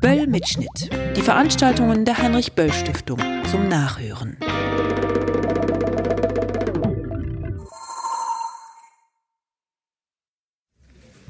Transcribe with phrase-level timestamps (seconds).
[0.00, 0.90] Böll Mitschnitt.
[1.16, 3.18] Die Veranstaltungen der Heinrich Böll Stiftung
[3.50, 4.36] zum Nachhören.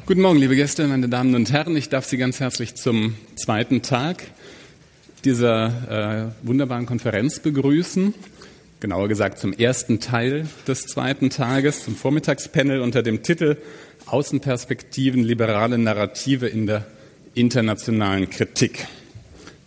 [0.06, 1.76] Guten Morgen, liebe Gäste, meine Damen und Herren.
[1.76, 4.24] Ich darf Sie ganz herzlich zum zweiten Tag
[5.24, 8.14] dieser äh, wunderbaren Konferenz begrüßen.
[8.80, 13.56] Genauer gesagt zum ersten Teil des zweiten Tages, zum Vormittagspanel unter dem Titel
[14.06, 16.86] Außenperspektiven liberale Narrative in der
[17.40, 18.86] internationalen Kritik.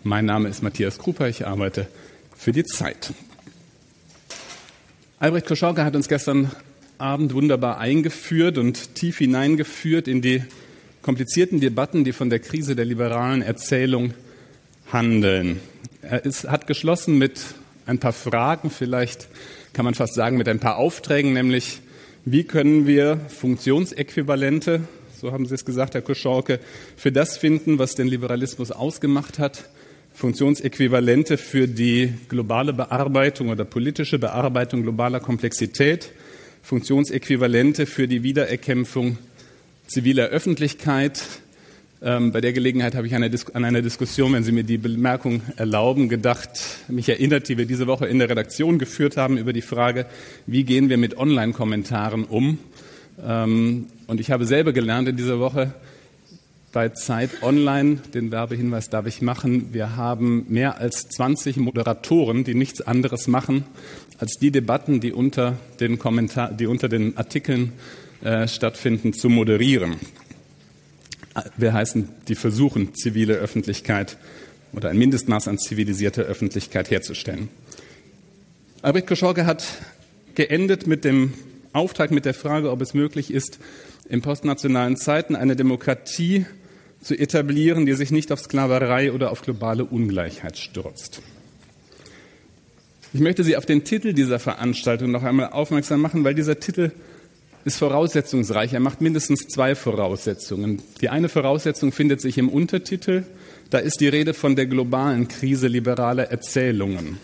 [0.04, 1.88] Mein Name ist Matthias Kruper, ich arbeite
[2.36, 3.14] für die Zeit.
[5.20, 6.52] Albrecht Koschorke hat uns gestern
[6.98, 10.44] Abend wunderbar eingeführt und tief hineingeführt in die
[11.02, 14.14] komplizierten Debatten, die von der Krise der liberalen Erzählung
[14.92, 15.60] handeln.
[16.02, 17.40] Er ist, hat geschlossen mit
[17.86, 19.30] ein paar Fragen, vielleicht
[19.74, 21.80] kann man fast sagen mit ein paar Aufträgen, nämlich
[22.26, 24.82] wie können wir Funktionsäquivalente,
[25.22, 26.60] so haben Sie es gesagt, Herr Koschorke,
[26.98, 29.70] für das finden, was den Liberalismus ausgemacht hat,
[30.16, 36.12] Funktionsäquivalente für die globale Bearbeitung oder politische Bearbeitung globaler Komplexität,
[36.64, 39.20] Funktionsäquivalente für die Wiedererkämpfung
[39.86, 41.22] ziviler Öffentlichkeit,
[42.04, 43.24] ähm, bei der Gelegenheit habe ich an
[43.64, 46.50] einer Diskussion, wenn Sie mir die Bemerkung erlauben, gedacht,
[46.88, 50.08] mich erinnert, die wir diese Woche in der Redaktion geführt haben über die Frage,
[50.48, 52.58] wie gehen wir mit Online-Kommentaren um?
[53.24, 55.74] Ähm, und ich habe selber gelernt in dieser Woche
[56.72, 62.56] bei Zeit Online, den Werbehinweis darf ich machen, wir haben mehr als 20 Moderatoren, die
[62.56, 63.66] nichts anderes machen,
[64.20, 67.74] als die Debatten, die unter den, Kommentar die unter den Artikeln
[68.24, 69.98] äh, stattfinden, zu moderieren
[71.58, 74.18] wir heißen, die versuchen, zivile Öffentlichkeit
[74.74, 77.50] oder ein Mindestmaß an zivilisierter Öffentlichkeit herzustellen.
[78.82, 79.64] Albrecht Koschorke hat
[80.36, 81.34] geendet mit dem
[81.74, 83.60] Auftrag, mit der Frage, ob es möglich ist,
[84.10, 86.46] in postnationalen Zeiten eine Demokratie
[87.02, 91.22] zu etablieren, die sich nicht auf Sklaverei oder auf globale Ungleichheit stürzt.
[93.14, 96.92] Ich möchte Sie auf den Titel dieser Veranstaltung noch einmal aufmerksam machen, weil dieser Titel
[97.66, 98.74] ist voraussetzungsreich.
[98.74, 100.82] Er macht mindestens zwei Voraussetzungen.
[101.02, 103.24] Die eine Voraussetzung findet sich im Untertitel.
[103.70, 107.18] Da ist die Rede von der globalen Krise liberaler Erzählungen.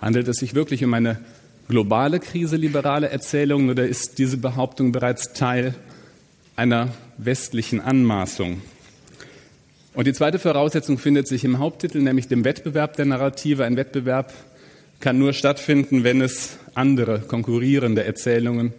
[0.00, 1.20] Handelt es sich wirklich um eine
[1.68, 5.74] globale Krise liberaler Erzählungen oder ist diese Behauptung bereits Teil
[6.56, 8.62] einer westlichen Anmaßung?
[9.94, 13.64] Und die zweite Voraussetzung findet sich im Haupttitel, nämlich dem Wettbewerb der Narrative.
[13.64, 14.32] Ein Wettbewerb
[15.00, 18.72] kann nur stattfinden, wenn es andere konkurrierende Erzählungen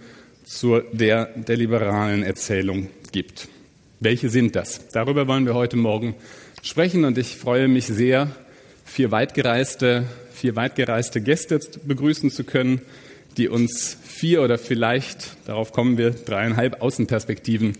[0.44, 3.48] zur der der liberalen Erzählung gibt.
[4.00, 4.88] Welche sind das?
[4.90, 6.16] Darüber wollen wir heute Morgen
[6.62, 8.30] sprechen und ich freue mich sehr,
[8.84, 10.06] vier weitgereiste,
[10.44, 12.82] vier weitgereiste Gäste begrüßen zu können,
[13.38, 17.78] die uns vier oder vielleicht, darauf kommen wir, dreieinhalb Außenperspektiven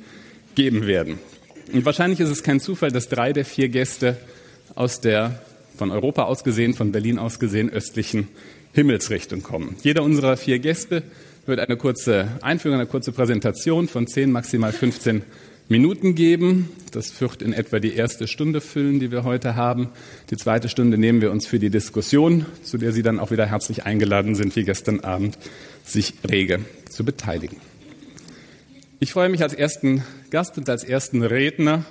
[0.56, 1.20] geben werden.
[1.74, 4.16] Und wahrscheinlich ist es kein Zufall, dass drei der vier Gäste
[4.76, 5.42] aus der
[5.76, 8.30] von Europa aus gesehen, von Berlin aus gesehen östlichen
[8.72, 9.76] Himmelsrichtung kommen.
[9.84, 11.04] Jeder unserer vier Gäste
[11.46, 15.22] wird eine kurze Einführung, eine kurze Präsentation von 10, maximal 15
[15.70, 16.70] Minuten geben.
[16.92, 19.90] Das wird in etwa die erste Stunde füllen, die wir heute haben.
[20.30, 23.46] Die zweite Stunde nehmen wir uns für die Diskussion, zu der Sie dann auch wieder
[23.46, 25.38] herzlich eingeladen sind, wie gestern Abend,
[25.84, 26.60] sich rege
[26.90, 27.58] zu beteiligen.
[29.00, 31.86] Ich freue mich als ersten Gast und als ersten Redner,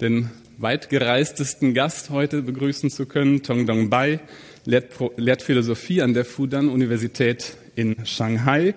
[0.00, 4.20] den weitgereistesten Gast heute begrüßen zu können, Tong Dong Bai,
[4.64, 8.74] lehrt, lehrt Philosophie an der Fudan-Universität in Shanghai,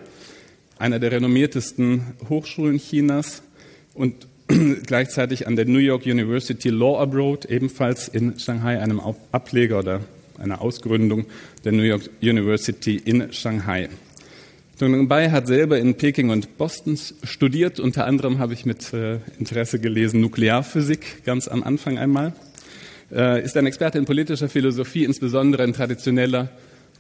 [0.77, 3.43] einer der renommiertesten Hochschulen Chinas
[3.93, 4.27] und
[4.85, 10.01] gleichzeitig an der New York University Law Abroad, ebenfalls in Shanghai, einem Ableger oder
[10.39, 11.25] einer Ausgründung
[11.63, 13.89] der New York University in Shanghai.
[14.79, 17.79] Dong Bai hat selber in Peking und Boston studiert.
[17.79, 22.33] Unter anderem habe ich mit äh, Interesse gelesen Nuklearphysik ganz am Anfang einmal.
[23.11, 26.49] Äh, ist ein Experte in politischer Philosophie, insbesondere in traditioneller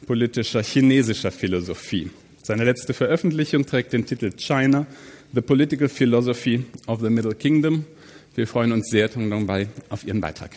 [0.05, 2.11] politischer chinesischer Philosophie.
[2.43, 4.85] Seine letzte Veröffentlichung trägt den Titel China,
[5.35, 7.85] The Political Philosophy of the Middle Kingdom.
[8.35, 9.09] Wir freuen uns sehr,
[9.47, 10.51] Bai, auf Ihren Beitrag.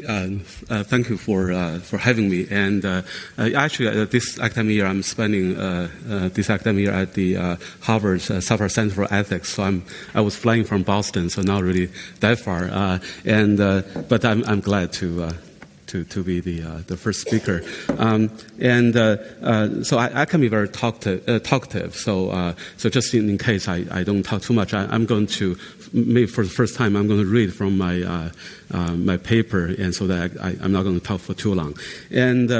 [0.00, 0.38] Uh,
[0.70, 2.46] uh, thank you for uh, for having me.
[2.50, 3.02] And uh,
[3.36, 5.54] uh, actually, uh, this academic year, I'm spending
[6.32, 7.34] this academic year at the
[7.80, 9.50] Harvard Safra Center for Ethics.
[9.50, 9.84] So I'm
[10.14, 11.90] I was flying from Boston, so not really
[12.20, 13.00] that far.
[13.24, 13.58] and
[14.08, 15.32] but I'm I'm glad to
[15.92, 17.62] to, to be the, uh, the first speaker.
[17.98, 21.28] Um, and uh, uh, so I, I, can be very talkative.
[21.28, 21.94] Uh, talkative.
[21.94, 25.04] So, uh, so just in, in, case I, I don't talk too much, I, am
[25.04, 25.58] going to,
[25.92, 28.30] maybe for the first time, I'm going to read from my, uh,
[28.96, 31.76] my paper, and so that I, am not going to talk for too long.
[32.10, 32.50] And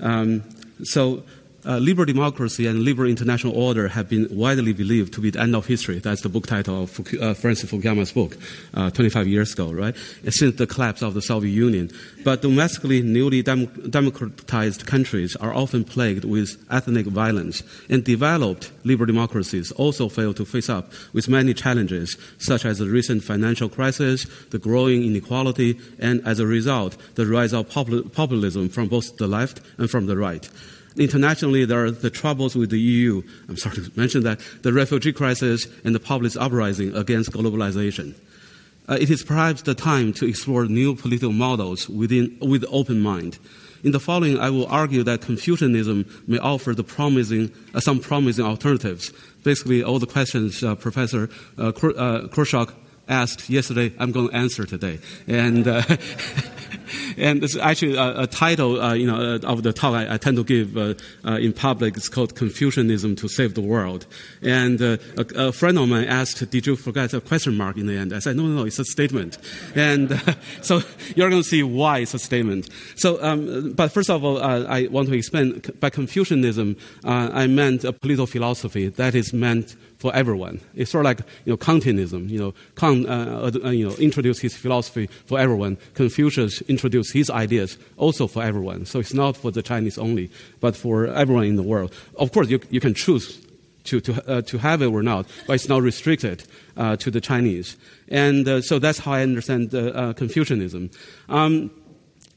[0.00, 0.42] um,
[0.82, 1.22] so
[1.66, 5.54] uh, liberal democracy and liberal international order have been widely believed to be the end
[5.54, 5.98] of history.
[5.98, 8.36] That's the book title of Fuku- uh, Francis Fukuyama's book,
[8.74, 9.94] uh, 25 years ago, right?
[10.28, 11.90] Since the collapse of the Soviet Union.
[12.24, 19.06] But domestically newly dem- democratized countries are often plagued with ethnic violence, and developed liberal
[19.06, 24.24] democracies also fail to face up with many challenges, such as the recent financial crisis,
[24.50, 29.26] the growing inequality, and as a result, the rise of popul- populism from both the
[29.26, 30.48] left and from the right.
[31.00, 33.22] Internationally, there are the troubles with the EU.
[33.48, 38.14] I'm sorry to mention that the refugee crisis and the populist uprising against globalization.
[38.86, 43.38] Uh, it is perhaps the time to explore new political models within, with open mind.
[43.82, 49.10] In the following, I will argue that Confucianism may offer promising, uh, some promising alternatives.
[49.42, 52.74] Basically, all the questions uh, Professor uh, uh Koschorke
[53.08, 54.98] asked yesterday, I'm going to answer today.
[55.26, 55.82] And uh,
[57.16, 60.16] and it's actually a, a title, uh, you know, uh, of the talk I, I
[60.18, 60.94] tend to give uh,
[61.24, 61.96] uh, in public.
[61.96, 64.06] It's called "Confucianism to Save the World."
[64.42, 67.86] And uh, a, a, friend of mine asked, "Did you forget a question mark in
[67.86, 68.66] the end?" I said, "No, no, no.
[68.66, 69.38] It's a statement."
[69.74, 70.82] And uh, so
[71.14, 72.68] you're going to see why it's a statement.
[72.96, 77.92] So, um, but first of all, I want to explain by Confucianism, I meant a
[77.92, 80.60] political philosophy that is meant for everyone.
[80.74, 82.28] It's sort of like you know Kantianism.
[82.30, 85.76] You know, Kant uh, uh, you know introduced his philosophy for everyone.
[85.94, 88.86] Confucius introduced his ideas also for everyone.
[88.86, 91.92] So it's not for the Chinese only, but for everyone in the world.
[92.16, 93.46] Of course, you you can choose
[93.84, 96.44] to to uh, to have it or not, but it's not restricted
[96.78, 97.76] uh, to the Chinese.
[98.08, 100.90] And uh, so that's how I understand uh, Confucianism.
[101.28, 101.70] Um,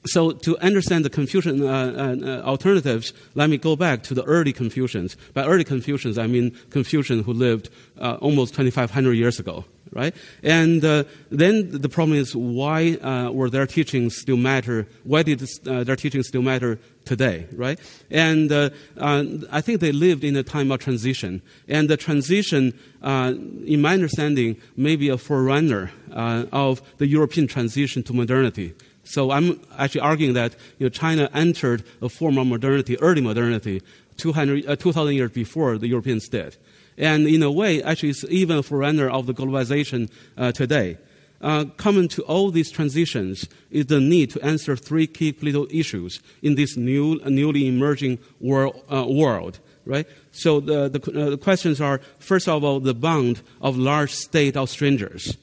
[0.05, 4.23] so to understand the Confucian uh, uh, uh, alternatives, let me go back to the
[4.23, 5.15] early Confucians.
[5.33, 7.69] By early Confucians, I mean Confucian who lived
[7.99, 10.13] uh, almost 2,500 years ago, right?
[10.41, 14.87] And uh, then the problem is why uh, were their teachings still matter?
[15.03, 17.79] Why did their teachings still matter today, right?
[18.11, 21.41] And I think they lived in a time of transition.
[21.67, 28.13] And the transition, in my understanding, may be a forerunner of the European transition to
[28.13, 28.73] modernity.
[29.03, 33.81] So I'm actually arguing that you know, China entered a form of modernity, early modernity,
[34.17, 36.57] 200, uh, 2,000 years before the Europeans did.
[36.97, 40.97] And in a way, actually, it's even a forerunner of the globalization uh, today.
[41.41, 46.21] Uh, common to all these transitions is the need to answer three key political issues
[46.41, 50.07] in this new, newly emerging world, uh, world right?
[50.31, 54.55] So the, the, uh, the, questions are, first of all, the bond of large state
[54.55, 55.37] of strangers.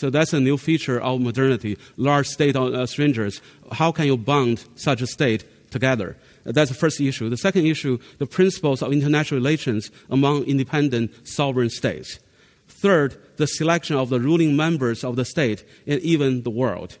[0.00, 1.76] So that's a new feature of modernity.
[1.98, 3.42] Large state uh, strangers.
[3.70, 6.16] How can you bond such a state together?
[6.44, 7.28] That's the first issue.
[7.28, 12.18] The second issue, the principles of international relations among independent sovereign states.
[12.66, 16.96] Third, the selection of the ruling members of the state and even the world.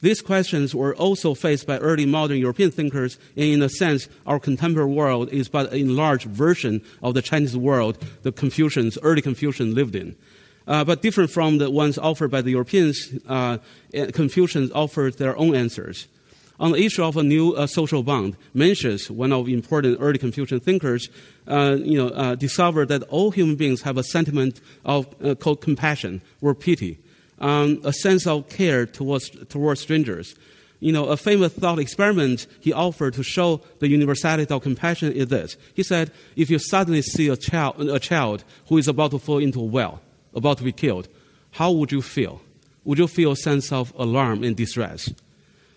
[0.00, 4.40] These questions were also faced by early modern European thinkers, and in a sense, our
[4.40, 9.72] contemporary world is but an enlarged version of the Chinese world the Confucians, early Confucians
[9.72, 10.16] lived in.
[10.66, 13.58] Uh, but different from the ones offered by the Europeans, uh,
[14.12, 16.08] Confucians offered their own answers.
[16.60, 20.60] On the issue of a new uh, social bond, Mencius, one of important early Confucian
[20.60, 21.08] thinkers,
[21.48, 25.60] uh, you know, uh, discovered that all human beings have a sentiment of uh, called
[25.60, 26.98] compassion or pity,
[27.40, 30.36] um, a sense of care towards, towards strangers.
[30.78, 35.28] You know, a famous thought experiment he offered to show the universality of compassion is
[35.28, 35.56] this.
[35.74, 39.38] He said, if you suddenly see a child, a child who is about to fall
[39.38, 40.00] into a well,
[40.34, 41.08] about to be killed,
[41.52, 42.40] how would you feel?
[42.84, 45.08] Would you feel a sense of alarm and distress?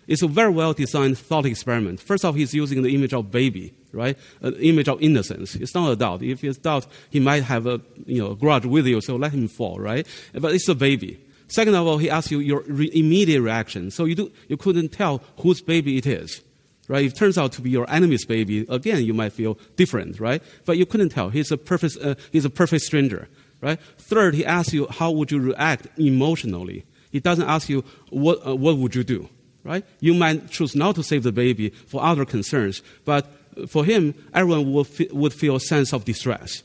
[0.06, 2.00] It's a very well designed thought experiment.
[2.00, 4.16] First off, he's using the image of baby, right?
[4.40, 5.54] An image of innocence.
[5.54, 6.22] It's not a adult.
[6.22, 9.48] If it's adult, he might have a you know grudge with you, so let him
[9.48, 10.06] fall, right?
[10.32, 11.20] But it's a baby.
[11.48, 13.90] Second of all, he asks you your re- immediate reaction.
[13.90, 16.42] So you, do, you couldn't tell whose baby it is,
[16.88, 17.04] right?
[17.04, 20.42] If it turns out to be your enemy's baby, again, you might feel different, right?
[20.66, 21.30] But you couldn't tell.
[21.30, 23.28] He's a perfect, uh, he's a perfect stranger
[23.60, 23.78] right?
[23.98, 26.84] Third, he asks you how would you react emotionally.
[27.10, 29.28] He doesn't ask you what, uh, what would you do,
[29.64, 29.84] right?
[30.00, 33.26] You might choose not to save the baby for other concerns, but
[33.68, 36.62] for him, everyone would, f- would feel a sense of distress,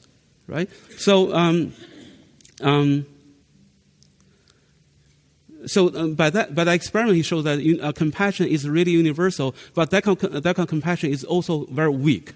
[0.47, 0.69] right?
[0.97, 1.73] So, um,
[2.61, 3.05] um,
[5.65, 9.55] so um, by that by that experiment, he shows that uh, compassion is really universal,
[9.73, 12.33] but that, that kind of compassion is also very weak.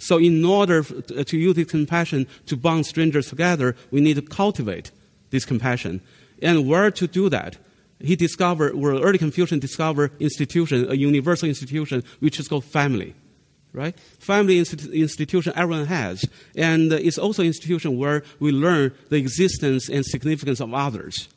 [0.00, 4.22] So, in order uh, to use this compassion to bond strangers together, we need to
[4.22, 4.90] cultivate
[5.30, 6.00] this compassion.
[6.42, 7.56] And where to do that?
[8.00, 13.14] he discovered, or early Confucian discovered institution, a universal institution, which is called family.
[13.72, 13.98] Right?
[14.18, 16.24] Family institu- institution everyone has.
[16.56, 21.28] And it's also an institution where we learn the existence and significance of others.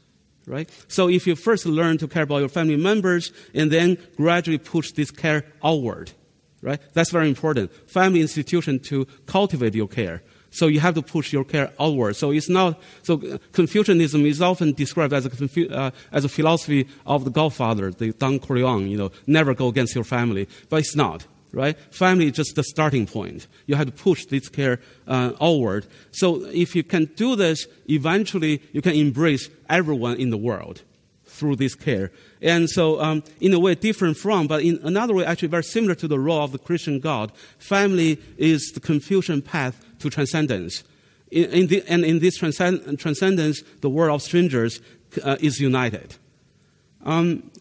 [0.47, 0.69] Right?
[0.87, 4.91] So if you first learn to care about your family members and then gradually push
[4.91, 6.11] this care outward,
[6.63, 6.79] right?
[6.93, 7.71] That's very important.
[7.89, 10.23] Family institution to cultivate your care.
[10.49, 12.15] So you have to push your care outward.
[12.15, 13.17] So it's not, so
[13.51, 18.39] Confucianism is often described as a, uh, as a philosophy of the Godfather, the Don
[18.39, 20.47] Corleone, you know, never go against your family.
[20.69, 21.75] But it's not, right?
[21.91, 23.47] Family is just the starting point.
[23.65, 25.87] You have to push this care uh, outward.
[26.11, 30.83] So if you can do this, eventually you can embrace everyone in the world
[31.33, 32.11] through this care.
[32.41, 35.95] And so, um, in a way, different from, but in another way, actually very similar
[35.95, 40.83] to the role of the Christian God, family is the Confucian path to transcendence.
[41.31, 44.79] In, in the, and in this transcend, transcendence, the world of strangers
[45.23, 46.15] uh, is united.
[47.03, 47.51] Um,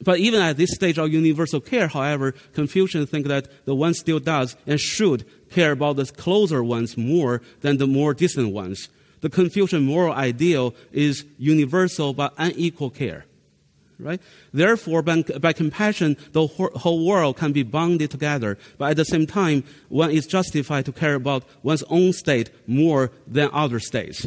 [0.00, 4.18] but even at this stage of universal care, however, Confucians think that the one still
[4.18, 8.88] does and should care about the closer ones more than the more distant ones.
[9.22, 13.24] The Confucian moral ideal is universal but unequal care.
[13.98, 14.20] Right?
[14.52, 18.58] Therefore, by, by compassion, the whole world can be bonded together.
[18.76, 23.12] But at the same time, one is justified to care about one's own state more
[23.28, 24.26] than other states.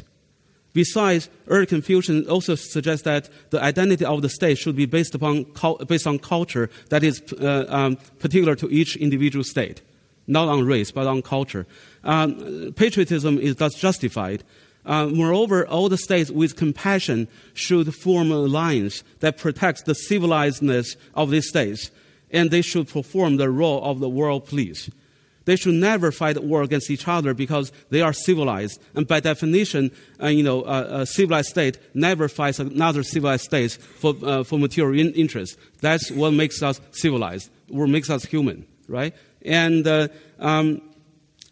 [0.71, 5.45] Besides, early Confucian also suggests that the identity of the state should be based upon
[5.87, 9.81] based on culture that is uh, um, particular to each individual state,
[10.27, 11.65] not on race but on culture.
[12.03, 14.43] Um, patriotism is thus justified
[14.85, 20.95] uh, moreover, all the states with compassion should form an alliance that protects the civilizedness
[21.15, 21.91] of these states,
[22.31, 24.89] and they should perform the role of the world police.
[25.45, 29.91] They should never fight war against each other because they are civilized, and by definition,
[30.21, 34.57] uh, you know, uh, a civilized state never fights another civilized state for uh, for
[34.57, 35.57] material in- interest.
[35.81, 39.13] That's what makes us civilized, what makes us human, right?
[39.43, 40.07] And uh,
[40.39, 40.81] um,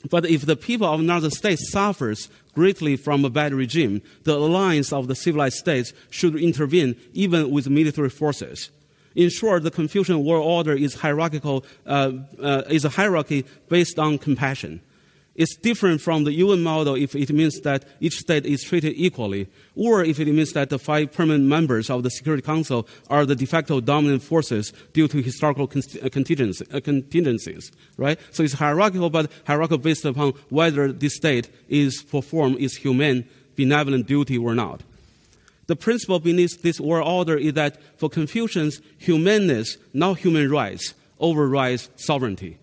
[0.09, 4.93] but if the people of another state suffers greatly from a bad regime, the alliance
[4.93, 8.69] of the civilized states should intervene even with military forces.
[9.15, 14.17] In short, the Confucian world order is hierarchical, uh, uh, is a hierarchy based on
[14.17, 14.81] compassion.
[15.35, 19.47] It's different from the UN model if it means that each state is treated equally,
[19.75, 23.35] or if it means that the five permanent members of the Security Council are the
[23.35, 28.19] de facto dominant forces due to historical uh, contingencies, right?
[28.31, 34.05] So it's hierarchical, but hierarchical based upon whether this state is perform its humane, benevolent
[34.05, 34.81] duty or not.
[35.65, 41.89] The principle beneath this world order is that for Confucians, humaneness, not human rights, overrides
[41.95, 42.59] sovereignty.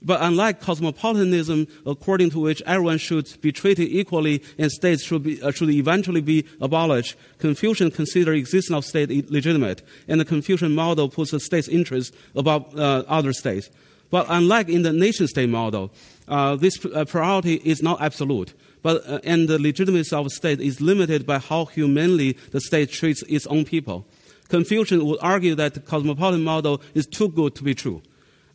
[0.00, 5.42] But unlike cosmopolitanism, according to which everyone should be treated equally and states should, be,
[5.42, 11.08] uh, should eventually be abolished, Confucian consider existence of state legitimate, and the Confucian model
[11.08, 13.70] puts the state's interest above uh, other states.
[14.10, 15.90] But unlike in the nation-state model,
[16.28, 18.54] uh, this uh, priority is not absolute.
[18.82, 23.22] But, uh, and the legitimacy of state is limited by how humanely the state treats
[23.22, 24.06] its own people.
[24.48, 28.00] Confucian would argue that the cosmopolitan model is too good to be true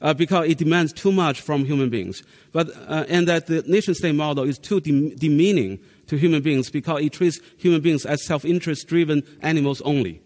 [0.03, 2.21] uh, because it demands too much from human beings.
[2.51, 6.69] But, uh, and that the nation state model is too de- demeaning to human beings
[6.69, 10.21] because it treats human beings as self interest driven animals only.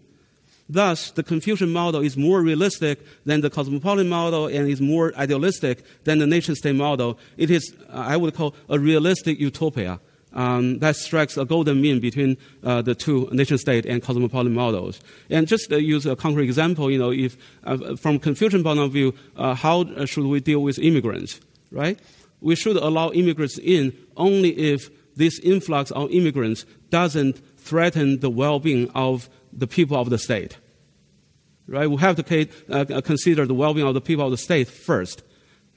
[0.68, 5.82] Thus, the Confucian model is more realistic than the cosmopolitan model and is more idealistic
[6.04, 7.18] than the nation state model.
[7.38, 9.98] It is, I would call, a realistic utopia
[10.32, 15.00] um, that strikes a golden mean between uh, the two nation-state and cosmopolitan models.
[15.30, 18.92] And just uh, use a concrete example, you know, if uh, from Confucian point of
[18.92, 21.98] view, uh, how uh, should we deal with immigrants, right?
[22.40, 28.90] We should allow immigrants in only if this influx of immigrants doesn't threaten the well-being
[28.94, 30.58] of the people of the state.
[31.66, 31.90] Right?
[31.90, 35.22] We have to uh, consider the well-being of the people of the state first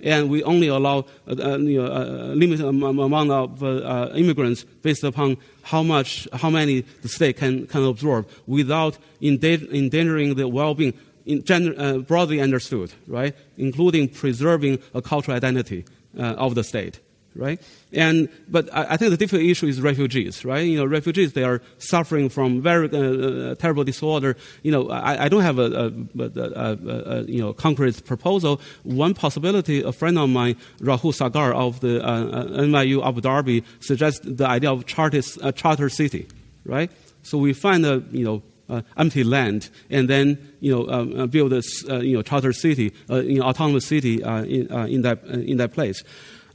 [0.03, 5.37] and we only allow a, uh, uh, a limited amount of uh, immigrants based upon
[5.63, 10.93] how much, how many the state can, can absorb without endangering the well-being
[11.27, 13.35] uh, broadly understood, right?
[13.57, 15.85] Including preserving a cultural identity
[16.17, 16.99] uh, of the state
[17.35, 17.61] right?
[17.93, 20.65] And but I, I, think the difficult issue is refugees, right?
[20.65, 24.35] You know, refugees they are suffering from very uh, uh, terrible disorder.
[24.63, 26.77] You know, I, I don't have a, a, a,
[27.19, 28.61] a, you know concrete proposal.
[28.83, 33.63] One possibility, a friend of mine, Rahul Sagar of the uh, uh NYU Abu Dhabi,
[33.79, 36.27] suggests the idea of charter uh, charter city,
[36.65, 36.91] right?
[37.23, 41.53] So we find a you know uh, empty land, and then you know um, build
[41.53, 41.61] a
[42.03, 46.03] you know charter city, uh, you know autonomous city in in that in that place.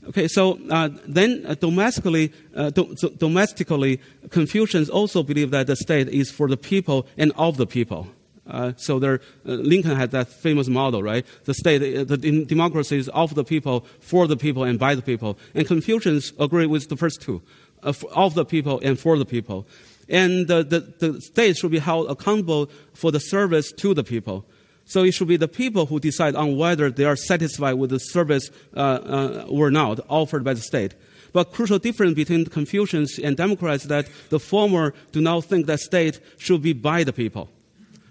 [0.07, 3.99] Okay, so uh, then uh, domestically, uh, do, so domestically,
[4.29, 8.07] Confucians also believe that the state is for the people and of the people.
[8.49, 11.25] Uh, so uh, Lincoln had that famous model, right?
[11.43, 15.01] The state, uh, the democracy is of the people, for the people, and by the
[15.01, 15.37] people.
[15.53, 17.41] And Confucians agree with the first two,
[17.83, 19.67] of the people and for the people.
[20.07, 24.45] And the, the state should be held accountable for the service to the people.
[24.87, 27.99] So it should be the people who decide on whether they are satisfied with the
[27.99, 30.95] service uh, uh, or not offered by the state.
[31.33, 35.81] But crucial difference between Confucians and Democrats is that the former do not think that
[35.81, 37.49] state should be by the people.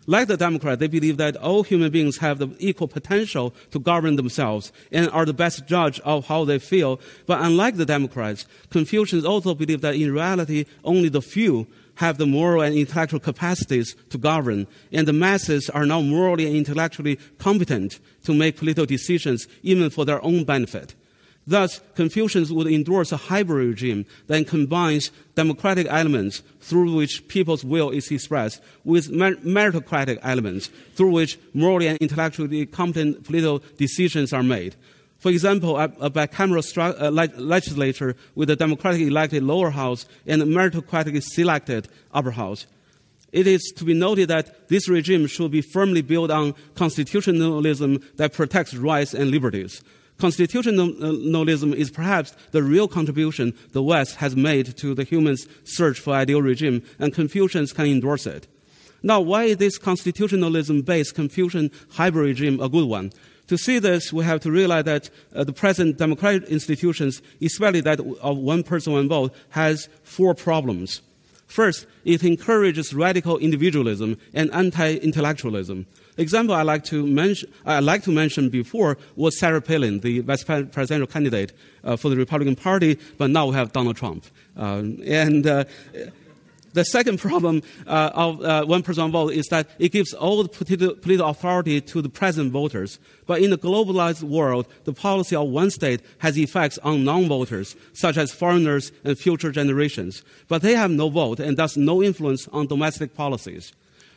[0.07, 4.15] Like the Democrats, they believe that all human beings have the equal potential to govern
[4.15, 7.01] themselves and are the best judge of how they feel.
[7.27, 12.27] But unlike the Democrats, Confucians also believe that in reality, only the few have the
[12.27, 17.99] moral and intellectual capacities to govern, and the masses are now morally and intellectually competent
[18.25, 20.95] to make political decisions even for their own benefit.
[21.49, 27.91] Thus, Confucians would endorse a hybrid regime that combines democratic elements through which people's will
[27.91, 34.75] is expressed with meritocratic elements through which morally and intellectually competent political decisions are made.
[35.27, 40.41] For example, a, a bicameral stru- uh, legislature with a democratically elected lower house and
[40.41, 42.67] a meritocratically selected upper house.
[43.33, 48.35] It is to be noted that this regime should be firmly built on constitutionalism that
[48.35, 49.83] protects rights and liberties.
[50.19, 56.15] Constitutionalism is perhaps the real contribution the West has made to the human's search for
[56.15, 58.47] ideal regime, and Confucians can endorse it.
[59.03, 63.11] Now, why is this constitutionalism based Confucian hybrid regime a good one?
[63.49, 68.01] To see this, we have to realize that uh, the present democratic institutions, especially that
[68.01, 71.01] of one person, one vote, has four problems.
[71.47, 75.87] First, it encourages radical individualism and anti-intellectualism.
[76.19, 80.43] Example I like to mention, I like to mention before was Sarah Palin, the vice
[80.43, 81.53] presidential candidate
[81.85, 84.25] uh, for the Republican Party, but now we have Donald Trump.
[84.57, 85.65] Um, and uh,
[86.77, 90.43] the second problem uh, of uh, one person one vote is that it gives all
[90.43, 92.99] the political authority to the present voters.
[93.27, 98.19] But in the globalized world, the policy of one state has effects on non-voters, such
[98.19, 100.23] as foreigners and future generations.
[100.49, 103.73] But they have no vote and thus no influence on domestic policies.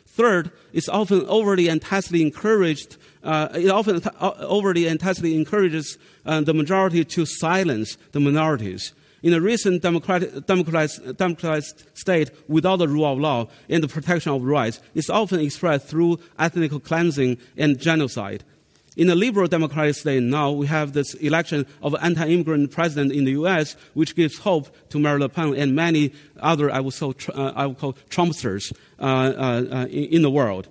[0.06, 2.98] Third, it's often overly and tacitly encouraged.
[3.24, 5.96] Uh, it often uh, overly and tacitly encourages
[6.26, 8.92] uh, the majority to silence the minorities.
[9.22, 14.42] In a recent democratic, democratized, state without the rule of law and the protection of
[14.42, 18.44] rights, it's often expressed through ethnic cleansing and genocide.
[18.96, 23.24] In a liberal democratic state now, we have this election of an anti-immigrant president in
[23.24, 27.14] the U.S., which gives hope to Marine Le Pen and many other, I would, so,
[27.32, 30.66] uh, I would call, Trumpsters uh, uh, uh in, in, the world.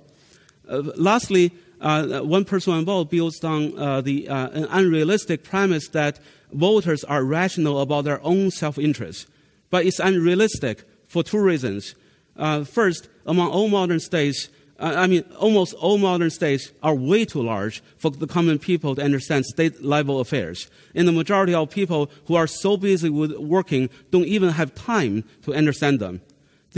[0.68, 5.88] Uh, lastly, uh, one person one vote builds on uh, the, uh, an unrealistic premise
[5.90, 6.20] that
[6.52, 9.28] voters are rational about their own self-interest.
[9.70, 11.96] But it's unrealistic for two reasons.
[12.36, 17.42] Uh, first, among all modern states, I mean, almost all modern states are way too
[17.42, 20.70] large for the common people to understand state level affairs.
[20.96, 25.26] And the majority of people who are so busy with working don't even have time
[25.44, 26.22] to understand them.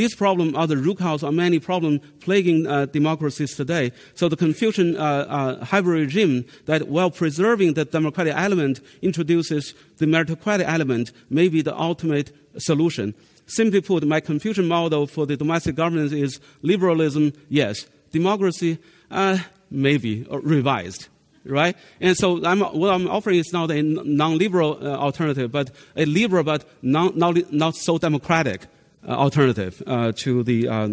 [0.02, 3.92] These problems are the root cause of many problems plaguing uh, democracies today.
[4.16, 10.08] So the Confucian uh, uh, hybrid regime that, while preserving the democratic element, introduces the
[10.08, 13.14] meritocratic element may be the ultimate solution.
[13.46, 17.86] Simply put, my Confucian model for the domestic governance is liberalism, yes.
[18.10, 18.80] Democracy,
[19.12, 19.38] uh,
[19.70, 21.10] maybe, revised
[21.44, 21.76] right?
[22.00, 26.44] And so I'm, what I'm offering is not a non-liberal uh, alternative, but a liberal
[26.44, 28.68] but non, not, not so democratic uh,
[29.08, 30.90] alternative uh, to the, uh,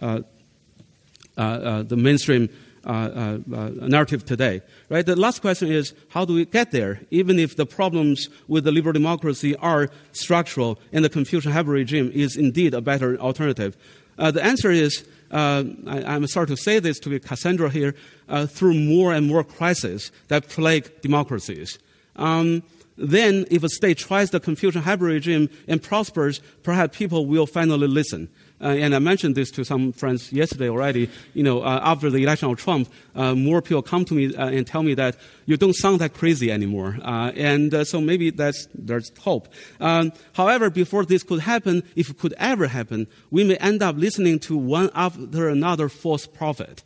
[0.00, 0.20] uh,
[1.36, 2.48] uh, the mainstream
[2.86, 4.60] narrative today.
[4.88, 5.06] Right?
[5.06, 8.72] The last question is how do we get there, even if the problems with the
[8.72, 13.76] liberal democracy are structural and the Confucian hybrid regime is indeed a better alternative?
[14.16, 15.04] the answer is
[15.34, 17.96] uh, I, am sorry to say this to be Cassandra here,
[18.28, 21.78] uh, through more and more crises that plague democracies.
[22.14, 22.62] Um,
[22.96, 27.88] then, if a state tries the Confucian hybrid regime and prospers, perhaps people will finally
[27.88, 28.28] listen.
[28.60, 31.10] Uh, and I mentioned this to some friends yesterday already.
[31.34, 34.48] You know, uh, after the election of Trump, uh, more people come to me uh,
[34.48, 36.96] and tell me that you don't sound that crazy anymore.
[37.02, 39.48] Uh, and uh, so maybe that's, there's hope.
[39.80, 43.96] Um, however, before this could happen, if it could ever happen, we may end up
[43.96, 46.84] listening to one after another false prophet.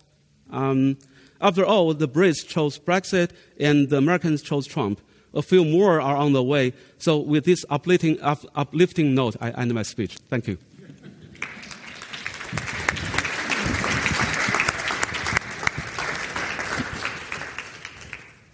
[0.50, 0.96] Um,
[1.40, 5.00] after all, the Brits chose Brexit and the Americans chose Trump.
[5.34, 6.72] A few more are on the way.
[6.98, 10.16] So, with this uplifting, up, uplifting note, I end my speech.
[10.30, 10.58] Thank you.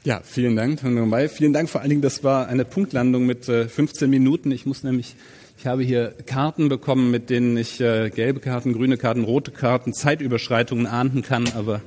[0.05, 1.31] Ja, vielen Dank, Herr Bay.
[1.31, 4.51] Vielen Dank vor allen Dingen, das war eine Punktlandung mit äh, 15 Minuten.
[4.51, 5.17] Ich muss nämlich,
[5.57, 9.95] ich habe hier Karten bekommen, mit denen ich äh, gelbe Karten, grüne Karten, rote Karten,
[9.95, 11.81] Zeitüberschreitungen ahnden kann, aber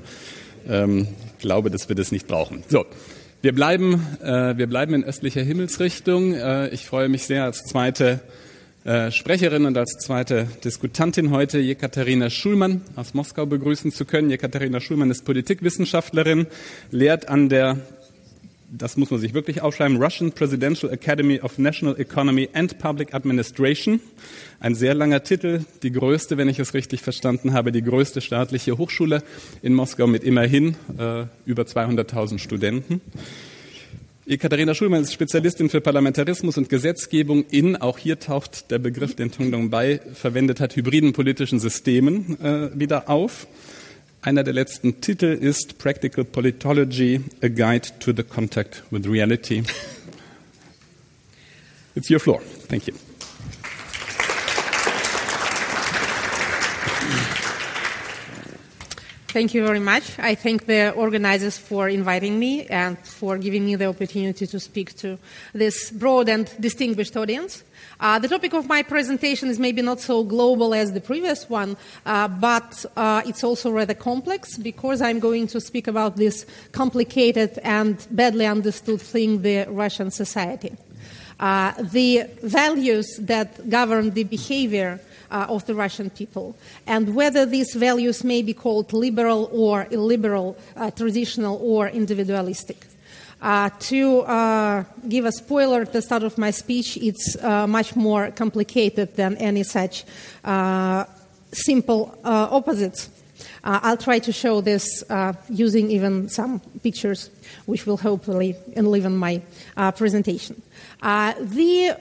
[0.68, 2.64] ähm, glaube, dass wir das nicht brauchen.
[2.70, 2.86] So.
[3.44, 6.34] Wir bleiben, äh, wir bleiben in östlicher Himmelsrichtung.
[6.34, 8.20] Äh, ich freue mich sehr als zweite
[8.84, 14.32] äh, Sprecherin und als zweite Diskutantin heute Jekaterina Schulmann aus Moskau begrüßen zu können.
[14.32, 16.48] Jekaterina Schulmann ist Politikwissenschaftlerin,
[16.90, 17.78] lehrt an der
[18.70, 24.02] das muss man sich wirklich aufschreiben, Russian Presidential Academy of National Economy and Public Administration.
[24.60, 28.78] Ein sehr langer Titel, die größte, wenn ich es richtig verstanden habe, die größte staatliche
[28.78, 29.24] Hochschule
[29.62, 33.02] in Moskau mit immerhin äh, über 200.000 Studenten.
[34.26, 39.32] Ekaterina Schulmann ist Spezialistin für Parlamentarismus und Gesetzgebung in, auch hier taucht der Begriff, den
[39.32, 43.48] Tung Dong Bai verwendet hat, hybriden politischen Systemen äh, wieder auf.
[44.22, 49.64] Einer der letzten Titel ist Practical Politology, A Guide to the Contact with Reality.
[51.96, 52.42] It's your floor.
[52.68, 52.94] Thank you.
[59.28, 60.18] Thank you very much.
[60.18, 64.96] I thank the organizers for inviting me and for giving me the opportunity to speak
[64.98, 65.20] to
[65.54, 67.64] this broad and distinguished audience.
[68.00, 71.76] Uh, the topic of my presentation is maybe not so global as the previous one,
[72.06, 77.58] uh, but uh, it's also rather complex because I'm going to speak about this complicated
[77.64, 80.78] and badly understood thing, the Russian society.
[81.40, 86.56] Uh, the values that govern the behavior uh, of the Russian people,
[86.88, 92.88] and whether these values may be called liberal or illiberal, uh, traditional or individualistic.
[93.40, 97.96] Uh, to uh, give a spoiler at the start of my speech, it's uh, much
[97.96, 100.06] more complicated than any such
[100.44, 101.06] uh,
[101.52, 103.10] simple uh, opposites.
[103.64, 105.04] Uh, I'll try to show this
[105.50, 107.30] using even some pictures,
[107.68, 109.42] which will hopefully enliven my
[109.96, 110.62] presentation.
[111.02, 111.96] the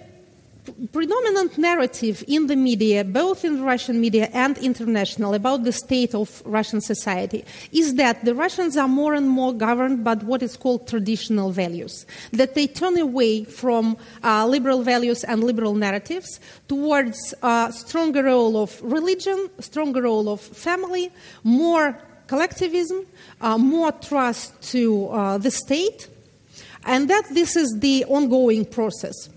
[0.92, 6.42] predominant narrative in the media, both in Russian media and international, about the state of
[6.44, 10.88] Russian society is that the Russians are more and more governed by what is called
[10.88, 17.72] traditional values, that they turn away from uh, liberal values and liberal narratives towards a
[17.72, 21.10] stronger role of religion, stronger role of family,
[21.44, 23.06] more collectivism,
[23.40, 26.08] uh, more trust to uh, the state,
[26.84, 29.28] and that this is the ongoing process.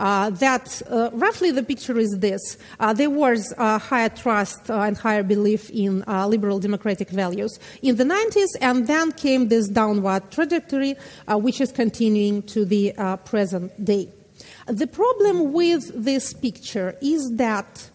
[0.00, 4.96] Uh, that uh, roughly the picture is this uh, there was higher trust uh, and
[4.96, 10.22] higher belief in uh, liberal democratic values in the 90s, and then came this downward
[10.30, 10.96] trajectory,
[11.28, 12.94] uh, which is continuing to the
[13.26, 14.08] present day.
[14.66, 17.90] The problem with this picture is that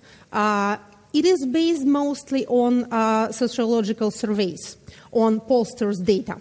[1.11, 2.85] it is based mostly on
[3.33, 4.77] sociological surveys,
[5.11, 6.39] on pollsters' data.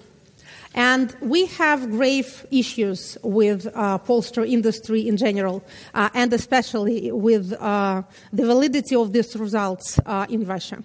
[0.74, 5.62] And we have grave issues with uh, pollster industry in general,
[5.94, 10.82] uh, and especially with uh, the validity of these results uh, in Russia.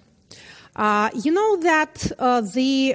[0.76, 2.94] Uh, you know that uh, the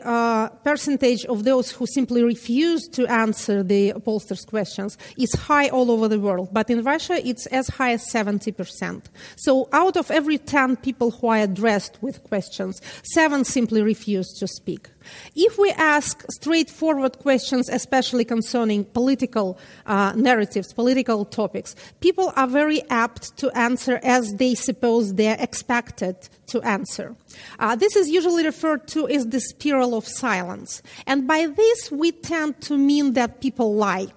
[0.63, 6.07] percentage of those who simply refuse to answer the pollsters' questions is high all over
[6.07, 9.03] the world, but in Russia it's as high as 70%.
[9.35, 14.47] So out of every 10 people who are addressed with questions, seven simply refuse to
[14.47, 14.89] speak.
[15.35, 22.81] If we ask straightforward questions, especially concerning political uh, narratives, political topics, people are very
[22.89, 26.15] apt to answer as they suppose they're expected
[26.47, 27.15] to answer.
[27.59, 30.81] Uh, this is usually referred to as the spiral of silence.
[31.07, 34.07] And by this, we tend to mean that people lie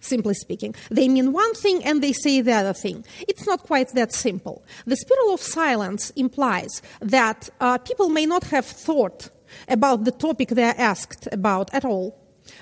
[0.00, 0.74] simply speaking.
[0.90, 3.04] They mean one thing and they say the other thing.
[3.26, 4.62] It's not quite that simple.
[4.86, 9.30] The spiral of silence implies that uh, people may not have thought
[9.68, 12.16] about the topic they are asked about at all.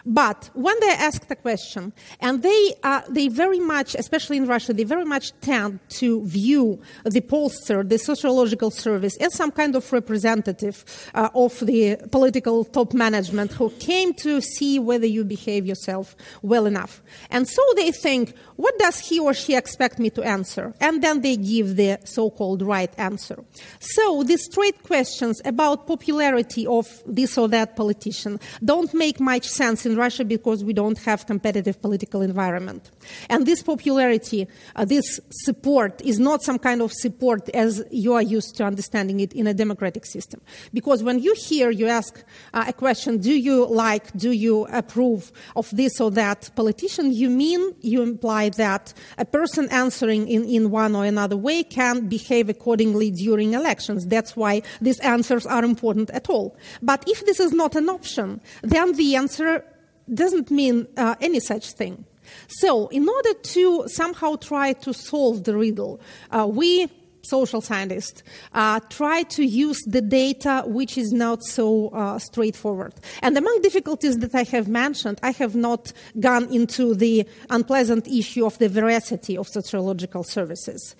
[0.06, 4.72] But when they're asked a question, and they, uh, they very much, especially in Russia,
[4.72, 9.92] they very much tend to view the pollster, the sociological service, as some kind of
[9.92, 16.14] representative uh, of the political top management who came to see whether you behave yourself
[16.40, 17.02] well enough.
[17.30, 20.72] And so they think, what does he or she expect me to answer?
[20.80, 23.42] And then they give the so-called right answer.
[23.80, 29.84] So these straight questions about popularity of this or that politician don't make much sense
[29.84, 32.90] in Russia because we don't have competitive political environment.
[33.28, 38.22] And this popularity, uh, this support is not some kind of support as you are
[38.22, 40.40] used to understanding it in a democratic system.
[40.72, 45.32] Because when you hear, you ask uh, a question, do you like, do you approve
[45.54, 50.70] of this or that politician, you mean, you imply that a person answering in, in
[50.70, 54.06] one or another way can behave accordingly during elections.
[54.06, 56.56] That's why these answers are important at all.
[56.82, 59.64] But if this is not an option, then the answer
[60.12, 62.04] doesn't mean uh, any such thing.
[62.48, 66.88] So, in order to somehow try to solve the riddle, uh, we
[67.26, 68.22] social scientists
[68.54, 72.94] uh, try to use the data which is not so uh, straightforward.
[73.22, 78.46] And among difficulties that I have mentioned, I have not gone into the unpleasant issue
[78.46, 80.94] of the veracity of sociological services.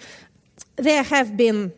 [0.77, 1.73] There have been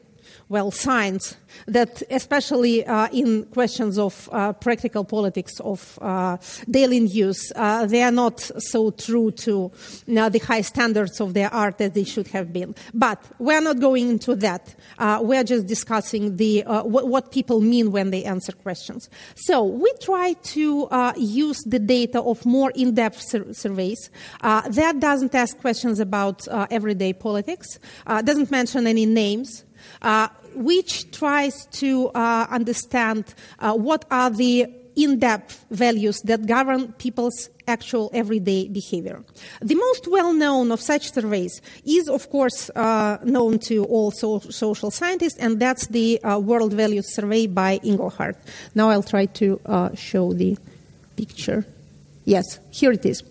[0.49, 6.39] well, signs that, especially uh, in questions of uh, practical politics of uh,
[6.71, 9.71] daily news, uh, they are not so true to
[10.07, 12.75] the high standards of their art as they should have been.
[12.95, 14.75] But we're not going into that.
[14.99, 19.11] Uh, we're just discussing the, uh, w- what people mean when they answer questions.
[19.37, 24.11] So we try to use the data of more in-depth sur- surveys.
[24.43, 29.65] that doesn't ask questions about everyday politics, doesn't mention any names.
[30.03, 33.25] Uh, which tries to uh, understand
[33.59, 39.23] uh, what are the in-depth values that govern people's actual everyday behavior.
[39.61, 44.91] The most well-known of such surveys is, of course, uh, known to all so- social
[44.91, 48.35] scientists, and that's the uh, World Values Survey by Inglehart.
[48.75, 50.59] Now I'll try to uh, show the
[51.17, 51.65] picture.
[52.25, 53.23] Yes, here it is.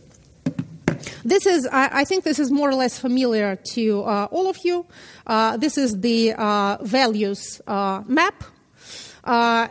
[1.28, 4.60] This is, I, I, think this is more or less familiar to uh, all of
[4.64, 4.86] you.
[5.26, 8.46] Uh, this is the uh, values uh, map.
[9.26, 9.68] Uh,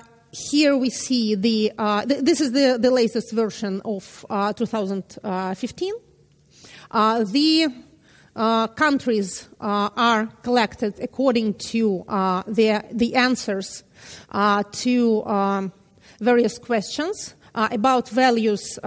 [0.51, 5.95] here we see the, uh, th- this is the, the latest version of 2015.
[6.92, 7.75] the
[8.77, 12.05] countries are collected according to
[12.49, 13.83] their, the answers
[14.73, 15.73] to um,
[16.21, 18.79] various questions about values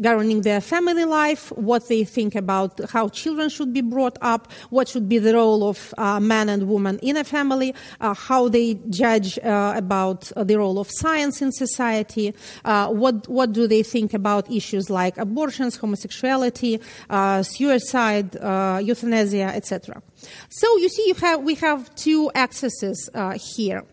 [0.00, 4.88] governing their family life, what they think about how children should be brought up, what
[4.88, 8.74] should be the role of uh, man and woman in a family, uh, how they
[8.88, 12.34] judge uh, about the role of science in society,
[12.64, 19.52] uh, what, what do they think about issues like abortions, homosexuality, uh, suicide, uh, euthanasia,
[19.54, 20.02] etc.
[20.48, 23.08] So you see, you have, we have two axes
[23.56, 23.84] here.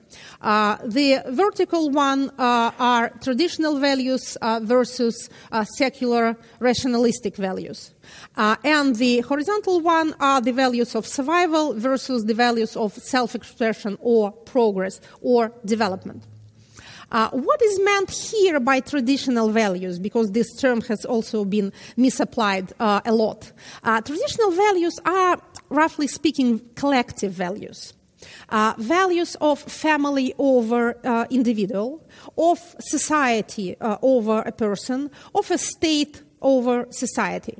[0.41, 7.91] Uh, the vertical one uh, are traditional values uh, versus uh, secular rationalistic values.
[8.35, 13.35] Uh, and the horizontal one are the values of survival versus the values of self
[13.35, 16.23] expression or progress or development.
[17.09, 19.97] Uh, what is meant here by traditional values?
[19.97, 23.51] Because this term has also been misapplied uh, a lot.
[23.83, 27.93] Uh, traditional values are, roughly speaking, collective values
[28.49, 32.03] uh, values of family over uh, individual,
[32.37, 37.57] of society uh, over a person, of a state over society.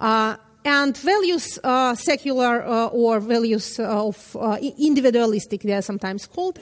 [0.00, 4.36] Uh, and values, uh, secular uh, or values of
[4.78, 6.60] individualistic, they are sometimes called,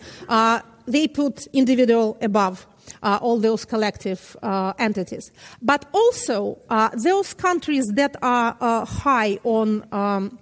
[0.86, 2.66] they put individual above
[3.02, 5.32] uh, all those collective uh, entities.
[5.60, 10.38] But also, uh, those countries that are high on um,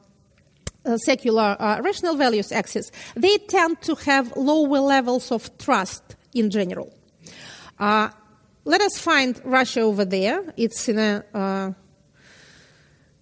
[0.97, 6.95] secular uh, rational values axis, they tend to have lower levels of trust in general.
[7.79, 8.09] Uh,
[8.65, 10.43] let us find Russia over there.
[10.57, 11.73] It's in a uh,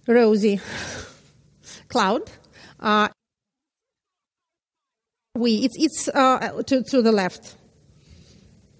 [0.07, 0.59] rosy
[1.89, 2.29] cloud.
[2.79, 3.09] Uh,
[5.35, 7.55] we, it's, it's uh, to, to the left.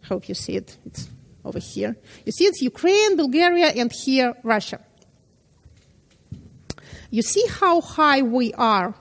[0.07, 0.77] Hope you see it.
[0.85, 1.07] It's
[1.45, 1.95] over here.
[2.25, 4.79] You see, it's Ukraine, Bulgaria, and here Russia.
[7.09, 8.93] You see how high we are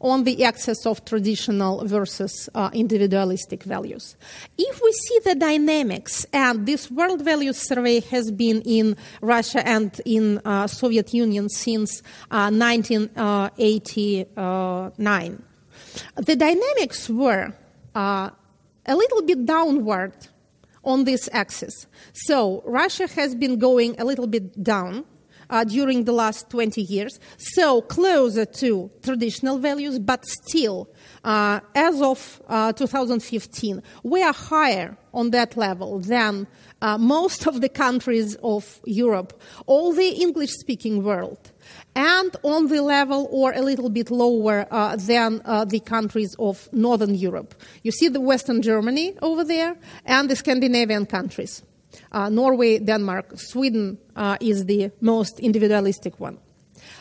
[0.00, 4.16] on the axis of traditional versus uh, individualistic values.
[4.58, 9.98] If we see the dynamics, and this World Values Survey has been in Russia and
[10.04, 15.42] in uh, Soviet Union since uh, 1989,
[16.16, 17.54] the dynamics were
[17.94, 18.28] uh,
[18.84, 20.12] a little bit downward
[20.84, 21.86] on this axis.
[22.12, 25.06] So Russia has been going a little bit down
[25.50, 30.88] uh, during the last 20 years, so closer to traditional values, but still,
[31.24, 36.46] uh, as of uh, 2015, we are higher on that level than
[36.82, 41.52] uh, most of the countries of Europe, all the English speaking world.
[41.94, 46.68] And on the level or a little bit lower uh, than uh, the countries of
[46.72, 47.54] Northern Europe.
[47.82, 51.62] You see the Western Germany over there and the Scandinavian countries.
[52.14, 56.38] Uh, Norway, Denmark, Sweden uh, is the most individualistic one.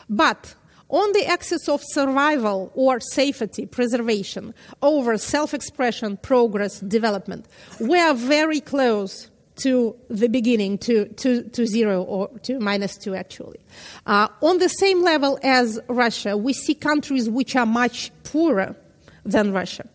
[0.09, 0.55] But
[0.89, 7.45] on the axis of survival or safety, preservation, over self expression, progress, development,
[7.79, 13.13] we are very close to the beginning, to, to, to zero or to minus two,
[13.13, 13.59] actually.
[14.07, 18.75] Uh, on the same level as Russia, we see countries which are much poorer
[19.23, 19.87] than Russia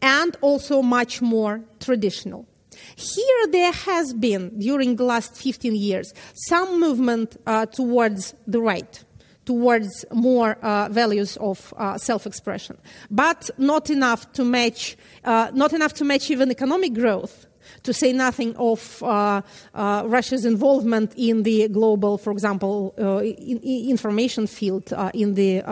[0.00, 2.46] and also much more traditional.
[3.00, 9.04] Here, there has been, during the last 15 years, some movement uh, towards the right
[9.46, 12.76] towards more uh, values of uh, self-expression,
[13.10, 17.46] but not enough to match, uh, not enough to match even economic growth
[17.82, 19.42] to say nothing of uh,
[19.74, 25.62] uh, Russia's involvement in the global, for example, uh, in, in information field in the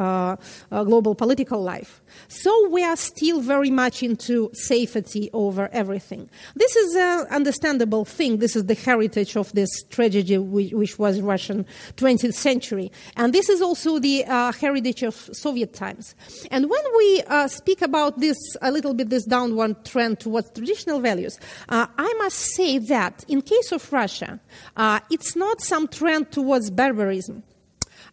[0.70, 2.00] global political life.
[2.28, 6.28] So we are still very much into safety over everything.
[6.54, 8.38] This is an understandable thing.
[8.38, 11.66] This is the heritage of this tragedy, which, which was Russian
[11.96, 12.90] 20th century.
[13.16, 16.14] And this is also the uh, heritage of Soviet times.
[16.50, 21.00] And when we uh, speak about this, a little bit this downward trend towards traditional
[21.00, 24.40] values, uh, I must say that in case of Russia,
[24.76, 27.42] uh, it's not some trend towards barbarism.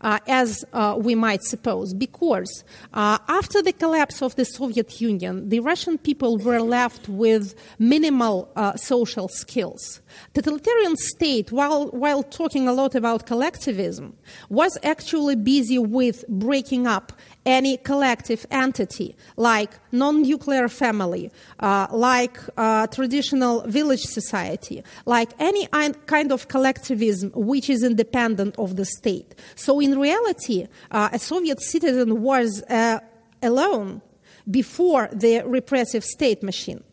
[0.06, 2.64] Uh, as uh, we might suppose, because
[2.94, 8.48] uh, after the collapse of the Soviet Union, the Russian people were left with minimal
[8.56, 10.02] uh, social skills.
[10.36, 14.16] Totalitarian state, while, while talking a lot about collectivism,
[14.48, 17.12] was actually busy with breaking up
[17.46, 25.68] any collective entity like non-nuclear family, uh, like uh, traditional village society, like any
[26.06, 29.36] kind of collectivism which is independent of the state.
[29.56, 33.00] So in reality, uh, a Soviet citizen was uh,
[33.42, 34.02] alone
[34.50, 36.84] before the repressive state machine.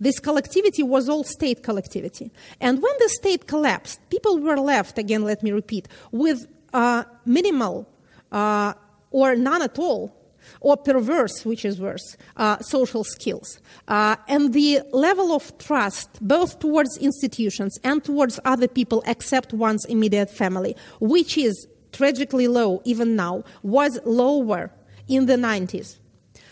[0.00, 2.30] This collectivity was all state collectivity.
[2.60, 7.88] And when the state collapsed, people were left, again, let me repeat, with uh, minimal
[8.30, 8.74] uh,
[9.12, 10.14] or none at all,
[10.60, 13.60] or perverse, which is worse, uh, social skills.
[13.88, 19.84] Uh, and the level of trust, both towards institutions and towards other people except one's
[19.86, 24.72] immediate family, which is tragically low even now, was lower
[25.08, 25.98] in the 90s.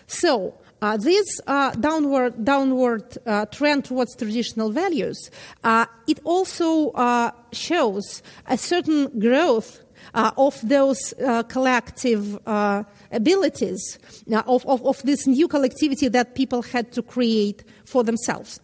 [0.07, 5.31] So, uh, this uh, downward, downward uh, trend towards traditional values,
[5.63, 9.83] uh, it also uh, shows a certain growth
[10.15, 12.83] uh, of those uh, collective uh,
[13.13, 13.99] abilities,
[14.33, 18.61] uh, of, of, of, this new collectivity that people had to create for themselves.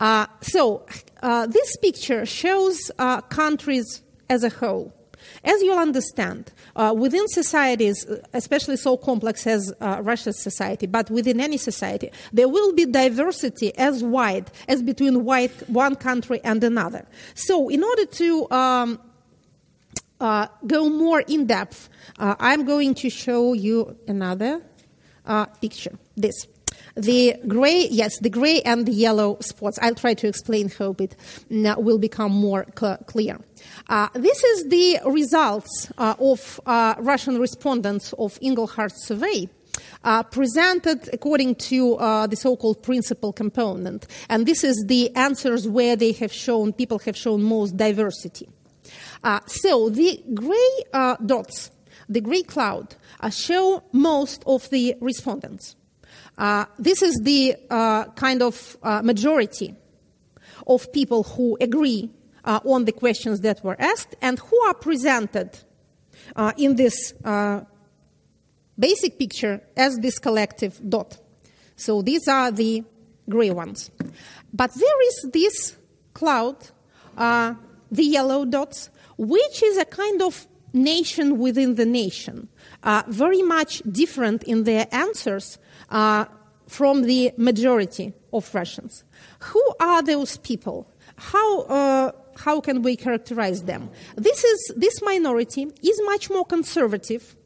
[0.00, 0.84] Uh, so,
[1.22, 2.90] uh, this picture shows
[3.28, 4.92] countries as a whole.
[5.44, 11.40] As you'll understand, uh, within societies, especially so complex as uh, Russia's society, but within
[11.40, 17.06] any society, there will be diversity as wide as between white, one country and another.
[17.34, 19.00] So, in order to um,
[20.22, 24.62] uh, go more in depth, uh, I'm going to show you another
[25.26, 25.98] uh, picture.
[26.16, 26.46] This.
[26.96, 29.78] The gray, yes, the gray and the yellow spots.
[29.80, 31.16] I'll try to explain, hope it
[31.50, 33.38] will become more cl- clear.
[33.88, 39.48] Uh, this is the results uh, of uh, Russian respondents of Inglehart survey.
[40.04, 44.06] Uh, presented according to uh, the so-called principal component.
[44.28, 48.48] And this is the answers where they have shown, people have shown most diversity.
[49.24, 51.70] Uh, so the gray uh, dots,
[52.08, 55.76] the gray cloud, uh, show most of the respondents.
[56.36, 59.74] Uh, this is the uh, kind of uh, majority
[60.66, 62.10] of people who agree
[62.44, 65.50] on the questions that were asked and who are presented
[66.58, 67.14] in this
[68.76, 71.18] basic picture as this collective dot.
[71.76, 72.82] So these are the
[73.28, 73.92] gray ones.
[74.52, 75.76] But there is this
[76.14, 76.56] cloud,
[77.16, 77.56] the
[78.02, 82.48] yellow dots, which is a kind of nation within the nation,
[82.82, 85.58] uh, very much different in their answers
[85.90, 86.24] uh,
[86.66, 89.04] from the majority of Russians.
[89.40, 90.90] Who are those people?
[91.16, 93.90] How, uh, how can we characterize them?
[94.16, 97.36] This, is, this minority is much more conservative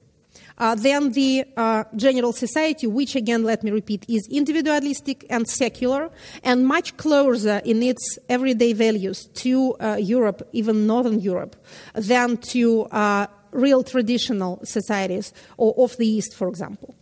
[0.59, 6.11] uh, than the uh, general society, which again, let me repeat, is individualistic and secular
[6.42, 11.57] and much closer in its everyday values to uh, Europe, even Northern Europe,
[11.95, 16.95] than to uh, real traditional societies or of the East, for example.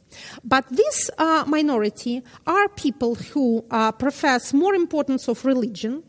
[0.45, 3.63] But this uh, minority are people who
[3.99, 6.05] profess more importance of religion,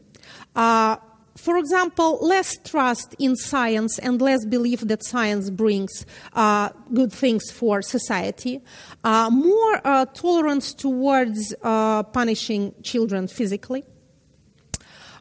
[1.46, 6.04] for example, less trust in science and less belief that science brings
[6.34, 8.64] uh, good things for society,
[9.04, 13.84] uh, more uh, tolerance towards uh, punishing children physically,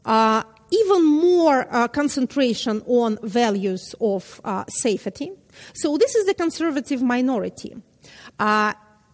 [0.07, 5.31] uh, even more uh, concentration on values of safety.
[5.75, 7.77] So, this is the conservative minority.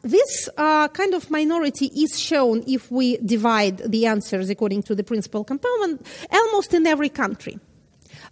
[0.03, 5.05] This uh, kind of minority is shown if we divide the answers according to the
[5.05, 7.59] principal component almost in every country.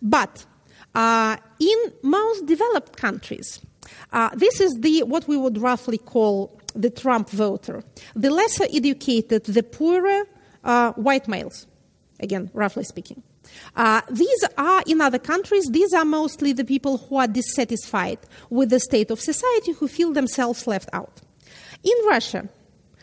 [0.00, 0.46] But
[0.94, 3.60] uh, in most developed countries,
[4.12, 7.82] uh, this is the what we would roughly call the Trump voter.
[8.14, 10.24] The lesser educated, the poorer
[10.64, 11.66] uh, white males.
[12.20, 13.22] again, roughly speaking.
[13.76, 18.18] Uh, these are, in other countries, these are mostly the people who are dissatisfied
[18.50, 21.22] with the state of society, who feel themselves left out.
[21.84, 22.48] In Russia,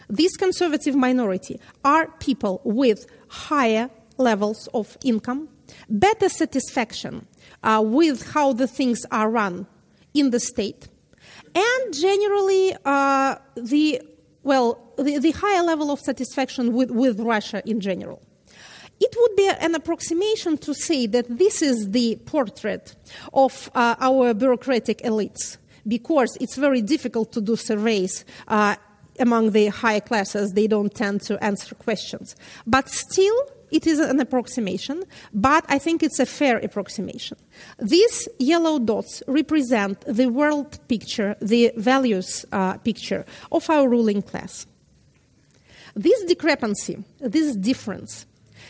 [0.09, 5.49] this conservative minority are people with higher levels of income,
[5.89, 7.27] better satisfaction
[7.63, 9.67] uh, with how the things are run
[10.13, 10.87] in the state,
[11.53, 14.01] and generally uh, the
[14.43, 18.21] well the, the, higher level of satisfaction with, with Russia in general.
[18.99, 22.95] It would be an approximation to say that this is the portrait
[23.33, 25.57] of uh, our bureaucratic elites
[25.87, 28.75] because it's very difficult to do surveys uh,
[29.19, 30.53] among the higher classes.
[30.53, 32.35] They don't tend to answer questions.
[32.65, 33.35] But still,
[33.71, 37.37] it is an approximation, but I think it's a fair approximation.
[37.79, 44.67] These yellow dots represent the world picture, the values uh, picture of our ruling class.
[45.95, 48.25] This discrepancy, this difference,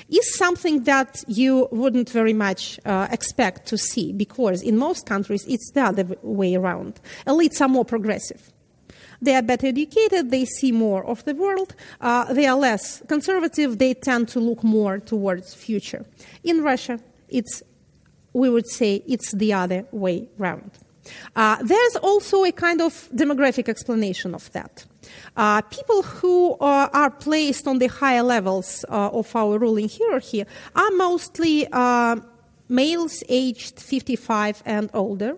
[0.09, 5.45] is something that you wouldn't very much uh, expect to see because in most countries
[5.47, 6.99] it's the other way around.
[7.25, 8.51] Elites are more progressive.
[9.21, 13.77] They are better educated, they see more of the world, uh, they are less conservative,
[13.77, 16.05] they tend to look more towards future.
[16.43, 16.99] In Russia,
[17.29, 17.63] it's,
[18.33, 20.71] we would say it's the other way round.
[21.35, 24.85] Uh, there's also a kind of demographic explanation of that.
[25.35, 30.43] Uh, people who uh, are placed on the higher levels uh, of our ruling hierarchy
[30.75, 32.15] are mostly uh,
[32.69, 35.37] males aged 55 and older.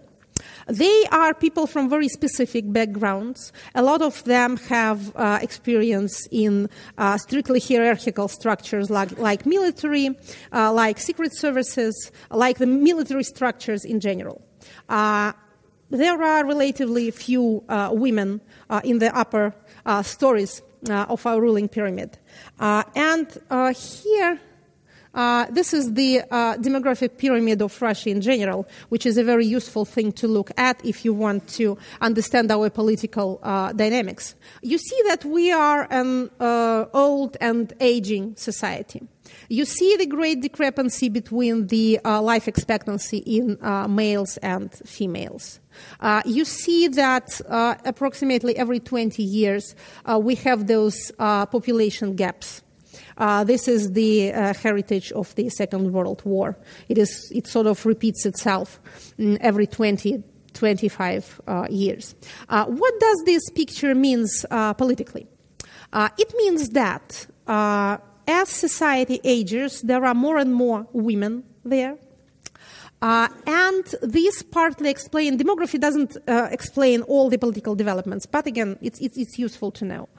[0.68, 3.52] They are people from very specific backgrounds.
[3.74, 10.16] A lot of them have uh, experience in uh, strictly hierarchical structures like, like military,
[10.52, 14.42] like secret services, like the military structures in general.
[15.90, 19.56] There are relatively few uh, women uh, in the upper
[20.04, 22.18] stories of our ruling pyramid.
[22.60, 23.28] and
[23.76, 24.40] here,
[25.18, 29.48] uh, this is the uh, demographic pyramid of Russia in general, which is a very
[29.48, 34.36] useful thing to look at if you want to understand our political uh, dynamics.
[34.62, 39.02] You see that we are an uh, old and aging society.
[39.50, 43.58] You see the great discrepancy between the uh, life expectancy in
[43.90, 45.60] males and females.
[46.00, 49.76] Uh, you see that uh, approximately every 20 years
[50.06, 52.62] uh, we have those population gaps.
[53.18, 56.58] Uh, this is the uh, heritage of the Second World War.
[56.88, 58.80] It, is, it sort of repeats itself
[59.18, 60.24] mm, every 20,
[60.54, 62.16] 25 uh, years.
[62.50, 65.28] Uh, what does this picture means uh, politically?
[65.94, 67.28] Uh, it means that
[68.28, 71.98] as society ages, there are more and more women there.
[73.02, 78.78] Uh, and this partly explain demography doesn't uh, explain all the political developments, but again,
[78.82, 80.10] it's, it's, it's useful to know.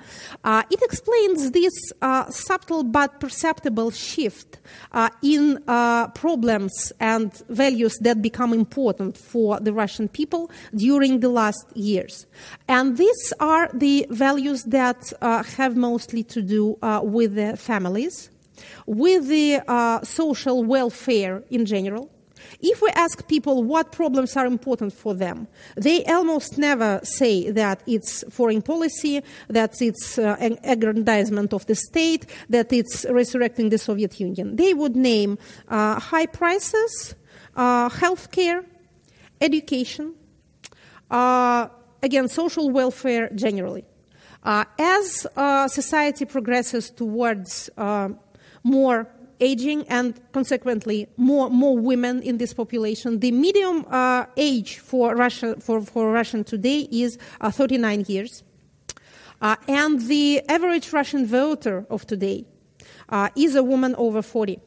[0.45, 1.73] Uh, it explains this
[2.03, 4.61] uh, subtle but perceptible shift
[4.93, 11.29] uh, in uh, problems and values that become important for the Russian people during the
[11.29, 12.27] last years.
[12.69, 18.31] And these are the values that have mostly to do with the families,
[18.87, 19.61] with the
[20.05, 22.11] social welfare in general
[22.61, 27.83] if we ask people what problems are important for them, they almost never say that
[27.87, 33.79] it's foreign policy, that it's uh, an aggrandizement of the state, that it's resurrecting the
[33.79, 34.57] Soviet Union.
[34.57, 37.15] They would name uh, high prices,
[37.57, 38.65] uh, healthcare,
[39.41, 40.15] education,
[41.11, 41.69] uh,
[42.03, 43.85] again, social welfare generally.
[44.43, 48.09] Uh, as uh, society progresses towards uh,
[48.63, 49.09] more
[49.41, 53.21] aging and consequently more, more women in this population.
[53.21, 58.43] The medium uh, age for, Russia, for, for Russian today is uh, 39 years.
[59.41, 62.45] Uh, and the average Russian voter of today
[63.09, 64.59] uh, is a woman over 40,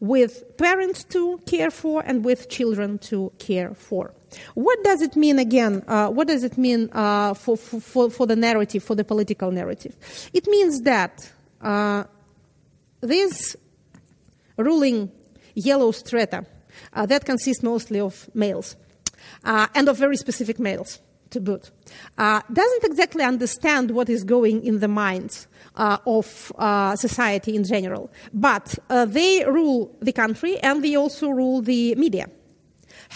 [0.00, 4.12] with parents to care for and with children to care for.
[4.54, 5.82] What does it mean again?
[5.88, 9.96] Uh, what does it mean uh, for, for, for the narrative, for the political narrative?
[10.32, 11.30] It means that
[13.00, 13.56] this
[14.56, 15.10] ruling
[15.54, 16.44] yellow strata
[16.94, 18.76] uh, that consists mostly of males
[19.44, 21.00] uh, and of very specific males
[21.30, 21.70] to boot,
[22.18, 27.64] uh, doesn't exactly understand what is going in the minds uh, of uh, society in
[27.64, 28.10] general.
[28.32, 32.28] But uh, they rule the country and they also rule the media.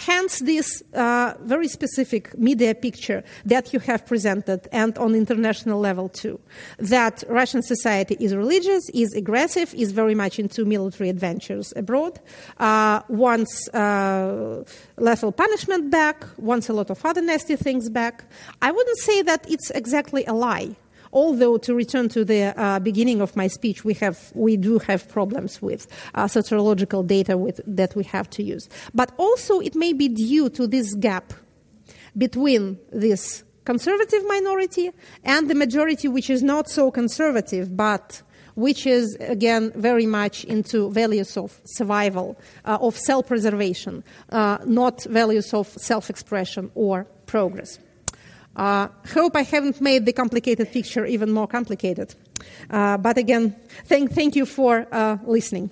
[0.05, 6.11] Hence, this uh, very specific media picture that you have presented, and on international level
[6.11, 6.39] too,
[6.79, 12.21] that Russian society is religious, is aggressive, is very much into military adventures abroad,
[12.59, 14.65] uh, wants uh,
[14.99, 18.25] lethal punishment back, wants a lot of other nasty things back.
[18.61, 20.77] I wouldn't say that it's exactly a lie.
[21.13, 25.09] Although, to return to the uh, beginning of my speech, we, have, we do have
[25.09, 28.69] problems with uh, sociological data with, that we have to use.
[28.95, 31.33] But also, it may be due to this gap
[32.17, 34.93] between this conservative minority
[35.25, 38.23] and the majority which is not so conservative but
[38.57, 45.05] which is again very much into values of survival, uh, of self preservation, uh, not
[45.05, 47.79] values of self expression or progress.
[48.57, 52.15] Uh, hope I haven't made the complicated picture even more complicated.
[52.71, 53.55] Uh, but again,
[53.85, 55.71] thank, thank you for uh, listening.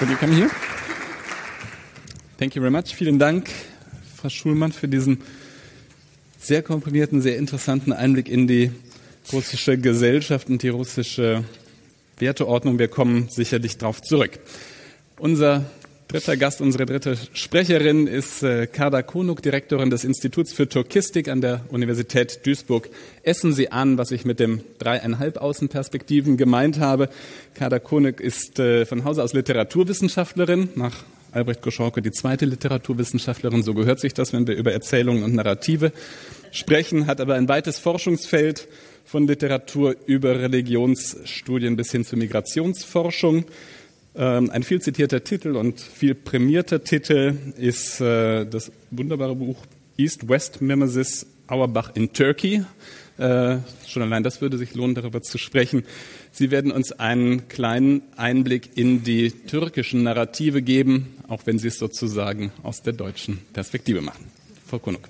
[0.00, 0.50] Will you come here?
[2.38, 2.94] Thank you very much.
[2.94, 3.50] Vielen Dank,
[4.16, 5.22] Frau Schulmann, für diesen
[6.38, 8.72] sehr komprimierten, sehr interessanten Einblick in die
[9.32, 11.44] russische Gesellschaft und die russische
[12.18, 12.78] Werteordnung.
[12.78, 14.40] Wir kommen sicherlich darauf zurück.
[15.18, 15.66] Unser
[16.12, 21.40] dritter Gast, unsere dritte Sprecherin ist äh, Kada Konuk, Direktorin des Instituts für Turkistik an
[21.40, 22.90] der Universität Duisburg.
[23.22, 27.08] Essen Sie an, was ich mit dem dreieinhalb Außenperspektiven gemeint habe.
[27.54, 30.96] Kada Konuk ist äh, von Hause aus Literaturwissenschaftlerin, nach
[31.30, 33.62] Albrecht Goschorke die zweite Literaturwissenschaftlerin.
[33.62, 35.92] So gehört sich das, wenn wir über Erzählungen und Narrative
[36.50, 38.68] sprechen, hat aber ein weites Forschungsfeld
[39.06, 43.46] von Literatur über Religionsstudien bis hin zur Migrationsforschung.
[44.14, 49.56] Ähm, ein viel zitierter Titel und viel prämierter Titel ist äh, das wunderbare Buch
[49.96, 52.64] East-West Mimesis Auerbach in Turkey.
[53.18, 55.84] Äh, schon allein das würde sich lohnen, darüber zu sprechen.
[56.30, 61.78] Sie werden uns einen kleinen Einblick in die türkischen Narrative geben, auch wenn Sie es
[61.78, 64.26] sozusagen aus der deutschen Perspektive machen.
[64.66, 65.08] Frau Konuk.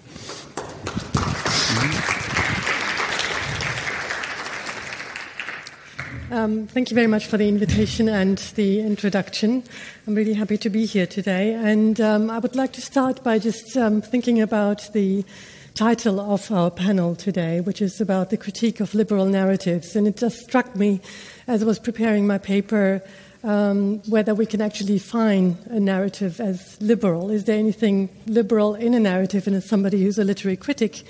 [6.33, 9.63] Um, thank you very much for the invitation and the introduction.
[10.07, 11.53] I'm really happy to be here today.
[11.53, 15.27] And um, I would like to start by just um, thinking about the
[15.75, 19.95] title of our panel today, which is about the critique of liberal narratives.
[19.95, 21.03] And it just struck me
[21.49, 23.03] as I was preparing my paper
[23.45, 27.31] um, whether we can actually define a narrative as liberal.
[27.31, 29.47] Is there anything liberal in a narrative?
[29.47, 31.03] And as somebody who's a literary critic,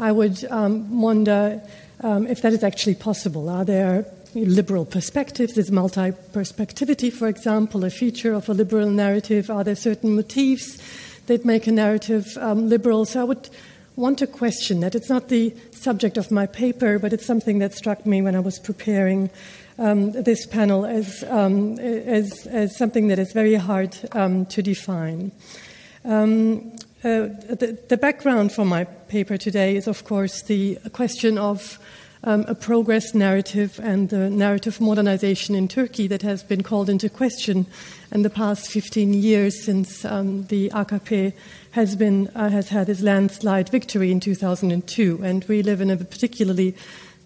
[0.00, 1.62] I would um, wonder
[2.00, 3.48] um, if that is actually possible.
[3.48, 4.04] Are there
[4.44, 5.56] liberal perspectives?
[5.56, 9.50] Is multi perspectivity, for example, a feature of a liberal narrative?
[9.50, 10.78] Are there certain motifs
[11.26, 13.04] that make a narrative um, liberal?
[13.04, 13.48] So I would
[13.96, 14.94] want to question that.
[14.94, 18.40] It's not the subject of my paper, but it's something that struck me when I
[18.40, 19.30] was preparing
[19.78, 25.32] um, this panel as, um, as, as, something that is very hard um, to define.
[26.04, 26.72] Um,
[27.04, 31.78] uh, the, the, background for my paper today is, of course, the question of
[32.26, 37.08] um, a progress narrative and the narrative modernization in Turkey that has been called into
[37.08, 37.66] question
[38.12, 41.32] in the past 15 years since um, the AKP
[41.70, 45.20] has, been, uh, has had its landslide victory in 2002.
[45.22, 46.74] And we live in a particularly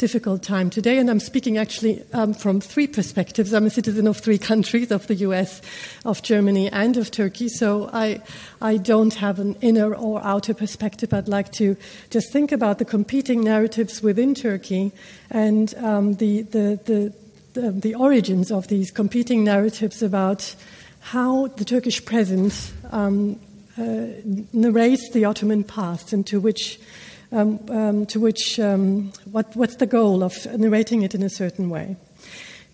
[0.01, 0.99] difficult time today.
[0.99, 3.53] And I'm speaking actually um, from three perspectives.
[3.53, 5.61] I'm a citizen of three countries of the US,
[6.07, 7.49] of Germany, and of Turkey.
[7.49, 8.23] So I,
[8.63, 11.13] I don't have an inner or outer perspective.
[11.13, 11.77] I'd like to
[12.09, 14.93] just think about the competing narratives within Turkey
[15.31, 17.13] and um, the, the,
[17.53, 20.55] the, the, origins of these competing narratives about
[21.01, 23.39] how the Turkish present um,
[23.77, 24.07] uh,
[24.55, 26.81] narrates the Ottoman past and to which,
[27.33, 31.70] um, um, to which um, what, what's the goal of narrating it in a certain
[31.70, 31.97] way.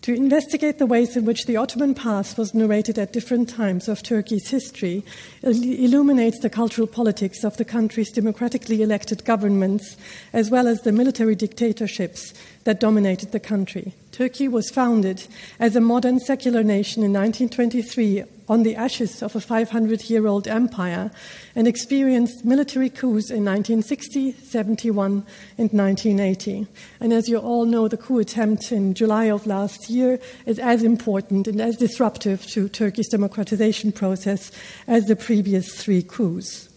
[0.03, 4.05] To investigate the ways in which the Ottoman past was narrated at different times of
[4.05, 5.05] Turkey's history
[5.43, 9.97] illuminates the cultural politics of the country's democratically elected governments,
[10.33, 13.95] as well as the military dictatorships that dominated the country.
[14.17, 15.27] Turkey was founded
[15.61, 20.49] as a modern secular nation in 1923 on the ashes of a 500 year old
[20.49, 21.11] empire
[21.55, 25.23] and experienced military coups in 1960, 71,
[25.59, 26.67] and 1980.
[26.99, 30.83] And as you all know, the coup attempt in July of last year is as
[30.83, 34.51] important and as disruptive to Turkey's democratization process
[34.87, 36.71] as the previous three coups.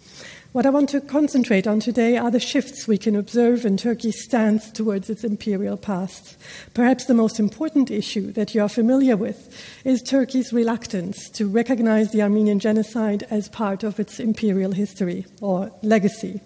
[0.51, 4.23] What I want to concentrate on today are the shifts we can observe in Turkey's
[4.23, 6.35] stance towards its imperial past.
[6.73, 12.11] Perhaps the most important issue that you are familiar with is Turkey's reluctance to recognize
[12.11, 16.41] the Armenian genocide as part of its imperial history or legacy.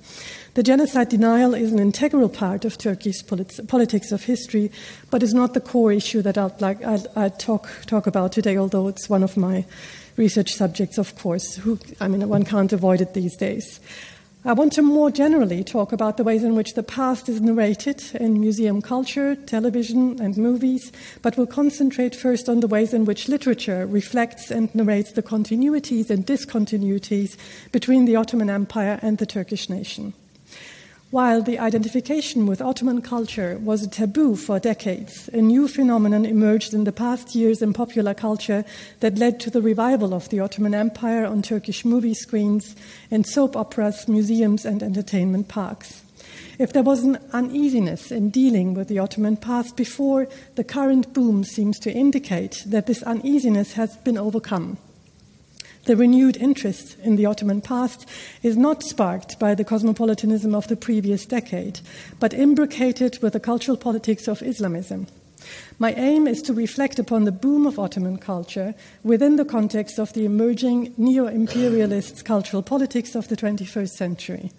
[0.56, 4.70] The genocide denial is an integral part of Turkey's polit- politics of history,
[5.12, 8.58] but is not the core issue that I'd like I'd, I'd talk talk about today.
[8.58, 9.66] Although it's one of my
[10.16, 11.56] research subjects, of course.
[11.56, 13.80] Who, I mean, one can't avoid it these days.
[14.46, 18.04] I want to more generally talk about the ways in which the past is narrated
[18.16, 20.92] in museum culture, television, and movies,
[21.22, 26.10] but will concentrate first on the ways in which literature reflects and narrates the continuities
[26.10, 27.38] and discontinuities
[27.72, 30.14] between the Ottoman Empire and the Turkish nation.
[31.14, 36.74] While the identification with Ottoman culture was a taboo for decades, a new phenomenon emerged
[36.74, 38.66] in the past years in popular culture
[39.00, 42.76] that led to the revival of the Ottoman Empire on Turkish movie screens,
[43.12, 46.02] in soap operas, museums, and entertainment parks.
[46.58, 51.44] If there was an uneasiness in dealing with the Ottoman past before, the current boom
[51.44, 54.80] seems to indicate that this uneasiness has been overcome.
[55.86, 58.08] The renewed interest in the Ottoman past
[58.42, 61.82] is not sparked by the cosmopolitanism of the previous decade,
[62.22, 65.08] but imbricated with the cultural politics of Islamism.
[65.80, 68.74] My aim is to reflect upon the boom of Ottoman culture
[69.04, 74.52] within the context of the emerging neo imperialist cultural politics of the 21st century.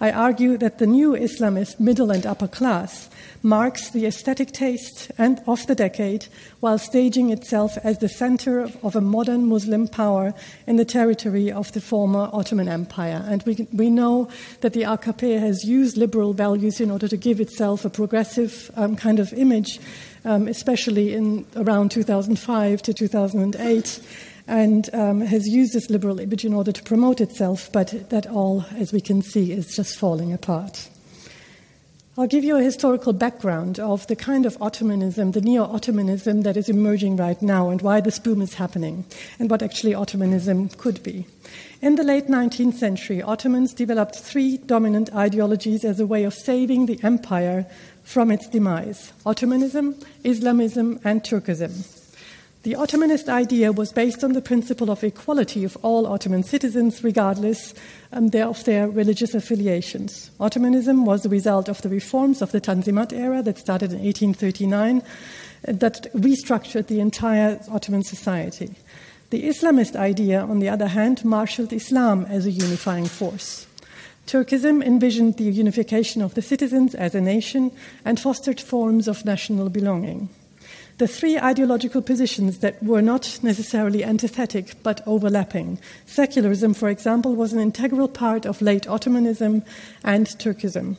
[0.00, 3.10] I argue that the new Islamist middle and upper class
[3.42, 6.26] marks the aesthetic taste and of the decade
[6.60, 10.34] while staging itself as the center of a modern Muslim power
[10.66, 13.24] in the territory of the former Ottoman Empire.
[13.26, 14.28] And we, we know
[14.60, 18.96] that the AKP has used liberal values in order to give itself a progressive um,
[18.96, 19.80] kind of image
[20.24, 24.00] um, especially in around 2005 to 2008,
[24.46, 28.64] and um, has used this liberal image in order to promote itself, but that all,
[28.76, 30.89] as we can see, is just falling apart.
[32.18, 36.56] I'll give you a historical background of the kind of Ottomanism, the neo Ottomanism that
[36.56, 39.04] is emerging right now, and why this boom is happening,
[39.38, 41.24] and what actually Ottomanism could be.
[41.80, 46.86] In the late 19th century, Ottomans developed three dominant ideologies as a way of saving
[46.86, 47.64] the empire
[48.02, 49.94] from its demise Ottomanism,
[50.24, 51.99] Islamism, and Turkism.
[52.62, 57.72] The Ottomanist idea was based on the principle of equality of all Ottoman citizens, regardless
[58.12, 60.30] um, of their religious affiliations.
[60.38, 64.98] Ottomanism was the result of the reforms of the Tanzimat era that started in 1839
[65.00, 65.02] uh,
[65.72, 68.74] that restructured the entire Ottoman society.
[69.30, 73.66] The Islamist idea, on the other hand, marshaled Islam as a unifying force.
[74.26, 77.72] Turkism envisioned the unification of the citizens as a nation
[78.04, 80.28] and fostered forms of national belonging.
[81.00, 85.78] The three ideological positions that were not necessarily antithetic but overlapping.
[86.04, 89.62] Secularism, for example, was an integral part of late Ottomanism
[90.04, 90.98] and Turkism.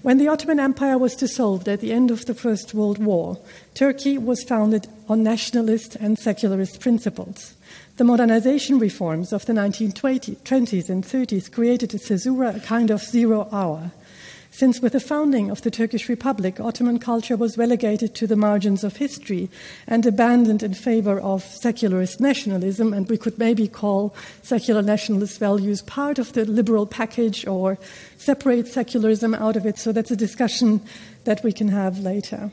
[0.00, 3.38] When the Ottoman Empire was dissolved at the end of the First World War,
[3.74, 7.52] Turkey was founded on nationalist and secularist principles.
[7.98, 13.46] The modernization reforms of the 1920s and 30s created a caesura, a kind of zero
[13.52, 13.92] hour.
[14.54, 18.84] Since with the founding of the Turkish Republic, Ottoman culture was relegated to the margins
[18.84, 19.48] of history
[19.86, 25.80] and abandoned in favor of secularist nationalism, and we could maybe call secular nationalist values
[25.80, 27.78] part of the liberal package or
[28.18, 29.78] separate secularism out of it.
[29.78, 30.82] So that's a discussion
[31.24, 32.52] that we can have later.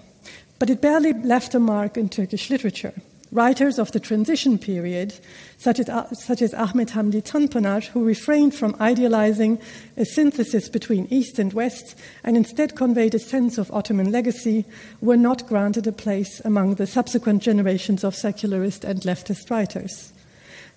[0.57, 2.93] But it barely left a mark in Turkish literature.
[3.31, 5.13] Writers of the transition period,
[5.57, 9.59] such as, such as Ahmet Hamdi Tanpınar, who refrained from idealizing
[9.95, 14.65] a synthesis between East and West and instead conveyed a sense of Ottoman legacy,
[14.99, 20.11] were not granted a place among the subsequent generations of secularist and leftist writers.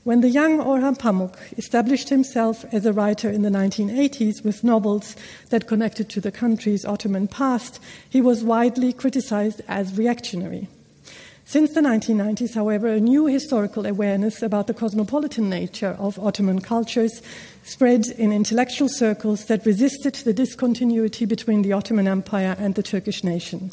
[0.05, 5.16] When the young Orhan Pamuk established himself as a writer in the 1980s with novels
[5.48, 7.80] that connected to the country's Ottoman past,
[8.11, 10.68] he was widely criticized as reactionary.
[11.53, 17.20] Since the 1990s, however, a new historical awareness about the cosmopolitan nature of Ottoman cultures
[17.62, 23.22] spread in intellectual circles that resisted the discontinuity between the Ottoman Empire and the Turkish
[23.22, 23.70] nation.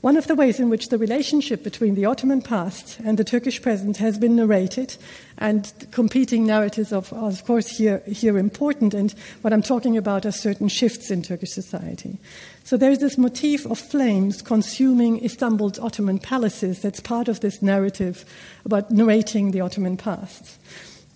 [0.00, 3.60] One of the ways in which the relationship between the Ottoman past and the Turkish
[3.60, 4.96] present has been narrated,
[5.38, 9.12] and competing narratives of, of course, here, here important, and
[9.42, 12.18] what I'm talking about are certain shifts in Turkish society.
[12.64, 18.24] So there's this motif of flames consuming Istanbul's Ottoman palaces that's part of this narrative
[18.64, 20.58] about narrating the Ottoman past.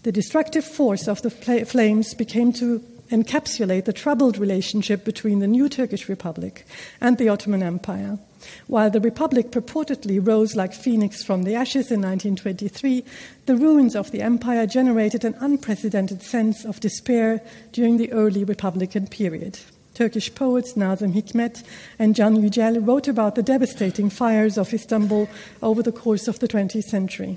[0.03, 5.69] The destructive force of the flames became to encapsulate the troubled relationship between the new
[5.69, 6.67] Turkish Republic
[7.01, 8.19] and the Ottoman Empire.
[8.67, 13.05] While the Republic purportedly rose like phoenix from the ashes in 1923,
[13.47, 17.43] the ruins of the empire generated an unprecedented sense of despair
[17.73, 19.59] during the early Republican period.
[19.95, 21.63] Turkish poets Nazım Hikmet
[21.99, 25.27] and Can Yücel wrote about the devastating fires of Istanbul
[25.63, 27.37] over the course of the 20th century.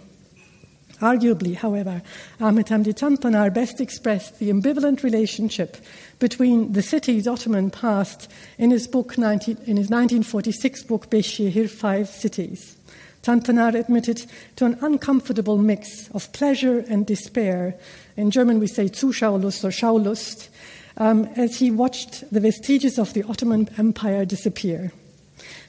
[0.99, 2.01] Arguably, however,
[2.41, 5.77] Ahmet Hamdi Tanpınar best expressed the ambivalent relationship
[6.17, 8.27] between the city's Ottoman past
[8.57, 12.77] in his, book 19, in his 1946 book Beş Five Cities.
[13.21, 17.75] Tanpınar admitted to an uncomfortable mix of pleasure and despair.
[18.15, 20.49] In German, we say Zuschauerlust or Schaulust,
[20.97, 24.91] um, as he watched the vestiges of the Ottoman Empire disappear.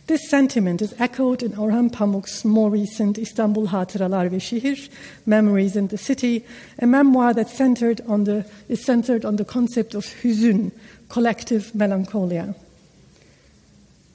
[0.07, 4.89] This sentiment is echoed in Orhan Pamuk's more recent Istanbul Hatıralar ve Şehir,
[5.27, 6.47] Memories in the City,
[6.81, 10.73] a memoir that centered on the, is centered on the concept of hüzün,
[11.11, 12.55] collective melancholia.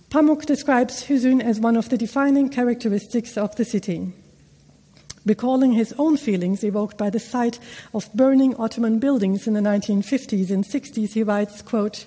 [0.10, 4.14] Pamuk describes hüzün as one of the defining characteristics of the city.
[5.26, 7.60] Recalling his own feelings evoked by the sight
[7.94, 12.06] of burning Ottoman buildings in the 1950s and 60s, he writes, quote,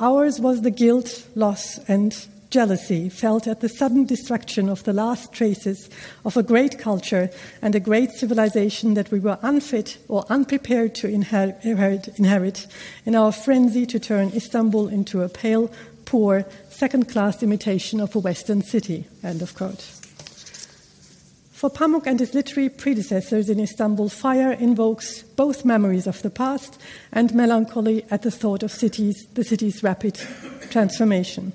[0.00, 5.32] Ours was the guilt, loss, and jealousy felt at the sudden destruction of the last
[5.32, 5.90] traces
[6.24, 7.30] of a great culture
[7.60, 12.66] and a great civilization that we were unfit or unprepared to inherit, inherit
[13.04, 15.70] in our frenzy to turn Istanbul into a pale,
[16.04, 19.06] poor, second class imitation of a Western city.
[19.22, 19.95] End of quote.
[21.56, 26.78] For Pamuk and his literary predecessors in Istanbul, fire invokes both memories of the past
[27.12, 30.20] and melancholy at the thought of cities, the city's rapid
[30.68, 31.54] transformation.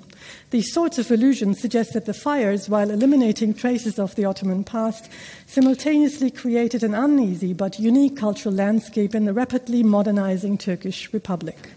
[0.49, 5.07] These sorts of illusions suggest that the fires, while eliminating traces of the Ottoman past,
[5.45, 11.69] simultaneously created an uneasy but unique cultural landscape in the rapidly modernizing Turkish Republic.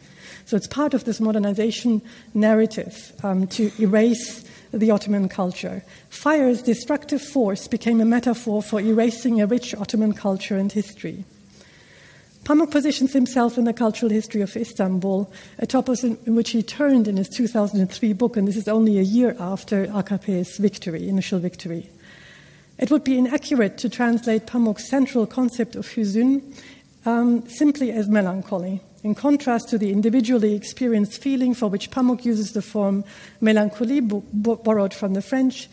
[0.46, 2.00] So it's part of this modernization
[2.32, 4.44] narrative um, to erase
[4.78, 5.82] the Ottoman culture.
[6.08, 11.24] Fire's destructive force became a metaphor for erasing a rich Ottoman culture and history.
[12.44, 17.08] Pamuk positions himself in the cultural history of Istanbul, a topic in which he turned
[17.08, 21.88] in his 2003 book, and this is only a year after AKP's victory, initial victory.
[22.78, 26.42] It would be inaccurate to translate Pamuk's central concept of hüzün
[27.06, 32.52] um, simply as melancholy, in contrast to the individually experienced feeling for which Pamuk uses
[32.52, 33.04] the form
[33.40, 34.00] melancholie,
[34.64, 35.68] borrowed from the French.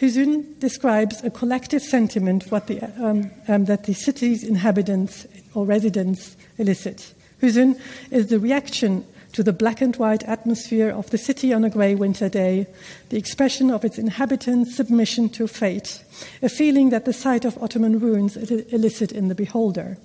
[0.00, 7.14] Hüzün describes a collective sentiment the, um, um, that the city's inhabitants or residents elicit.
[7.42, 7.78] Hüzün
[8.10, 11.94] is the reaction to the black and white atmosphere of the city on a grey
[11.94, 12.66] winter day,
[13.10, 16.02] the expression of its inhabitants' submission to fate,
[16.42, 19.98] a feeling that the sight of Ottoman ruins elicit in the beholder.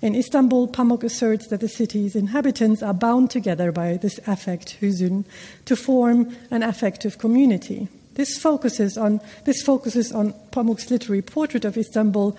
[0.00, 5.24] In Istanbul, Pamuk asserts that the city's inhabitants are bound together by this affect, hüzün,
[5.64, 7.88] to form an affective community.
[8.14, 12.36] This focuses on, this focuses on Pamuk's literary portrait of Istanbul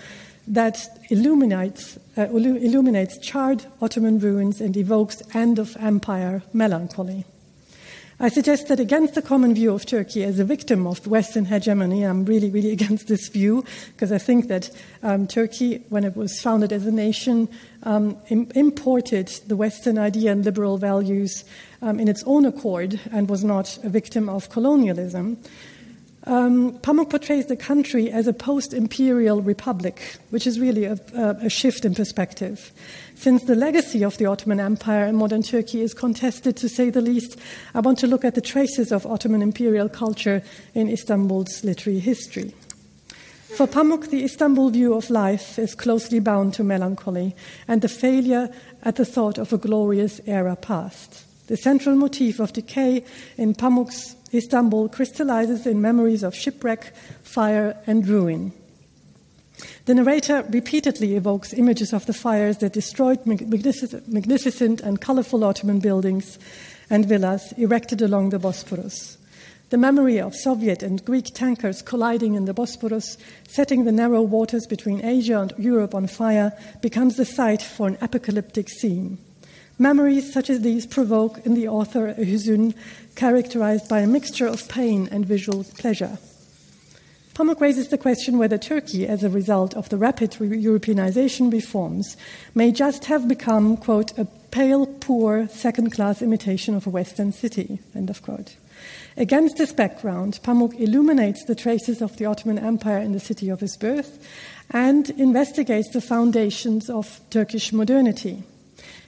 [0.47, 0.79] that
[1.09, 7.25] illuminates, uh, illuminates charred Ottoman ruins and evokes end of empire melancholy.
[8.21, 12.03] I suggest that against the common view of Turkey as a victim of Western hegemony,
[12.03, 13.63] I'm really, really against this view
[13.93, 14.69] because I think that
[15.03, 17.47] um, Turkey, when it was founded as a nation,
[17.83, 21.45] um, Im- imported the Western idea and liberal values
[21.81, 25.37] um, in its own accord and was not a victim of colonialism.
[26.25, 31.49] Um, Pamuk portrays the country as a post imperial republic, which is really a, a,
[31.49, 32.73] shift in perspective.
[33.19, 37.01] Since the legacy of the Ottoman Empire in modern Turkey is contested, to say the
[37.01, 37.37] least,
[37.75, 40.41] I want to look at the traces of Ottoman imperial culture
[40.73, 42.55] in Istanbul's literary history.
[43.57, 47.35] For Pamuk, the Istanbul view of life is closely bound to melancholy
[47.67, 48.49] and the failure
[48.83, 51.25] at the thought of a glorious era past.
[51.47, 53.03] The central motif of decay
[53.35, 58.53] in Pamuk's Istanbul crystallizes in memories of shipwreck, fire, and ruin.
[59.85, 66.39] The narrator repeatedly evokes images of the fires that destroyed magnificent and colorful Ottoman buildings
[66.89, 69.17] and villas erected along the Bosporus.
[69.69, 74.65] The memory of Soviet and Greek tankers colliding in the Bosporus, setting the narrow waters
[74.65, 79.19] between Asia and Europe on fire, becomes the site for an apocalyptic scene.
[79.77, 82.73] Memories such as these provoke in the author a hüzün
[83.15, 86.17] characterized by a mixture of pain and visual pleasure.
[87.39, 92.17] Pamuk raises the question whether Turkey, as a result of the rapid Europeanization reforms,
[92.53, 97.79] may just have become, quote, a pale, poor, second class imitation of a Western city,
[97.95, 98.57] end of quote.
[99.15, 103.61] Against this background, Pamuk illuminates the traces of the Ottoman Empire in the city of
[103.61, 104.19] his birth
[104.71, 108.43] and investigates the foundations of Turkish modernity.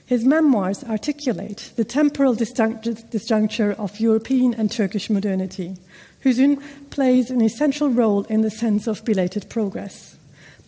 [0.06, 5.76] His memoirs articulate the temporal disjuncture of European and Turkish modernity.
[6.24, 6.58] Hüzün
[6.90, 10.16] plays an essential role in the sense of belated progress.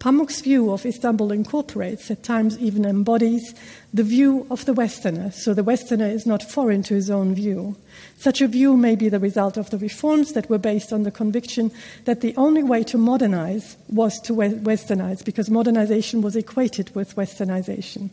[0.01, 3.55] Pamuk's view of Istanbul incorporates, at times even embodies,
[3.95, 7.75] the view of the Westerner, so the Westerner is not foreign to his own view.
[8.19, 11.11] Such a view may be the result of the reforms that were based on the
[11.11, 11.71] conviction
[12.05, 18.13] that the only way to modernize was to westernize, because modernization was equated with westernization.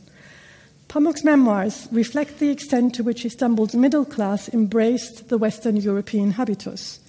[0.87, 7.00] Pamuk's memoirs reflect the extent to which Istanbul's middle class embraced the Western European habitus.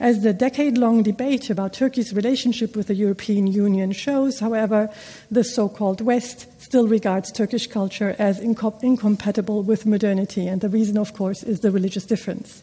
[0.00, 4.90] As the decade long debate about Turkey's relationship with the European Union shows, however,
[5.30, 10.68] the so called West still regards Turkish culture as incom- incompatible with modernity, and the
[10.68, 12.62] reason, of course, is the religious difference.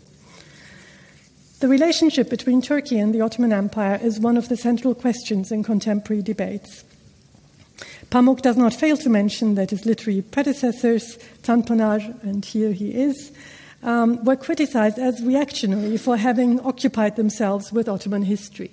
[1.60, 5.64] The relationship between Turkey and the Ottoman Empire is one of the central questions in
[5.64, 6.84] contemporary debates.
[8.10, 13.32] Pamuk does not fail to mention that his literary predecessors, Tanpınar, and here he is,
[13.84, 18.72] um, were criticized as reactionary for having occupied themselves with Ottoman history.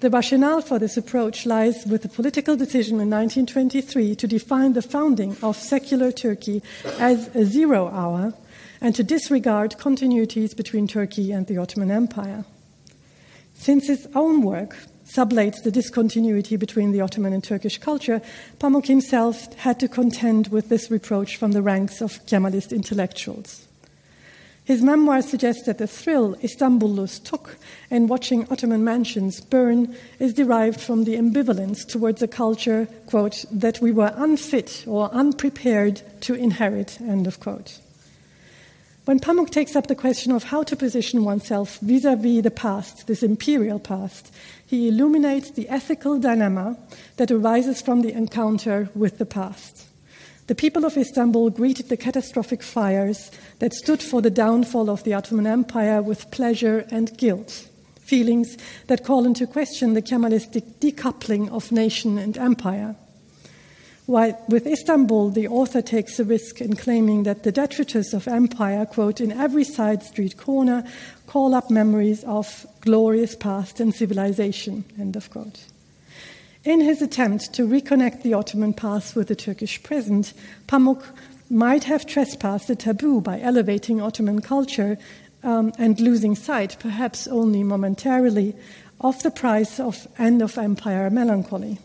[0.00, 4.82] The rationale for this approach lies with the political decision in 1923 to define the
[4.82, 6.62] founding of secular Turkey
[6.98, 8.34] as a zero hour
[8.82, 12.44] and to disregard continuities between Turkey and the Ottoman Empire.
[13.54, 14.76] Since his own work
[15.06, 18.20] sublates the discontinuity between the Ottoman and Turkish culture,
[18.58, 23.65] Pamuk himself had to contend with this reproach from the ranks of Kemalist intellectuals.
[24.66, 27.56] His memoir suggests that the thrill Istanbullus took
[27.88, 33.80] in watching Ottoman mansions burn is derived from the ambivalence towards a culture, quote, that
[33.80, 37.78] we were unfit or unprepared to inherit, end of quote.
[39.04, 42.50] When Pamuk takes up the question of how to position oneself vis a vis the
[42.50, 44.34] past, this imperial past,
[44.66, 46.76] he illuminates the ethical dilemma
[47.18, 49.85] that arises from the encounter with the past.
[50.46, 55.12] The people of Istanbul greeted the catastrophic fires that stood for the downfall of the
[55.12, 57.68] Ottoman Empire with pleasure and guilt,
[58.00, 62.94] feelings that call into question the Kemalistic decoupling of nation and empire.
[64.06, 68.86] While with Istanbul, the author takes a risk in claiming that the detritus of empire,
[68.86, 70.84] quote, in every side street corner,
[71.26, 75.64] call up memories of glorious past and civilization, end of quote.
[76.66, 80.32] In his attempt to reconnect the Ottoman past with the Turkish present,
[80.66, 81.00] Pamuk
[81.48, 84.98] might have trespassed the taboo by elevating Ottoman culture
[85.44, 88.52] um, and losing sight, perhaps only momentarily,
[89.00, 91.78] of the price of end of empire melancholy.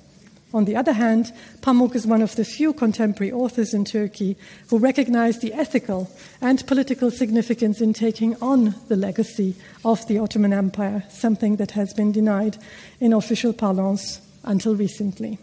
[0.51, 4.35] On the other hand, Pamuk is one of the few contemporary authors in Turkey
[4.69, 6.09] who recognize the ethical
[6.41, 9.55] and political significance in taking on the legacy
[9.85, 12.57] of the Ottoman Empire, something that has been denied
[12.99, 15.39] in official parlance until recently.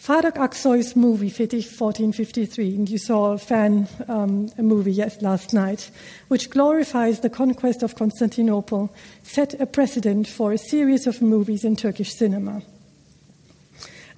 [0.00, 5.52] Faruk Aksoy's movie Fetih 1453, and you saw a fan um, a movie yes, last
[5.52, 5.90] night,
[6.28, 8.90] which glorifies the conquest of Constantinople,
[9.22, 12.62] set a precedent for a series of movies in Turkish cinema.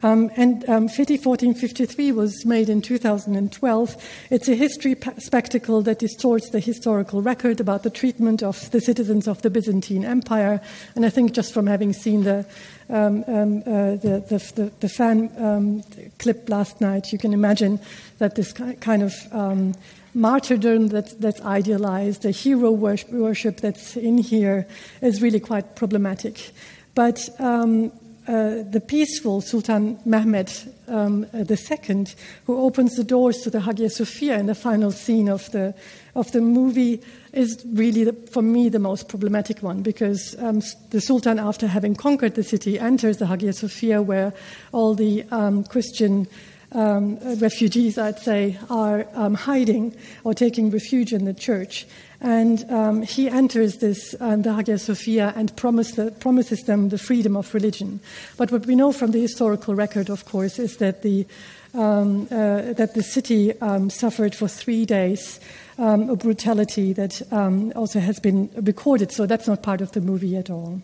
[0.02, 3.96] Um, and um, Fetih 1453 was made in 2012.
[4.30, 8.80] It's a history pa- spectacle that distorts the historical record about the treatment of the
[8.80, 10.60] citizens of the Byzantine Empire.
[10.94, 12.46] And I think just from having seen the,
[12.88, 15.82] um, um uh, the, the, the, the, fan um,
[16.18, 17.78] clip last night, you can imagine
[18.18, 19.74] that this kind of um,
[20.14, 24.66] martyrdom that, that's idealized, the hero worship that's in here,
[25.02, 26.52] is really quite problematic.
[26.94, 27.92] But um,
[28.30, 30.52] uh, the peaceful Sultan Mehmed
[30.86, 32.06] um, II,
[32.46, 35.74] who opens the doors to the Hagia Sophia in the final scene of the,
[36.14, 37.02] of the movie,
[37.32, 41.96] is really, the, for me, the most problematic one because um, the Sultan, after having
[41.96, 44.32] conquered the city, enters the Hagia Sophia where
[44.70, 46.28] all the um, Christian
[46.70, 51.84] um, refugees, I'd say, are um, hiding or taking refuge in the church.
[52.20, 56.98] And um, he enters this uh, the Hagia Sophia and promise the, promises them the
[56.98, 58.00] freedom of religion.
[58.36, 61.26] But what we know from the historical record, of course, is that the
[61.72, 65.40] um, uh, that the city um, suffered for three days
[65.78, 69.12] um, a brutality that um, also has been recorded.
[69.12, 70.82] So that's not part of the movie at all.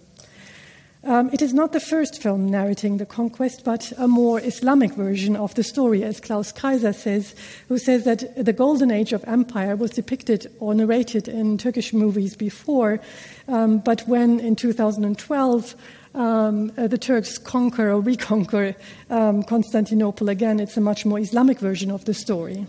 [1.07, 5.37] Um, it is not the first film narrating the conquest, but a more Islamic version
[5.37, 7.33] of the story, as Klaus Kreiser says,
[7.69, 12.35] who says that the golden age of empire was depicted or narrated in Turkish movies
[12.35, 12.99] before,
[13.47, 15.77] um, but when in 2012
[16.17, 18.75] um, uh, the Turks conquer or reconquer
[19.09, 22.67] um, Constantinople again, it's a much more Islamic version of the story.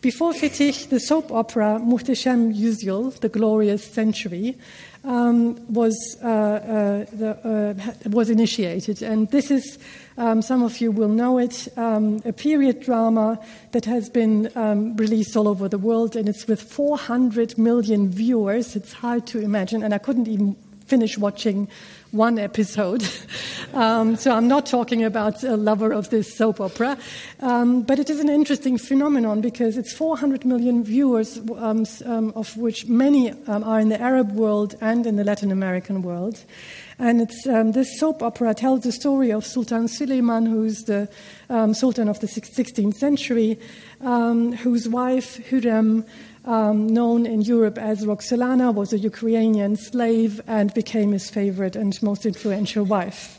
[0.00, 4.54] Before Fetih, the soap opera Muhteşem Yüzyıl, The Glorious Century,
[5.06, 9.02] um, was, uh, uh, the, uh, was initiated.
[9.02, 9.78] And this is,
[10.18, 13.38] um, some of you will know it, um, a period drama
[13.70, 18.74] that has been um, released all over the world, and it's with 400 million viewers.
[18.74, 21.68] It's hard to imagine, and I couldn't even finish watching
[22.12, 23.06] one episode.
[23.74, 26.98] um, so I'm not talking about a lover of this soap opera.
[27.40, 32.56] Um, but it is an interesting phenomenon because it's 400 million viewers, um, um of
[32.56, 36.44] which many um, are in the Arab world and in the Latin American world.
[36.98, 41.08] And it's, um, this soap opera tells the story of Sultan Suleiman, who's the
[41.74, 43.58] Sultan of the 16th century,
[44.00, 46.06] whose wife, Hürrem,
[46.46, 52.00] um, known in Europe as Roxolana, was a Ukrainian slave and became his favorite and
[52.02, 53.38] most influential wife.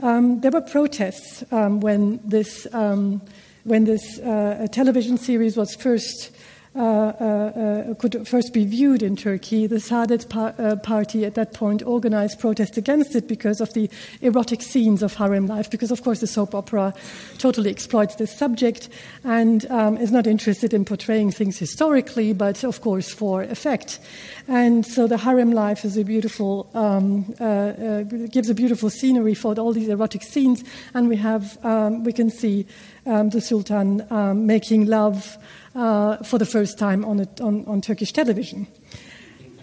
[0.00, 3.20] Um, there were protests um, when this, um,
[3.64, 6.30] when this uh, television series was first
[6.74, 12.38] could first be viewed in Turkey, the Saadet par- uh, party at that point organized
[12.38, 13.90] protests against it because of the
[14.20, 16.94] erotic scenes of harem life, because of course the soap opera
[17.38, 18.88] totally exploits this subject
[19.24, 23.98] and um, is not interested in portraying things historically, but of course for effect.
[24.46, 29.34] And so the harem life is a beautiful, um, uh, uh, gives a beautiful scenery
[29.34, 30.62] for all these erotic scenes,
[30.94, 32.66] and we have, um, we can see
[33.06, 35.36] um, the Sultan um, making love
[35.74, 38.66] uh, for the first time on, a, on, on Turkish television.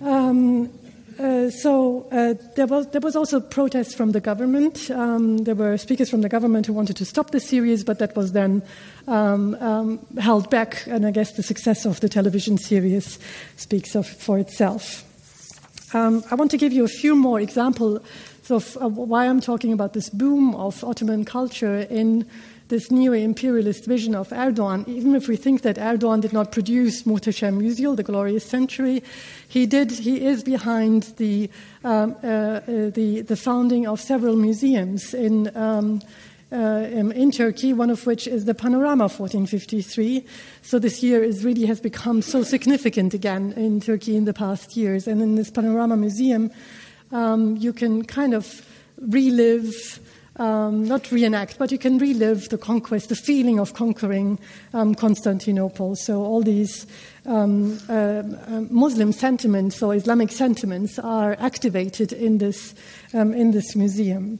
[0.01, 0.69] Um,
[1.19, 4.91] uh, so uh, there, was, there was also protests from the government.
[4.91, 8.15] Um, there were speakers from the government who wanted to stop the series, but that
[8.15, 8.61] was then
[9.07, 13.17] um, um, held back, and I guess the success of the television series
[13.55, 15.03] speaks of, for itself.
[15.95, 18.01] Um, I want to give you a few more examples
[18.49, 22.25] of why I'm talking about this boom of Ottoman culture in
[22.69, 27.61] this neo-imperialist vision of Erdogan, even if we think that Erdogan did not produce Muhteşem
[27.61, 29.01] Yüzyıl, the glorious century,
[29.47, 29.91] he did.
[29.91, 31.49] He is behind the
[31.83, 32.61] um, uh, uh,
[32.91, 35.55] the, the founding of several museums in.
[35.55, 36.01] Um,
[36.49, 40.25] uh, in Turkey, one of which is the Panorama 1453.
[40.61, 44.77] So this year is really has become so significant again in Turkey in the past
[44.77, 45.07] years.
[45.07, 46.49] And in this Panorama Museum,
[47.11, 48.65] um, you can kind of
[48.97, 49.99] relive
[50.37, 54.39] um, not reenact, but you can relive the conquest, the feeling of conquering
[54.73, 55.95] um, Constantinople.
[55.95, 56.85] So all these
[57.25, 62.75] um, uh, uh, Muslim sentiments or Islamic sentiments are activated in this
[63.13, 64.39] um, in this museum.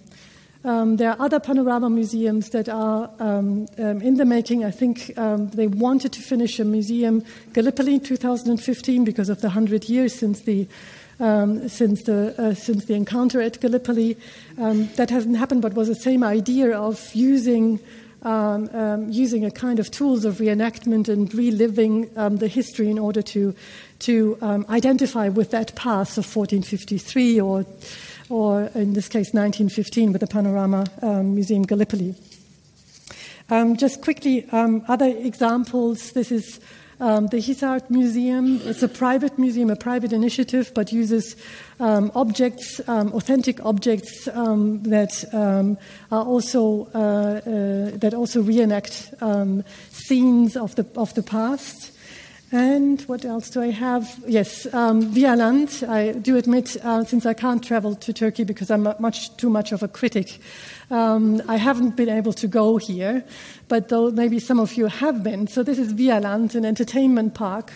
[0.64, 4.66] Um, there are other panorama museums that are um, um, in the making.
[4.66, 7.24] I think um, they wanted to finish a museum,
[7.54, 10.68] Gallipoli, in 2015, because of the 100 years since the
[11.20, 14.18] um, since, the, uh, since the encounter at Gallipoli.
[14.58, 17.80] Um, that hasn't happened, but was the same idea of using,
[18.24, 23.00] um, um using a kind of tools of reenactment and reliving um, the history in
[23.00, 23.56] order to,
[24.00, 27.66] to um, identify with that past of 1453 or,
[28.30, 30.86] or in this case 1915 with the Panorama
[31.24, 32.16] Museum Gallipoli.
[33.76, 36.12] just quickly, other examples.
[36.12, 36.60] This is
[37.00, 41.36] um, the Hisar Museum is a private museum, a private initiative, but uses
[41.80, 45.78] um, objects, um, authentic objects um, that um,
[46.12, 51.97] are also uh, uh, that also reenact um, scenes of the of the past.
[52.52, 54.24] And what else do I have?
[54.26, 55.88] Yes, um, Vialand.
[55.88, 59.74] I do admit, uh, since I can't travel to Turkey because I'm much too much
[59.74, 60.40] of a critic,
[60.90, 63.26] um, I haven't been able to go here.
[63.68, 65.48] But though maybe some of you have been.
[65.48, 67.74] So this is Vialand, an entertainment park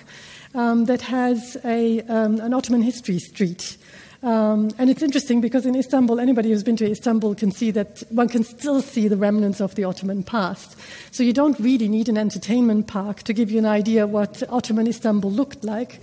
[0.56, 3.78] um, that has a, um, an Ottoman history street.
[4.24, 8.04] Um, and it's interesting because in Istanbul, anybody who's been to Istanbul can see that
[8.10, 10.78] one can still see the remnants of the Ottoman past.
[11.12, 14.88] So you don't really need an entertainment park to give you an idea what Ottoman
[14.88, 16.02] Istanbul looked like.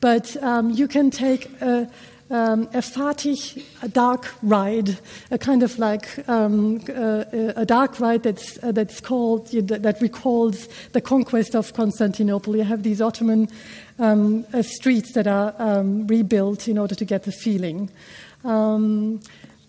[0.00, 1.90] But um, you can take a,
[2.30, 4.98] um, a Fatih a dark ride,
[5.30, 11.02] a kind of like um, a dark ride that's, uh, that's called, that recalls the
[11.02, 12.56] conquest of Constantinople.
[12.56, 13.48] You have these Ottoman
[13.98, 17.90] um, uh, streets that are um, rebuilt in order to get the feeling.
[18.44, 19.20] Um,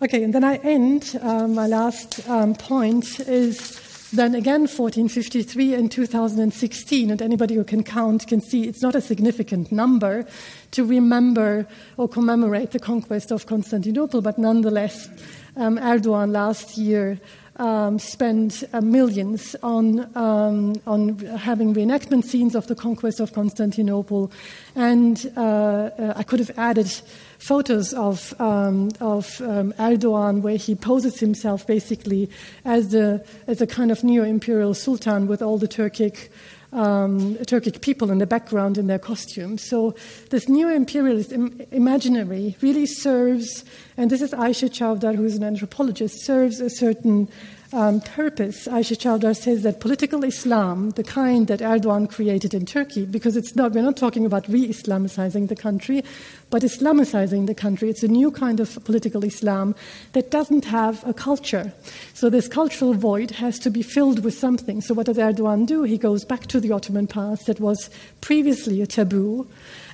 [0.01, 1.17] okay, and then I end.
[1.21, 7.84] Uh, my last um, point is then again 1453 and 2016, and anybody who can
[7.84, 10.25] count can see it's not a significant number
[10.71, 11.67] to remember
[11.97, 15.09] or commemorate the conquest of Constantinople, but nonetheless,
[15.55, 17.19] um, Erdogan last year
[17.60, 24.32] um, spent uh, millions on, um, on having reenactment scenes of the conquest of Constantinople.
[24.76, 26.91] And uh, uh, I could have added
[27.38, 32.30] photos of, um, of um, Erdogan where he poses himself basically
[32.66, 36.30] as a, as a kind of neo imperial sultan with all the Turkic
[36.72, 39.67] um, Turkic people in the background in their costumes.
[39.67, 39.95] So
[40.30, 43.65] this neo-imperialist Im- imaginary really serves,
[43.97, 47.28] and this is Ayşe Çavdar, who is an anthropologist, serves a certain
[47.74, 48.67] um, purpose.
[48.72, 53.55] Ayşe Çavdar says that political Islam, the kind that Erdogan created in Turkey, because it's
[53.55, 56.03] not, we're not talking about re-Islamicizing the country,
[56.49, 57.89] but Islamicizing the country.
[57.89, 59.76] It's a new kind of political Islam
[60.13, 61.72] that doesn't have a culture.
[62.13, 64.82] So this cultural void has to be filled with something.
[64.82, 65.84] So what does Erdogan do?
[65.84, 67.89] He goes back to the Ottoman past that was
[68.22, 69.47] previously a taboo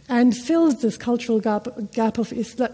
[0.08, 2.32] and fills this cultural gap, gap of,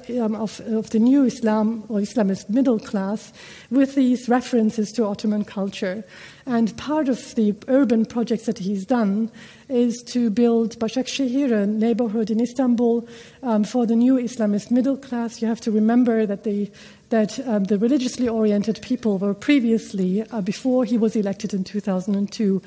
[0.09, 3.31] um, of, of, the new Islam or Islamist middle class
[3.69, 6.03] with these references to Ottoman culture.
[6.45, 9.31] And part of the urban projects that he's done
[9.69, 13.07] is to build Başakşehir, a neighborhood in Istanbul,
[13.43, 15.41] um, for the new Islamist middle class.
[15.41, 16.69] You have to remember that the
[17.11, 22.61] that um, the religiously oriented people were previously, uh, before he was elected in 2002,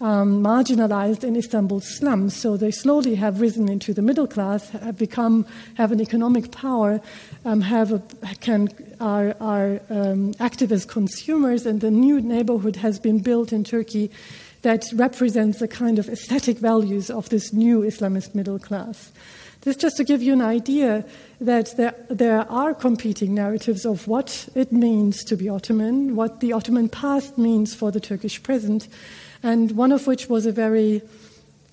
[0.00, 2.34] um, marginalized in Istanbul's slums.
[2.34, 7.00] So they slowly have risen into the middle class, have become, have an economic power,
[7.44, 8.02] um, have a,
[8.40, 8.68] can,
[9.00, 14.10] are, are um, active as consumers, and the new neighborhood has been built in Turkey
[14.62, 19.12] that represents the kind of aesthetic values of this new Islamist middle class.
[19.62, 21.04] This just to give you an idea
[21.38, 26.54] that there, there are competing narratives of what it means to be Ottoman, what the
[26.54, 28.88] Ottoman past means for the Turkish present,
[29.42, 31.02] and one of which was a very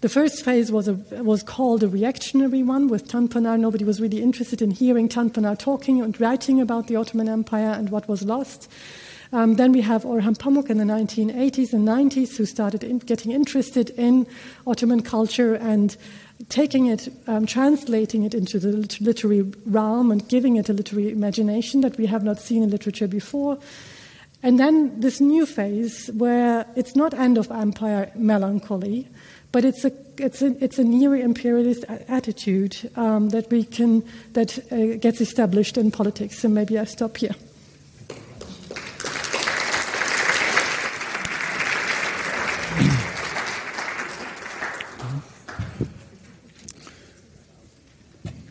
[0.02, 0.94] the first phase was, a,
[1.24, 3.60] was called a reactionary one with Tanpınar.
[3.60, 7.90] Nobody was really interested in hearing Tanpınar talking and writing about the Ottoman Empire and
[7.90, 8.70] what was lost.
[9.34, 13.32] Um, then we have Orhan Pamuk in the 1980s and 90s who started in getting
[13.32, 14.28] interested in
[14.68, 15.98] Ottoman culture and
[16.50, 21.82] taking it, um, translating it into the literary realm and giving it a literary imagination
[21.82, 23.58] that we have not seen in literature before.
[24.44, 29.08] And then this new phase where it's not end of empire melancholy,
[29.52, 34.98] but it's a it's a, it's a neo-imperialist attitude um, that we can that uh,
[34.98, 36.40] gets established in politics.
[36.40, 37.36] So maybe I stop here.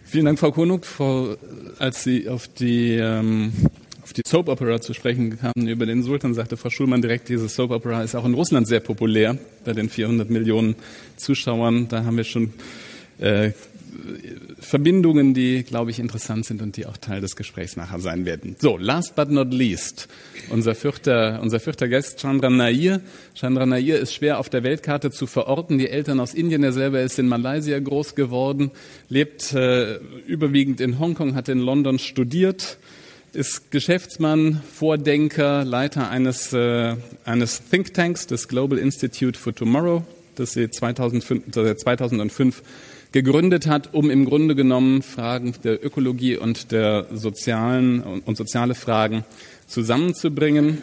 [0.04, 1.36] Vielen Dank, Frau Konuk, Frau,
[1.78, 3.52] als Sie auf die ähm,
[4.16, 7.70] die Soap Opera zu sprechen kamen über den Sultan, sagte Frau Schulmann direkt, diese Soap
[7.70, 10.74] Opera ist auch in Russland sehr populär bei den 400 Millionen
[11.16, 11.88] Zuschauern.
[11.88, 12.54] Da haben wir schon
[13.18, 13.52] äh,
[14.58, 18.56] Verbindungen, die, glaube ich, interessant sind und die auch Teil des Gesprächs nachher sein werden.
[18.58, 20.08] So, last but not least,
[20.48, 23.00] unser vierter, unser vierter Gast, Chandra Nair.
[23.34, 25.78] Chandra Nair ist schwer auf der Weltkarte zu verorten.
[25.78, 28.70] Die Eltern aus Indien, er selber ist in Malaysia groß geworden,
[29.08, 29.96] lebt äh,
[30.26, 32.78] überwiegend in Hongkong, hat in London studiert,
[33.32, 40.04] ist Geschäftsmann, Vordenker, Leiter eines, äh, eines Thinktanks, des Global Institute for Tomorrow,
[40.36, 42.62] das sie 2005, 2005
[43.12, 49.24] gegründet hat, um im Grunde genommen Fragen der Ökologie und der sozialen und soziale Fragen
[49.66, 50.82] zusammenzubringen.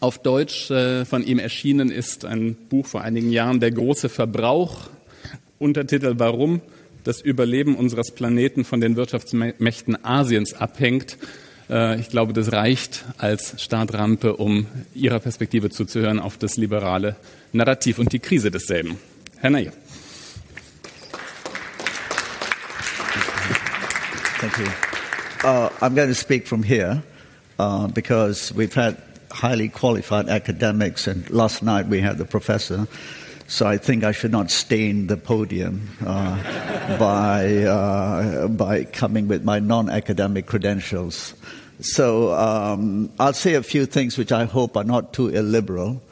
[0.00, 4.88] Auf Deutsch äh, von ihm erschienen ist ein Buch vor einigen Jahren, Der große Verbrauch,
[5.58, 6.60] Untertitel Warum
[7.06, 11.16] das Überleben unseres Planeten von den Wirtschaftsmächten Asiens abhängt.
[11.70, 17.14] Äh, ich glaube, das reicht als Startrampe, um Ihrer Perspektive zuzuhören auf das liberale
[17.52, 18.98] Narrativ und die Krise desselben.
[19.38, 19.72] Herr Nair.
[24.40, 24.66] Thank you.
[25.44, 27.02] Uh, I'm going to speak from here
[27.58, 28.96] uh, because we've had
[29.32, 32.88] highly qualified academics, and last night we had the professor.
[33.48, 39.44] So I think I should not stain the podium uh, by, uh, by coming with
[39.44, 41.34] my non academic credentials.
[41.80, 46.02] So um, I'll say a few things which I hope are not too illiberal.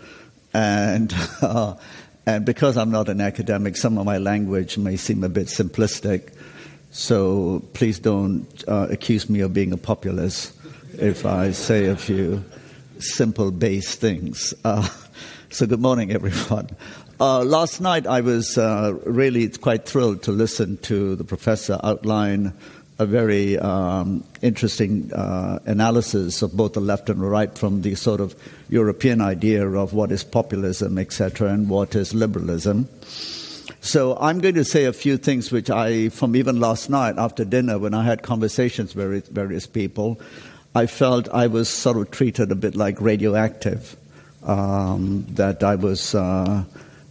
[0.52, 1.12] And,
[1.42, 1.74] uh,
[2.24, 6.32] and because I'm not an academic, some of my language may seem a bit simplistic.
[6.92, 10.52] So please don't uh, accuse me of being a populist
[10.92, 12.44] if I say a few
[13.00, 14.54] simple base things.
[14.64, 14.88] Uh,
[15.50, 16.68] so good morning, everyone.
[17.20, 22.52] Uh, last night, I was uh, really quite thrilled to listen to the professor outline
[22.98, 27.94] a very um, interesting uh, analysis of both the left and the right from the
[27.94, 28.34] sort of
[28.68, 32.88] European idea of what is populism, etc., and what is liberalism.
[33.80, 37.44] So I'm going to say a few things which I, from even last night after
[37.44, 40.20] dinner, when I had conversations with various people,
[40.74, 43.96] I felt I was sort of treated a bit like radioactive,
[44.42, 46.12] um, that I was.
[46.12, 46.64] Uh,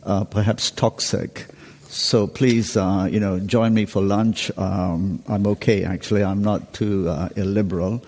[0.06, 1.46] uh, perhaps toxic.
[1.88, 4.52] So please, uh, you know, join me for lunch.
[4.58, 6.24] Um, I'm okay, actually.
[6.24, 8.04] I'm not too uh, illiberal.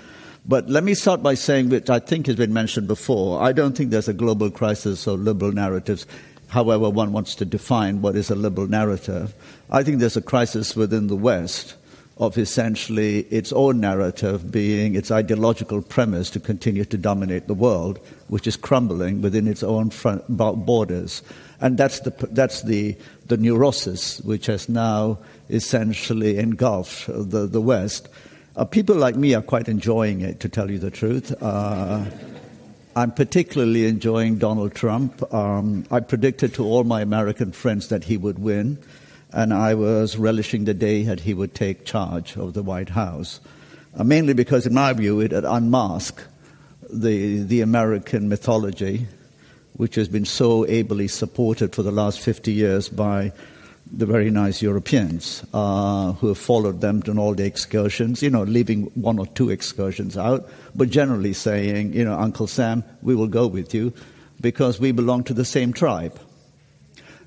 [0.47, 3.75] But let me start by saying, which I think has been mentioned before, I don't
[3.75, 6.05] think there's a global crisis of liberal narratives,
[6.49, 9.33] however one wants to define what is a liberal narrative.
[9.71, 11.75] I think there's a crisis within the West
[12.17, 17.99] of essentially its own narrative being its ideological premise to continue to dominate the world,
[18.29, 21.21] which is crumbling within its own front borders.
[21.65, 25.17] And that's the, that's the, the neurosis which has now
[25.49, 28.07] essentially engulfed the, the West.
[28.55, 31.33] Uh, people like me are quite enjoying it, to tell you the truth.
[31.41, 32.05] Uh,
[32.95, 35.33] I'm particularly enjoying Donald Trump.
[35.33, 38.77] Um, I predicted to all my American friends that he would win,
[39.33, 43.39] and I was relishing the day that he would take charge of the White House,
[43.97, 46.27] uh, mainly because, in my view, it had unmasked
[46.93, 49.07] the, the American mythology
[49.77, 53.31] which has been so ably supported for the last 50 years by
[53.91, 58.43] the very nice Europeans uh, who have followed them on all the excursions, you know,
[58.43, 63.27] leaving one or two excursions out, but generally saying, you know, Uncle Sam, we will
[63.27, 63.93] go with you
[64.41, 66.19] because we belong to the same tribe.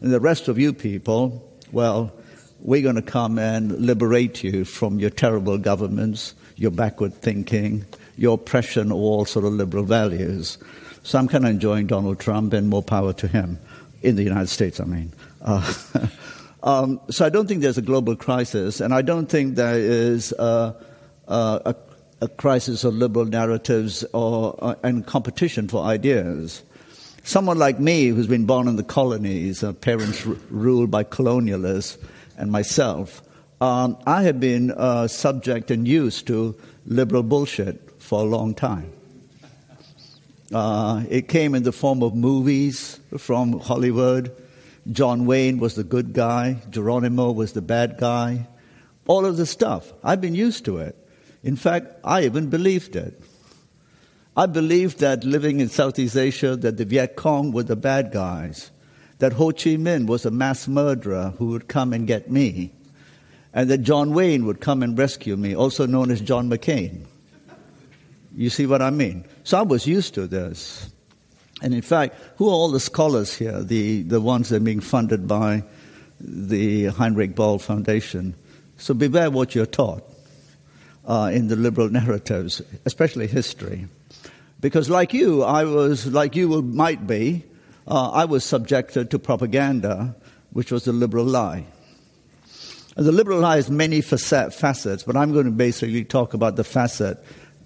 [0.01, 1.43] And the rest of you people,
[1.73, 2.13] well,
[2.61, 7.85] we're going to come and liberate you from your terrible governments, your backward thinking,
[8.17, 10.59] your oppression of all sort of liberal values.
[11.09, 13.59] So I'm kind of enjoying Donald Trump and more power to him
[14.03, 15.11] in the United States, I mean.
[15.41, 15.73] Uh,
[16.63, 20.33] um, so I don't think there's a global crisis, and I don't think there is
[20.33, 20.77] a,
[21.27, 21.75] a,
[22.21, 26.63] a crisis of liberal narratives or, uh, and competition for ideas.
[27.25, 31.97] Someone like me, who's been born in the colonies, uh, parents r- ruled by colonialists,
[32.37, 33.23] and myself,
[33.63, 36.55] um, I have been uh, subject and used to
[36.85, 38.93] liberal bullshit for a long time.
[40.53, 44.35] Uh, it came in the form of movies from Hollywood.
[44.91, 48.49] John Wayne was the good guy, Geronimo was the bad guy.
[49.07, 49.93] All of the stuff.
[50.03, 50.97] I've been used to it.
[51.43, 53.21] In fact, I even believed it.
[54.37, 58.71] I believed that living in Southeast Asia, that the Viet Cong were the bad guys,
[59.19, 62.73] that Ho Chi Minh was a mass murderer who would come and get me,
[63.53, 67.08] and that John Wayne would come and rescue me, also known as John McCain.
[68.39, 69.25] You see what I mean?
[69.43, 70.89] So I was used to this.
[71.61, 74.79] And in fact, who are all the scholars here, the, the ones that are being
[74.79, 75.65] funded by
[76.21, 78.37] the Heinrich Böll Foundation?
[78.77, 80.05] So beware what you're taught
[81.05, 83.89] uh, in the liberal narratives, especially history.
[84.61, 87.43] Because, like you, I was, like you might be,
[87.89, 90.15] uh, I was subjected to propaganda,
[90.53, 91.65] which was the liberal lie.
[92.97, 96.65] And the liberal lie has many facets, but I'm going to basically talk about the
[96.65, 97.19] facet,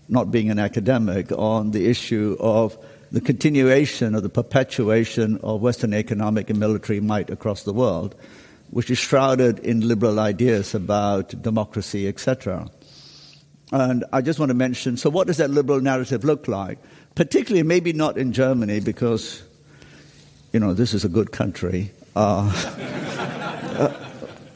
[0.08, 2.76] not being an academic, on the issue of
[3.12, 8.14] the continuation or the perpetuation of Western economic and military might across the world,
[8.70, 12.70] which is shrouded in liberal ideas about democracy, etc.
[13.70, 16.78] And I just want to mention so, what does that liberal narrative look like?
[17.14, 19.42] Particularly, maybe not in Germany, because,
[20.52, 21.90] you know, this is a good country.
[22.16, 22.50] Uh,
[23.78, 24.08] uh,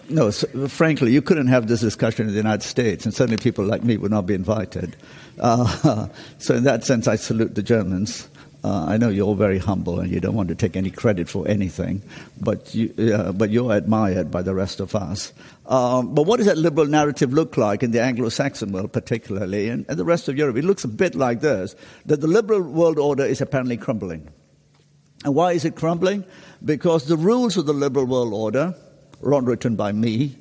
[0.09, 3.65] no, so, frankly, you couldn't have this discussion in the United States, and certainly people
[3.65, 4.97] like me would not be invited.
[5.39, 6.09] Uh,
[6.39, 8.29] so, in that sense, I salute the Germans.
[8.65, 11.29] Uh, I know you're all very humble and you don't want to take any credit
[11.29, 12.03] for anything,
[12.41, 15.33] but, you, uh, but you're admired by the rest of us.
[15.67, 19.69] Um, but what does that liberal narrative look like in the Anglo Saxon world, particularly,
[19.69, 20.57] and, and the rest of Europe?
[20.57, 21.77] It looks a bit like this
[22.07, 24.29] that the liberal world order is apparently crumbling.
[25.25, 26.25] And why is it crumbling?
[26.65, 28.75] Because the rules of the liberal world order,
[29.21, 30.37] written by me,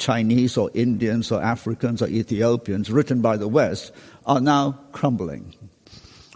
[0.00, 3.92] Chinese or Indians or Africans or Ethiopians, written by the West,
[4.26, 5.54] are now crumbling.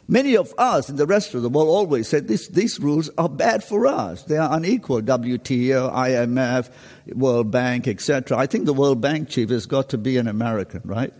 [0.06, 3.28] Many of us in the rest of the world always said this, these rules are
[3.28, 4.22] bad for us.
[4.24, 5.00] They are unequal.
[5.00, 6.70] WTO, IMF,
[7.14, 8.36] World Bank, etc.
[8.36, 11.12] I think the World Bank chief has got to be an American, right?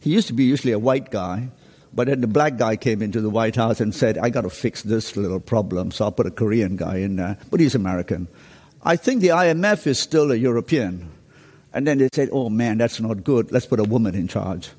[0.00, 1.50] He used to be usually a white guy,
[1.92, 4.50] but then the black guy came into the White House and said, I got to
[4.50, 7.36] fix this little problem, so I'll put a Korean guy in there.
[7.50, 8.28] But he's American.
[8.82, 11.11] I think the IMF is still a European.
[11.74, 13.50] And then they said, oh man, that's not good.
[13.50, 14.70] Let's put a woman in charge.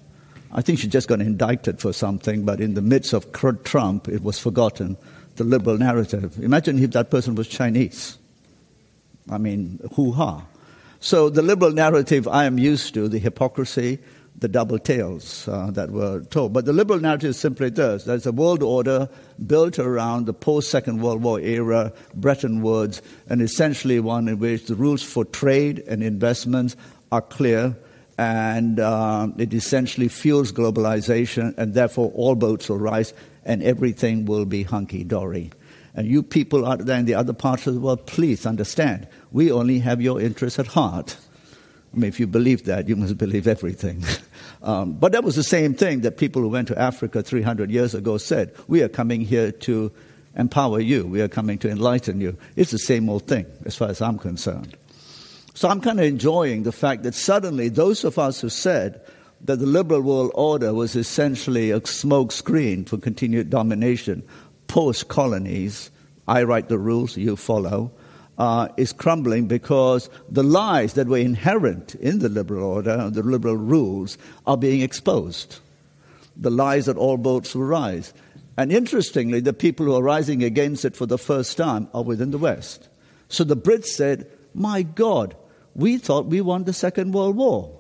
[0.52, 3.32] I think she just got indicted for something, but in the midst of
[3.64, 4.98] Trump, it was forgotten,
[5.36, 6.38] the liberal narrative.
[6.40, 8.20] Imagine if that person was Chinese.
[9.30, 10.46] I mean, hoo ha.
[11.00, 14.00] So the liberal narrative I am used to, the hypocrisy,
[14.38, 16.54] the double tales uh, that were told.
[16.54, 19.10] But the liberal narrative is simply this There's a world order
[19.46, 24.66] built around the post Second World War era, Bretton Woods, and essentially one in which
[24.66, 26.76] the rules for trade and investments
[27.12, 27.76] are clear
[28.18, 33.14] and uh, it essentially fuels globalization, and therefore all boats will rise
[33.46, 35.52] and everything will be hunky dory.
[35.96, 39.52] And you people out there in the other parts of the world, please understand, we
[39.52, 41.18] only have your interests at heart.
[41.94, 44.04] I mean, if you believe that, you must believe everything.
[44.64, 47.94] um, but that was the same thing that people who went to Africa 300 years
[47.94, 48.54] ago said.
[48.68, 49.92] We are coming here to
[50.36, 52.36] empower you, we are coming to enlighten you.
[52.56, 54.76] It's the same old thing, as far as I'm concerned.
[55.54, 59.00] So I'm kind of enjoying the fact that suddenly those of us who said
[59.42, 64.24] that the liberal world order was essentially a smokescreen for continued domination
[64.68, 65.92] post colonies,
[66.28, 67.92] I write the rules, you follow,
[68.38, 73.24] uh, is crumbling because the lies that were inherent in the liberal order, and the
[73.24, 75.60] liberal rules, are being exposed.
[76.36, 78.14] The lies that all boats will rise.
[78.58, 82.32] And interestingly, the people who are rising against it for the first time are within
[82.32, 82.88] the West.
[83.28, 85.36] So the Brits said, My God,
[85.76, 87.80] we thought we won the Second World War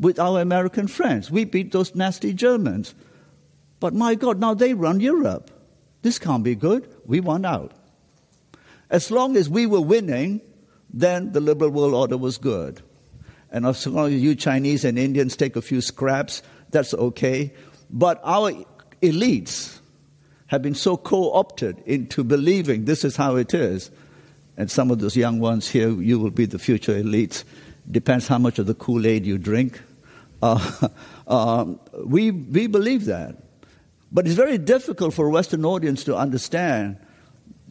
[0.00, 1.30] with our American friends.
[1.30, 2.94] We beat those nasty Germans.
[3.78, 5.50] But my God, now they run Europe.
[6.02, 6.88] This can't be good.
[7.06, 7.72] We want out.
[8.92, 10.42] As long as we were winning,
[10.92, 12.82] then the liberal world order was good.
[13.50, 17.54] And as long as you Chinese and Indians take a few scraps, that's okay.
[17.90, 18.52] But our
[19.00, 19.78] elites
[20.48, 23.90] have been so co opted into believing this is how it is.
[24.58, 27.44] And some of those young ones here, you will be the future elites.
[27.90, 29.80] Depends how much of the Kool Aid you drink.
[30.42, 30.88] Uh,
[31.26, 33.36] um, we, we believe that.
[34.12, 36.98] But it's very difficult for a Western audience to understand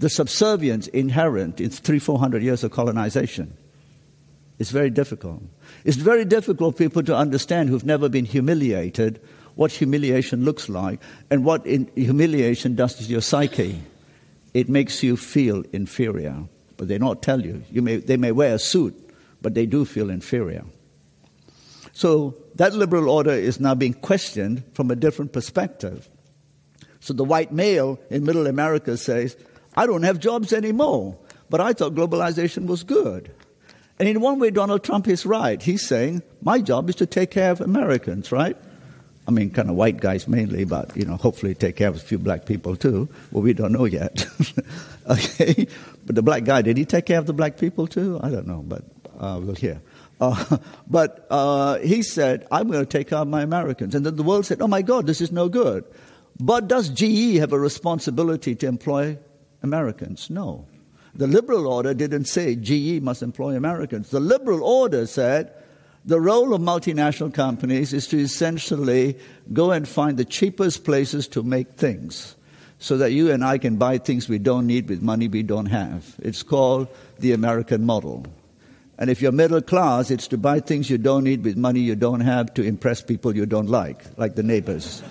[0.02, 3.56] the subservience inherent in three, four hundred years of colonization.
[4.58, 5.42] It's very difficult.
[5.86, 9.22] It's very difficult for people to understand who've never been humiliated
[9.56, 11.00] what humiliation looks like
[11.30, 13.82] and what humiliation does to your psyche.
[14.54, 16.46] It makes you feel inferior,
[16.78, 17.64] but they don't tell you.
[17.70, 18.96] you may, they may wear a suit,
[19.42, 20.64] but they do feel inferior.
[21.94, 26.10] So that liberal order is now being questioned from a different perspective.
[27.02, 29.36] So the white male in middle America says,
[29.76, 31.18] I don't have jobs anymore,
[31.50, 33.32] but I thought globalization was good.
[34.00, 35.62] And in one way, Donald Trump is right.
[35.62, 38.58] He's saying, My job is to take care of Americans, right?
[39.28, 42.00] I mean, kind of white guys mainly, but, you know, hopefully take care of a
[42.00, 43.08] few black people too.
[43.32, 44.26] Well, we don't know yet.
[45.10, 45.68] okay?
[46.06, 48.20] But the black guy, did he take care of the black people too?
[48.24, 48.84] I don't know, but
[49.20, 49.82] uh, we'll hear.
[50.20, 50.58] Uh,
[50.90, 53.94] but uh, he said, I'm going to take care of my Americans.
[53.94, 55.86] And then the world said, oh my God, this is no good.
[56.40, 59.20] But does GE have a responsibility to employ
[59.64, 60.30] Americans?
[60.30, 60.66] No.
[61.14, 64.10] The liberal order didn't say GE must employ Americans.
[64.10, 65.54] The liberal order said
[66.06, 69.18] the role of multinational companies is to essentially
[69.52, 72.36] go and find the cheapest places to make things
[72.80, 75.68] so that you and I can buy things we don't need with money we don't
[75.68, 76.16] have.
[76.20, 76.88] It's called
[77.20, 78.26] the American model.
[78.98, 81.96] And if you're middle class, it's to buy things you don't need with money you
[81.96, 85.04] don't have to impress people you don't like, like the neighbors.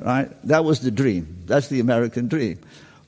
[0.00, 0.30] right?
[0.44, 1.42] That was the dream.
[1.44, 2.60] That's the American dream.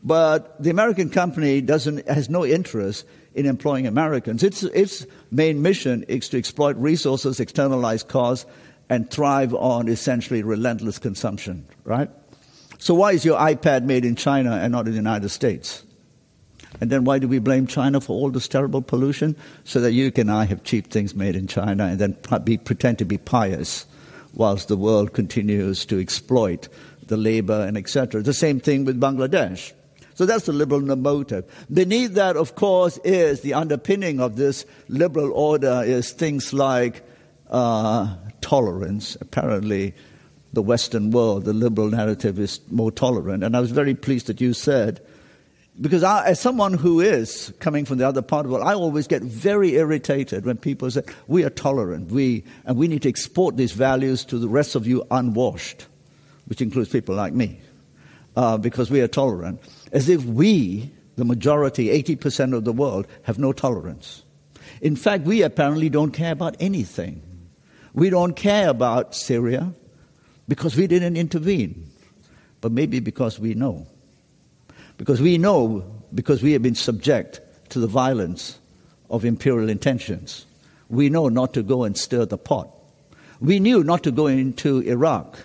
[0.02, 4.42] But the American company doesn't, has no interest in employing Americans.
[4.42, 8.46] Its, its main mission is to exploit resources, externalize costs,
[8.88, 12.10] and thrive on essentially relentless consumption, right?
[12.78, 15.84] So why is your iPad made in China and not in the United States?
[16.80, 19.36] And then why do we blame China for all this terrible pollution?
[19.64, 22.98] So that you and I have cheap things made in China and then be, pretend
[22.98, 23.86] to be pious
[24.34, 26.68] whilst the world continues to exploit
[27.06, 28.22] the labor and etc.
[28.22, 29.72] The same thing with Bangladesh.
[30.14, 31.44] So that's the liberal motive.
[31.72, 37.02] Beneath that, of course, is the underpinning of this liberal order is things like
[37.51, 39.16] uh, tolerance.
[39.20, 39.94] Apparently,
[40.52, 43.43] the Western world, the liberal narrative is more tolerant.
[43.43, 45.01] And I was very pleased that you said,
[45.80, 48.74] because I, as someone who is coming from the other part of the world, I
[48.74, 53.09] always get very irritated when people say, we are tolerant, we, and we need to
[53.09, 55.86] export these values to the rest of you unwashed,
[56.44, 57.59] which includes people like me,
[58.36, 59.62] uh, because we are tolerant
[59.93, 64.23] as if we, the majority, 80% of the world, have no tolerance.
[64.81, 67.23] In fact, we apparently don't care about anything.
[67.94, 69.73] We don't care about Syria
[70.48, 71.90] because we didn't intervene,
[72.60, 73.86] but maybe because we know.
[74.97, 77.40] Because we know because we have been subject
[77.70, 78.59] to the violence
[79.10, 80.47] of imperial intentions.
[80.89, 82.69] We know not to go and stir the pot.
[83.40, 85.39] We knew not to go into Iraq.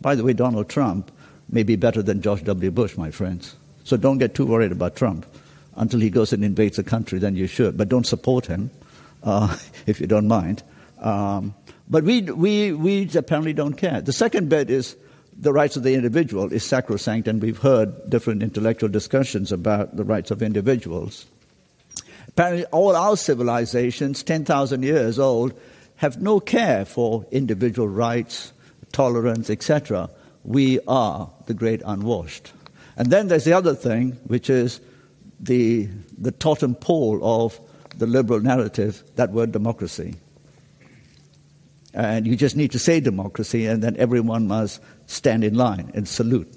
[0.00, 1.10] By the way, Donald Trump
[1.48, 2.70] may be better than George W.
[2.70, 3.54] Bush, my friends.
[3.88, 5.24] So don't get too worried about Trump
[5.74, 7.78] until he goes and invades a country, then you should.
[7.78, 8.70] But don't support him
[9.22, 9.56] uh,
[9.86, 10.62] if you don't mind.
[11.00, 11.54] Um,
[11.88, 14.02] but we, we, we apparently don't care.
[14.02, 14.94] The second bit is
[15.38, 20.04] the rights of the individual is sacrosanct, and we've heard different intellectual discussions about the
[20.04, 21.24] rights of individuals.
[22.28, 25.58] Apparently, all our civilizations, 10,000 years old,
[25.96, 28.52] have no care for individual rights,
[28.92, 30.10] tolerance, etc.
[30.44, 32.52] We are the great unwashed.
[32.98, 34.80] And then there's the other thing, which is
[35.38, 35.88] the,
[36.18, 37.58] the totem pole of
[37.96, 40.16] the liberal narrative, that word democracy.
[41.94, 46.08] And you just need to say democracy, and then everyone must stand in line and
[46.08, 46.52] salute.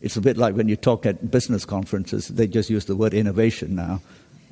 [0.00, 3.12] It's a bit like when you talk at business conferences, they just use the word
[3.12, 4.00] innovation now.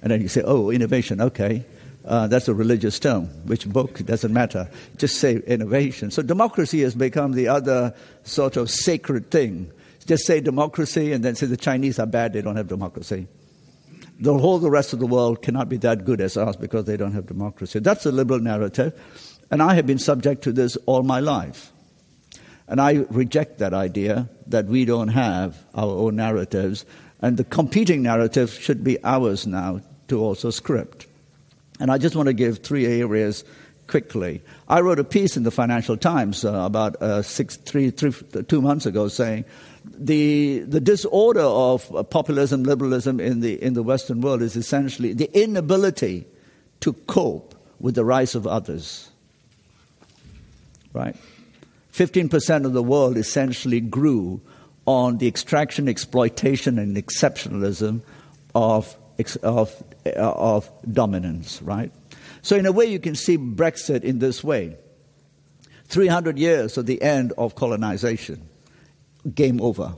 [0.02, 1.64] And then you say, oh, innovation, okay.
[2.04, 3.26] Uh, that's a religious term.
[3.46, 4.04] Which book?
[4.04, 4.68] Doesn't matter.
[4.96, 6.10] Just say innovation.
[6.10, 9.70] So democracy has become the other sort of sacred thing
[10.06, 13.26] just say democracy and then say the Chinese are bad, they don't have democracy.
[14.18, 16.96] The whole the rest of the world cannot be that good as us because they
[16.96, 17.80] don't have democracy.
[17.80, 18.94] That's the liberal narrative.
[19.50, 21.72] And I have been subject to this all my life.
[22.68, 26.84] And I reject that idea that we don't have our own narratives.
[27.20, 31.06] And the competing narrative should be ours now to also script.
[31.78, 33.44] And I just want to give three areas
[33.86, 34.42] quickly.
[34.68, 38.12] I wrote a piece in the Financial Times uh, about uh, six, three, three,
[38.48, 39.44] two months ago saying
[39.94, 45.12] the, the disorder of uh, populism, liberalism in the, in the Western world is essentially
[45.12, 46.26] the inability
[46.80, 49.10] to cope with the rise of others.
[50.92, 51.16] Right?
[51.92, 54.40] 15% of the world essentially grew
[54.86, 58.02] on the extraction, exploitation, and exceptionalism
[58.54, 58.96] of,
[59.42, 61.90] of, uh, of dominance, right?
[62.42, 64.76] So, in a way, you can see Brexit in this way
[65.88, 68.48] 300 years of the end of colonization,
[69.34, 69.94] game over.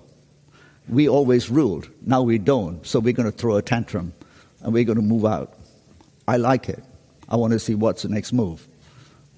[0.89, 4.15] We always ruled, now we don't, so we're going to throw a tantrum
[4.63, 5.55] and we're going to move out.
[6.27, 6.83] I like it.
[7.29, 8.67] I want to see what's the next move.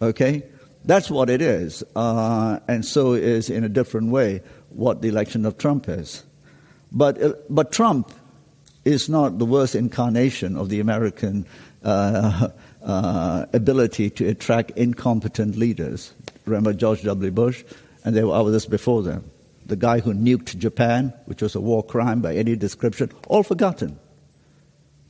[0.00, 0.44] Okay?
[0.84, 1.82] That's what it is.
[1.94, 6.24] Uh, and so is, in a different way, what the election of Trump is.
[6.92, 8.12] But, uh, but Trump
[8.84, 11.46] is not the worst incarnation of the American
[11.84, 12.48] uh,
[12.82, 16.14] uh, ability to attract incompetent leaders.
[16.46, 17.30] Remember George W.
[17.30, 17.64] Bush?
[18.04, 19.30] And there were others before them.
[19.70, 24.01] The guy who nuked Japan, which was a war crime by any description, all forgotten.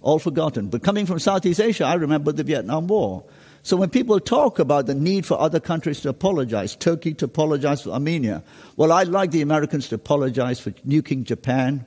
[0.02, 0.68] All forgotten.
[0.68, 3.24] But coming from Southeast Asia, I remember the Vietnam War.
[3.62, 7.80] So when people talk about the need for other countries to apologize, Turkey to apologize
[7.80, 8.42] for Armenia,
[8.76, 11.86] well, I'd like the Americans to apologize for nuking Japan,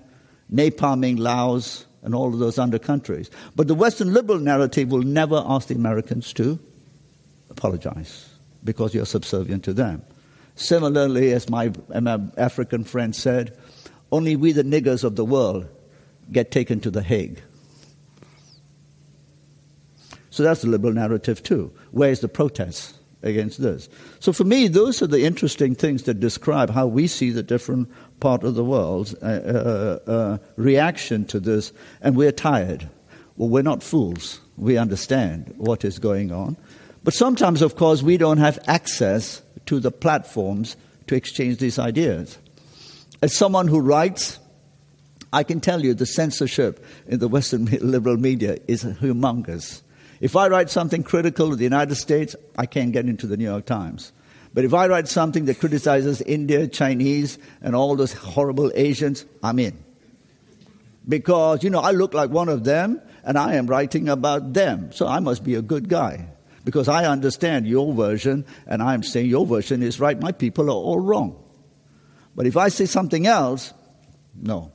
[0.51, 3.29] napalming Laos, and all of those under countries.
[3.55, 6.57] But the Western liberal narrative will never ask the Americans to
[7.51, 8.29] apologize
[8.63, 10.01] because you're subservient to them.
[10.55, 13.57] Similarly, as my, my African friend said,
[14.11, 15.67] only we, the niggers of the world,
[16.31, 17.41] get taken to The Hague.
[20.29, 21.71] So that's the liberal narrative, too.
[21.91, 23.87] Where's the protest against this?
[24.19, 27.87] So for me, those are the interesting things that describe how we see the different
[28.19, 31.71] part of the world's uh, uh, uh, reaction to this,
[32.01, 32.89] and we're tired.
[33.37, 34.39] Well, we're not fools.
[34.57, 36.57] We understand what is going on.
[37.03, 40.75] But sometimes, of course, we don't have access to the platforms
[41.07, 42.37] to exchange these ideas.
[43.21, 44.39] As someone who writes,
[45.31, 49.81] I can tell you the censorship in the Western liberal media is humongous.
[50.19, 53.45] If I write something critical of the United States, I can't get into the New
[53.45, 54.11] York Times.
[54.53, 59.57] But if I write something that criticizes India, Chinese, and all those horrible Asians, I'm
[59.57, 59.83] in.
[61.09, 64.91] Because, you know, I look like one of them, and I am writing about them.
[64.91, 66.27] So I must be a good guy.
[66.63, 70.19] Because I understand your version, and I'm saying your version is right.
[70.19, 71.43] My people are all wrong.
[72.35, 73.73] But if I say something else,
[74.35, 74.71] no,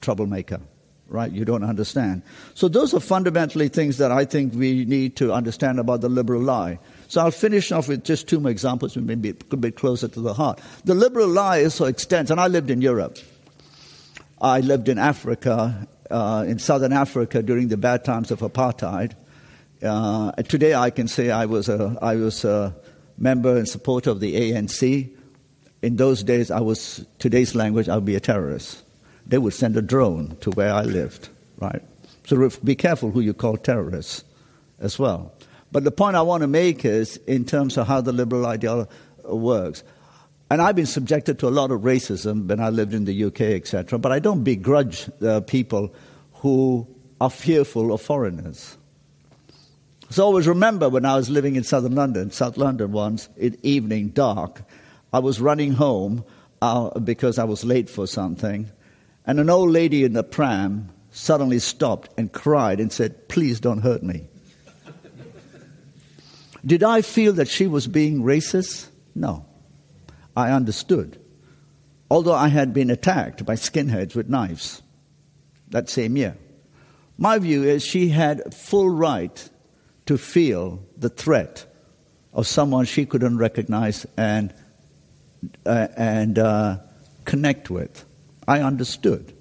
[0.00, 0.60] troublemaker
[1.08, 1.30] right?
[1.30, 2.22] You don't understand.
[2.54, 6.42] So, those are fundamentally things that I think we need to understand about the liberal
[6.42, 6.78] lie.
[7.08, 10.34] So I'll finish off with just two more examples, maybe a bit closer to the
[10.34, 10.60] heart.
[10.84, 13.18] The liberal lie is so extensive, and I lived in Europe.
[14.40, 19.12] I lived in Africa, uh, in southern Africa during the bad times of apartheid.
[19.82, 22.74] Uh, today I can say I was, a, I was a
[23.18, 25.10] member and supporter of the ANC.
[25.82, 28.82] In those days, I was, today's language, I would be a terrorist.
[29.26, 31.28] They would send a drone to where I lived,
[31.58, 31.82] right?
[32.24, 34.24] So be careful who you call terrorists
[34.80, 35.32] as well.
[35.72, 38.88] But the point I want to make is in terms of how the liberal idea
[39.24, 39.82] works.
[40.50, 43.40] And I've been subjected to a lot of racism when I lived in the UK,
[43.40, 43.98] etc.
[43.98, 45.92] But I don't begrudge uh, people
[46.34, 46.86] who
[47.20, 48.76] are fearful of foreigners.
[50.10, 54.10] So always remember when I was living in southern London, South London once, in evening,
[54.10, 54.62] dark,
[55.12, 56.24] I was running home
[56.62, 58.70] uh, because I was late for something,
[59.26, 63.82] and an old lady in the pram suddenly stopped and cried and said, Please don't
[63.82, 64.28] hurt me.
[66.66, 68.88] Did I feel that she was being racist?
[69.14, 69.44] No.
[70.36, 71.18] I understood.
[72.10, 74.82] Although I had been attacked by skinheads with knives
[75.70, 76.36] that same year.
[77.18, 79.48] My view is she had full right
[80.06, 81.66] to feel the threat
[82.32, 84.54] of someone she couldn't recognize and,
[85.64, 86.78] uh, and uh,
[87.24, 88.04] connect with.
[88.46, 89.32] I understood.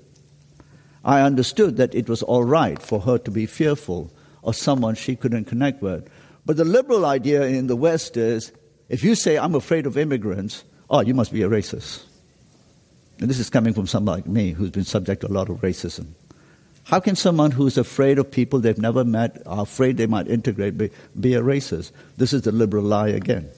[1.03, 4.11] I understood that it was all right for her to be fearful
[4.43, 6.09] of someone she couldn't connect with.
[6.45, 8.51] But the liberal idea in the West is
[8.89, 12.03] if you say, I'm afraid of immigrants, oh, you must be a racist.
[13.19, 15.61] And this is coming from someone like me who's been subject to a lot of
[15.61, 16.07] racism.
[16.86, 20.78] How can someone who's afraid of people they've never met, are afraid they might integrate,
[20.78, 21.91] be, be a racist?
[22.18, 23.49] This is the liberal lie again.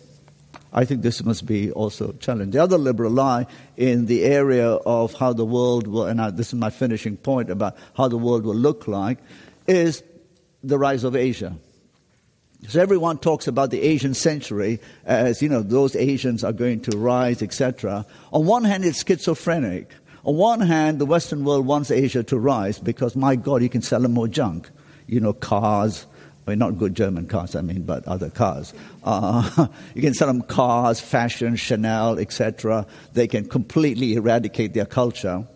[0.72, 2.54] I think this must be also challenged.
[2.54, 6.48] The other liberal lie in the area of how the world will, and I, this
[6.48, 9.18] is my finishing point about how the world will look like,
[9.68, 10.04] is
[10.64, 11.58] the rise of Asia.
[12.70, 16.98] So everyone talks about the Asian century as, you know, those Asians are going to
[16.98, 18.06] rise, etc.
[18.32, 19.92] On one hand, it's schizophrenic.
[20.28, 23.82] On one hand, the Western world wants Asia to rise because, my God, you can
[23.82, 24.70] sell them more junk.
[25.08, 26.06] You know, cars,
[26.46, 28.74] I mean, not good German cars, I mean, but other cars.
[29.06, 32.86] Uh, you can sell them cars, fashion, Chanel, etc.
[33.14, 35.48] They can completely eradicate their culture.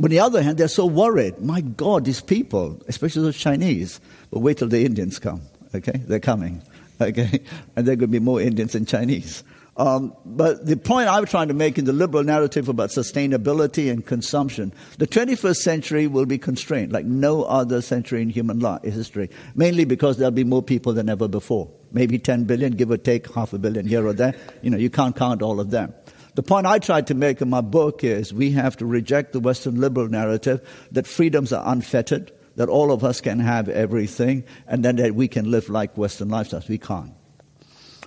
[0.00, 1.42] But on the other hand, they're so worried.
[1.42, 5.42] My God, these people, especially those Chinese, but wait till the Indians come,
[5.74, 6.00] okay?
[6.06, 6.62] They're coming,
[7.02, 7.40] okay?
[7.76, 9.44] And there to be more Indians than Chinese.
[9.78, 14.04] Um, but the point I'm trying to make in the liberal narrative about sustainability and
[14.04, 19.84] consumption, the 21st century will be constrained like no other century in human history, mainly
[19.84, 21.70] because there'll be more people than ever before.
[21.92, 24.34] Maybe 10 billion, give or take half a billion here or there.
[24.62, 25.94] You know, you can't count all of them.
[26.34, 29.40] The point I tried to make in my book is we have to reject the
[29.40, 30.60] Western liberal narrative
[30.90, 35.28] that freedoms are unfettered, that all of us can have everything, and then that we
[35.28, 36.68] can live like Western lifestyles.
[36.68, 37.12] We can't.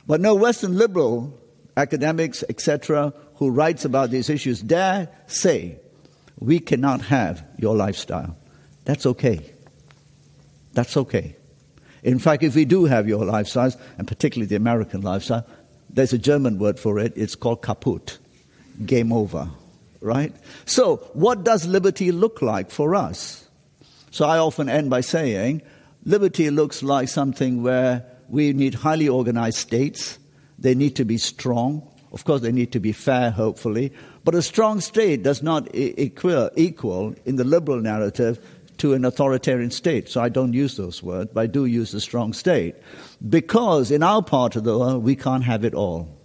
[0.06, 1.41] But no Western liberal
[1.82, 5.80] academics, etc., who writes about these issues dare say,
[6.40, 8.36] we cannot have your lifestyle.
[8.86, 9.42] That's okay.
[10.74, 11.36] That's okay.
[12.04, 15.46] In fact, if we do have your lifestyle, and particularly the American lifestyle,
[15.90, 17.14] there's a German word for it.
[17.16, 18.18] It's called kaput.
[18.86, 19.50] Game over.
[20.00, 20.34] Right?
[20.66, 23.48] So, what does liberty look like for us?
[24.10, 25.62] So, I often end by saying
[26.04, 30.18] liberty looks like something where we need highly organized states
[30.62, 31.88] they need to be strong.
[32.14, 33.92] Of course, they need to be fair, hopefully.
[34.24, 38.40] But a strong state does not equal, equal in the liberal narrative
[38.78, 40.10] to an authoritarian state.
[40.10, 42.76] So I don't use those words, but I do use the strong state.
[43.28, 46.18] Because in our part of the world, we can't have it all.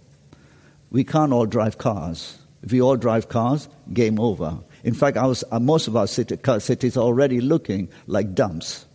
[0.91, 2.37] We can't all drive cars.
[2.63, 4.57] If we all drive cars, game over.
[4.83, 8.85] In fact, uh, most of our city, cities are already looking like dumps.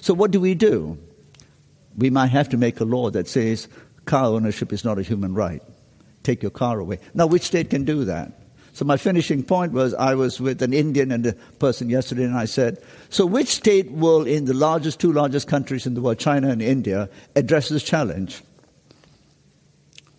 [0.00, 0.98] So what do we do?
[1.96, 3.68] We might have to make a law that says
[4.04, 5.62] car ownership is not a human right.
[6.22, 6.98] Take your car away.
[7.14, 8.32] Now, which state can do that?
[8.72, 12.36] So, my finishing point was I was with an Indian and a person yesterday, and
[12.36, 16.18] I said, So, which state will, in the largest, two largest countries in the world,
[16.18, 18.42] China and India, address this challenge?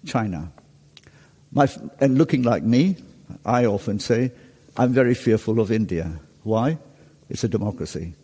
[0.05, 0.51] China.
[1.53, 2.97] My, and looking like me,
[3.45, 4.31] I often say,
[4.77, 6.19] I'm very fearful of India.
[6.43, 6.77] Why?
[7.29, 8.15] It's a democracy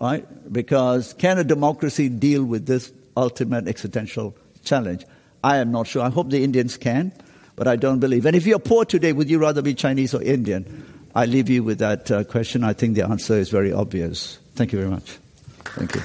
[0.00, 0.52] right?
[0.52, 5.04] Because can a democracy deal with this ultimate existential challenge?
[5.44, 6.02] I am not sure.
[6.02, 7.12] I hope the Indians can,
[7.56, 8.26] but I don't believe.
[8.26, 11.00] And if you're poor today, would you rather be Chinese or Indian?
[11.14, 12.64] I leave you with that uh, question.
[12.64, 14.38] I think the answer is very obvious.
[14.54, 15.18] Thank you very much.
[15.64, 16.00] Thank you.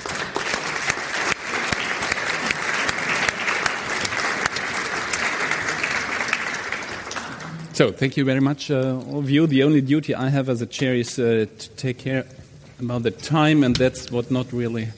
[7.74, 9.48] So, thank you very much, uh, all of you.
[9.48, 12.26] The only duty I have as a chair is uh, to take care
[12.80, 14.90] about the time, and that's what not really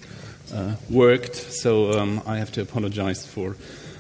[0.54, 1.36] uh, worked.
[1.36, 3.56] So um, I have to apologize for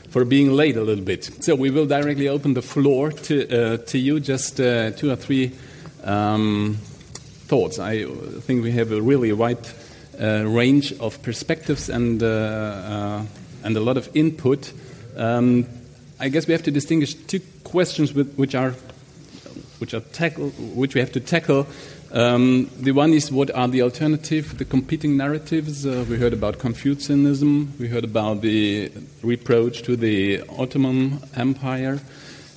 [0.09, 1.43] for being late a little bit.
[1.43, 4.19] So we will directly open the floor to uh, to you.
[4.19, 5.51] Just uh, two or three
[6.03, 6.77] um,
[7.47, 7.79] thoughts.
[7.79, 8.05] I
[8.41, 9.67] think we have a really wide
[10.19, 13.25] uh, range of perspectives and uh, uh,
[13.63, 14.73] and a lot of input.
[15.15, 15.65] Um,
[16.19, 18.73] I guess we have to distinguish two questions with, which are
[19.79, 21.67] which are tackle, which we have to tackle
[22.11, 25.85] um, the one is what are the alternative, the competing narratives?
[25.85, 28.91] Uh, we heard about Confucianism, we heard about the
[29.23, 31.99] reproach to the Ottoman Empire,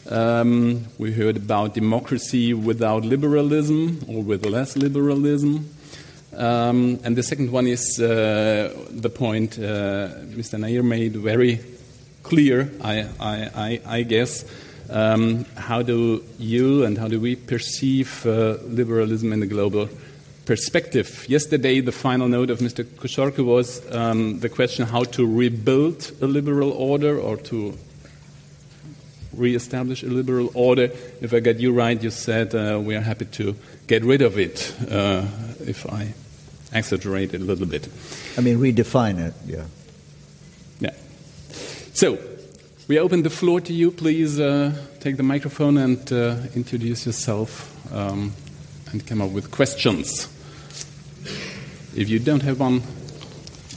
[0.09, 5.69] um, we heard about democracy without liberalism or with less liberalism.
[6.37, 10.59] Um, and the second one is uh, the point uh, Mr.
[10.61, 11.61] Nair made very
[12.23, 14.45] clear, I, I, I, I guess
[14.91, 19.89] um, how do you and how do we perceive uh, liberalism in the global
[20.45, 21.27] perspective?
[21.29, 22.85] Yesterday, the final note of Mr.
[22.85, 27.79] Koschorke was um, the question how to rebuild a liberal order or to
[29.33, 30.91] re-establish a liberal order.
[31.21, 33.57] If I get you right, you said uh, we are happy to
[33.87, 34.75] get rid of it.
[34.91, 35.27] Uh,
[35.61, 36.15] if I
[36.73, 37.89] exaggerate it a little bit,
[38.37, 39.35] I mean redefine it.
[39.47, 39.65] Yeah.
[40.81, 40.95] Yeah.
[41.95, 42.19] So
[42.91, 43.93] we open the floor to you.
[43.93, 48.33] Please uh, take the microphone and uh, introduce yourself um,
[48.91, 50.27] and come up with questions.
[51.95, 52.83] If you don't have one,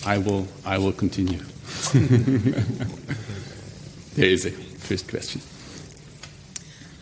[0.03, 1.37] I will, I will continue.
[4.15, 5.41] there is a first question.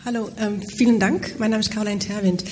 [0.04, 1.38] Hallo, ähm, vielen Dank.
[1.38, 2.44] Mein Name ist Caroline Terwind.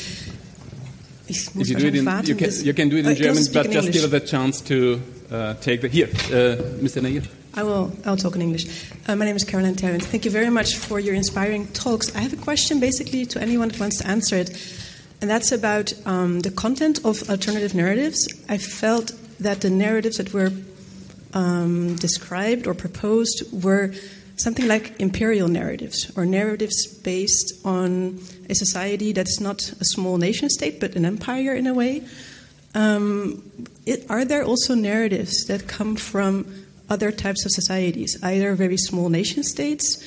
[1.27, 3.71] Ich muss you, in, warten, you, can, you can do it in uh, German, but
[3.71, 5.89] just give us a chance to uh, take the.
[5.89, 7.03] Here, uh, Mr.
[7.03, 7.25] Nair.
[7.55, 7.93] I will.
[8.05, 8.67] I'll talk in English.
[9.09, 10.07] Uh, my name is Caroline Terrence.
[10.07, 12.15] Thank you very much for your inspiring talks.
[12.15, 14.51] I have a question, basically, to anyone that wants to answer it,
[15.21, 18.29] and that's about um, the content of alternative narratives.
[18.49, 20.53] I felt that the narratives that were
[21.35, 23.95] um, described or proposed were
[24.37, 30.49] something like imperial narratives, or narratives based on a society that's not a small nation
[30.51, 32.05] state, but an empire in a way.
[32.77, 33.43] Um,
[33.87, 36.47] it, are there also narratives that come from
[36.91, 40.05] other types of societies, either very small nation states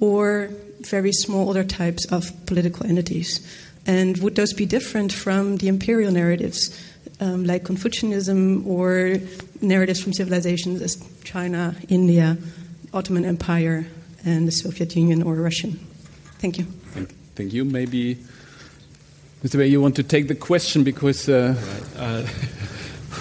[0.00, 0.50] or
[0.80, 3.40] very small other types of political entities?
[3.86, 6.76] And would those be different from the imperial narratives,
[7.20, 9.18] um, like Confucianism or
[9.60, 12.38] narratives from civilizations as China, India,
[12.94, 13.86] Ottoman Empire,
[14.24, 15.78] and the Soviet Union or Russian?
[16.38, 16.64] Thank you.
[16.64, 17.64] Thank, thank you.
[17.64, 18.16] Maybe,
[19.44, 19.58] Mr.
[19.58, 21.28] Bai, you want to take the question because.
[21.28, 21.54] Uh,
[21.96, 22.26] uh,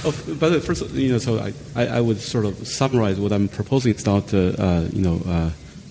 [0.06, 3.48] oh, but first, you know, so I, I, I, would sort of summarize what I'm
[3.48, 3.91] proposing.
[3.91, 5.49] It's not, uh, uh you know, uh,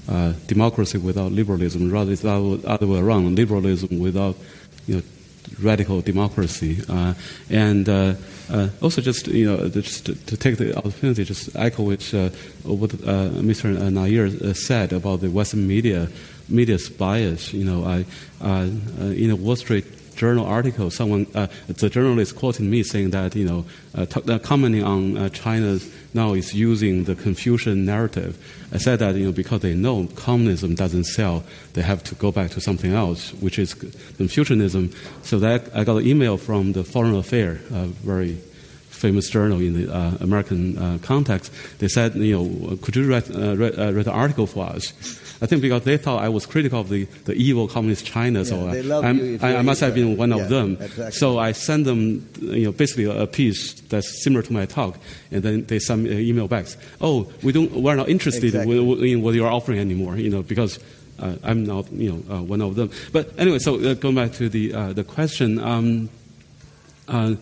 [0.09, 1.91] uh, democracy without liberalism.
[1.91, 3.37] Rather, it's the other way around.
[3.37, 4.37] Liberalism without,
[4.87, 5.03] you know,
[5.61, 6.79] radical democracy.
[6.89, 7.15] Uh,
[7.49, 8.15] and uh,
[8.51, 12.91] uh, also, just you know, just to, to, take the opportunity, just echo which what
[12.91, 13.91] Mr.
[13.93, 16.09] Nair said about the Western media
[16.49, 17.53] media's bias.
[17.53, 18.05] You know, I
[19.15, 19.85] in a Wall Street
[20.17, 23.65] journal article, someone, uh, the journalist quoted me saying that, you know,
[23.95, 25.79] uh, t- uh, commenting on uh, China
[26.15, 28.37] now is using the Confucian narrative.
[28.73, 32.33] I said that, you know, because they know communism doesn't sell, they have to go
[32.33, 34.93] back to something else, which is Confucianism.
[35.23, 38.39] So that I got an email from the Foreign Affairs, a very
[39.01, 41.51] famous journal in the uh, American uh, context.
[41.79, 44.93] They said, you know, could you write, uh, write, uh, write, an article for us?
[45.43, 48.71] I think because they thought I was critical of the, the evil communist China, so
[48.73, 50.77] yeah, I, I, must have been one yeah, of them.
[50.79, 51.11] Exactly.
[51.13, 54.99] So I sent them, you know, basically a piece that's similar to my talk,
[55.31, 56.67] and then they send me email back.
[57.01, 59.13] Oh, we don't, we're not interested exactly.
[59.13, 60.79] in what you're offering anymore, you know, because
[61.19, 62.91] uh, I'm not, you know, uh, one of them.
[63.13, 65.59] But anyway, so uh, going back to the uh, the question.
[65.59, 66.09] Um,
[67.09, 67.35] uh,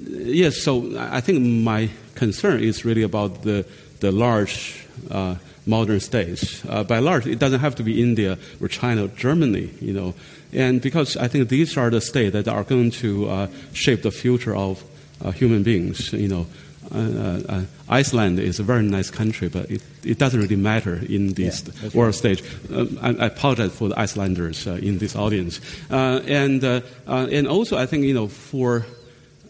[0.00, 3.66] yes, so I think my concern is really about the
[4.00, 6.64] the large uh, modern states.
[6.68, 10.14] Uh, by large, it doesn't have to be India or China or Germany, you know.
[10.52, 14.10] And because I think these are the states that are going to uh, shape the
[14.10, 14.84] future of
[15.24, 16.46] uh, human beings, you know.
[16.94, 21.00] Uh, uh, uh, Iceland is a very nice country, but it, it doesn't really matter
[21.08, 22.14] in this yeah, world right.
[22.14, 22.42] stage.
[22.70, 25.60] Um, I, I, apologize for the Icelanders in this audience.
[25.88, 28.84] and, and also, I think, you know, for,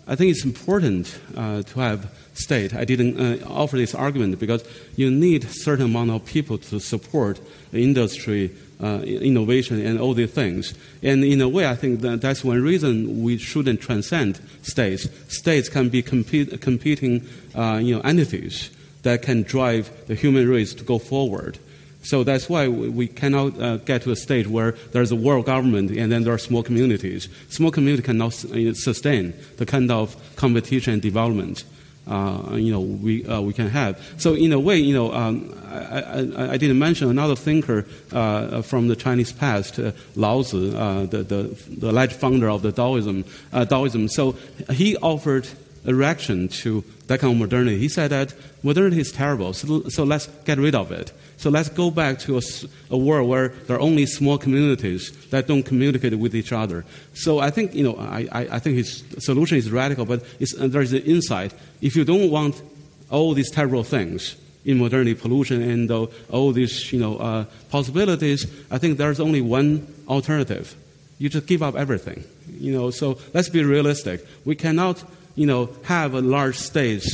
[0.06, 2.74] I think it's important to have state.
[2.74, 4.64] I didn't uh, offer this argument because
[4.96, 7.40] you need certain amount of people to support
[7.70, 8.50] the industry,
[8.82, 10.74] uh, innovation, and all these things.
[11.02, 15.08] And in a way, I think that that's one reason we shouldn't transcend states.
[15.28, 18.70] States can be compete, competing, uh, you know, entities
[19.02, 21.58] that can drive the human race to go forward.
[22.02, 25.90] So that's why we cannot uh, get to a state where there's a world government
[25.90, 27.30] and then there are small communities.
[27.48, 31.64] Small community cannot uh, sustain the kind of competition and development
[32.06, 34.00] uh, you know, we, uh, we can have.
[34.18, 38.62] So in a way, you know, um, I, I, I, didn't mention another thinker uh,
[38.62, 42.72] from the Chinese past, uh, Lao Tzu, uh, the, the, the alleged founder of the
[42.72, 43.24] Taoism.
[43.52, 44.08] Uh, Taoism.
[44.08, 44.32] So
[44.70, 45.48] he offered
[45.86, 47.78] a reaction to that kind of modernity.
[47.78, 51.12] He said that modernity is terrible, so, so let's get rid of it.
[51.44, 52.42] So let's go back to a,
[52.90, 56.86] a, world where there are only small communities that don't communicate with each other.
[57.12, 61.02] So I think, you know, I, I, think his solution is radical, but there's an
[61.02, 61.52] insight.
[61.82, 62.62] If you don't want
[63.10, 68.46] all these terrible things in modernity, pollution and uh, all these, you know, uh, possibilities,
[68.70, 70.74] I think there's only one alternative.
[71.18, 72.24] You just give up everything.
[72.58, 74.26] You know, so let's be realistic.
[74.46, 75.04] We cannot,
[75.34, 77.04] you know, have a large stage,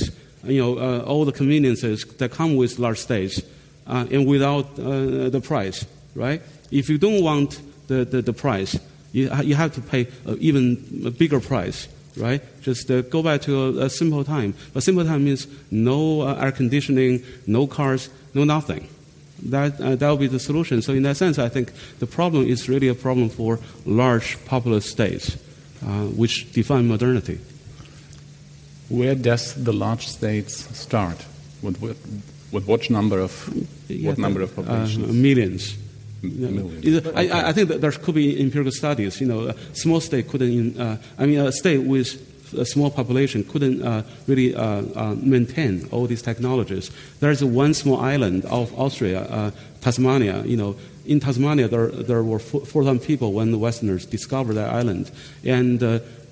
[0.44, 3.42] you know, uh, all the conveniences that come with large stage
[3.90, 5.84] uh, and without uh, the price,
[6.14, 6.40] right?
[6.70, 8.78] If you don't want the, the, the price,
[9.12, 12.40] you, you have to pay an even bigger price, right?
[12.62, 14.54] Just uh, go back to a, a, simple time.
[14.72, 18.88] But simple time means no uh, air conditioning, no cars, no nothing.
[19.42, 20.82] That, uh, that will be the solution.
[20.82, 24.88] So, in that sense, I think the problem is really a problem for large populous
[24.88, 25.36] states,
[25.84, 27.40] uh, which define modernity.
[28.88, 31.16] Where does the large states start?
[31.62, 31.96] What,
[32.52, 33.32] with what number of
[34.02, 35.08] what number of populations?
[35.08, 35.76] Uh, millions.
[36.22, 37.06] Millions.
[37.16, 39.20] I, I, think that there could be empirical studies.
[39.20, 40.78] You know, a small state couldn't.
[40.78, 42.26] Uh, I mean, a state with
[42.58, 46.90] a small population couldn't uh, really uh, uh, maintain all these technologies.
[47.20, 49.50] There's one small island of Austria, uh,
[49.80, 50.42] Tasmania.
[50.44, 55.10] You know, in Tasmania there there were 4,000 people when the Westerners discovered that island,
[55.44, 55.80] and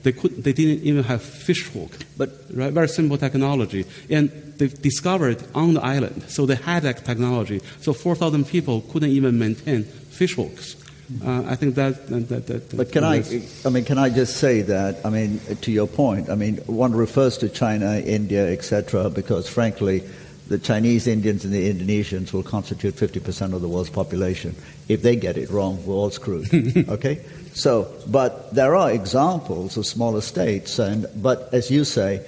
[0.03, 3.85] they, could, they didn't even have fish hook, but right, very simple technology.
[4.11, 7.61] And they discovered on the island, so they had that technology.
[7.81, 10.77] So 4,000 people couldn't even maintain fish hooks.
[11.25, 13.25] Uh, I think that, that, that, But can I,
[13.65, 16.95] I mean, can I just say that, I mean, to your point, I mean, one
[16.95, 20.03] refers to China, India, etc., because frankly,
[20.49, 24.55] the Chinese, Indians, and the Indonesians will constitute 50% of the world's population.
[24.89, 26.49] If they get it wrong, we're all screwed.
[26.89, 27.25] okay?
[27.59, 32.25] So, but there are examples of smaller states, and but as you say,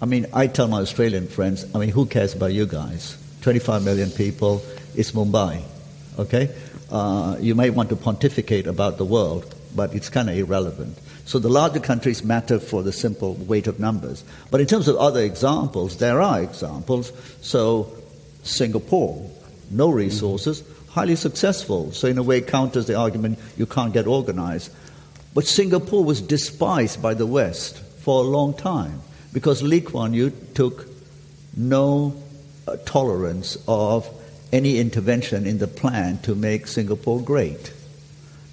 [0.00, 3.16] I mean, I tell my Australian friends, I mean, who cares about you guys?
[3.42, 4.60] 25 million people,
[4.96, 5.62] it's Mumbai.
[6.18, 6.52] Okay?
[6.90, 10.98] Uh, you may want to pontificate about the world, but it's kind of irrelevant.
[11.26, 14.24] So the larger countries matter for the simple weight of numbers.
[14.50, 17.12] But in terms of other examples, there are examples.
[17.40, 17.94] So
[18.42, 19.30] Singapore,
[19.70, 21.90] no resources, highly successful.
[21.92, 24.70] So in a way counters the argument you can't get organized.
[25.34, 29.00] But Singapore was despised by the West for a long time
[29.32, 30.86] because Lee Kuan Yew took
[31.56, 32.14] no
[32.68, 34.08] uh, tolerance of
[34.52, 37.72] any intervention in the plan to make Singapore great.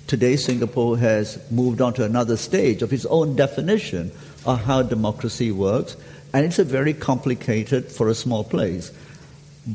[0.08, 4.12] Today, Singapore has moved on to another stage of its own definition
[4.46, 5.98] of how democracy works,
[6.34, 8.92] and it's a very complicated for a small place.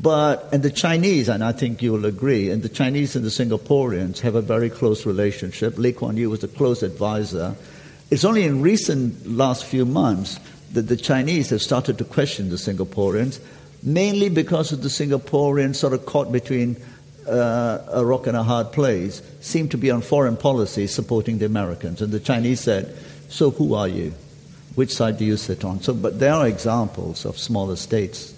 [0.01, 4.19] But, and the Chinese, and I think you'll agree, and the Chinese and the Singaporeans
[4.19, 5.77] have a very close relationship.
[5.77, 7.55] Lee Kuan Yew was a close advisor.
[8.11, 10.39] It's only in recent last few months
[10.73, 13.39] that the Chinese have started to question the Singaporeans,
[13.83, 16.75] mainly because of the Singaporeans sort of caught between
[17.25, 21.45] uh, a rock and a hard place, seem to be on foreign policy supporting the
[21.45, 22.01] Americans.
[22.01, 22.97] And the Chinese said,
[23.29, 24.13] So who are you?
[24.75, 25.81] Which side do you sit on?
[25.81, 28.34] So, but there are examples of smaller states.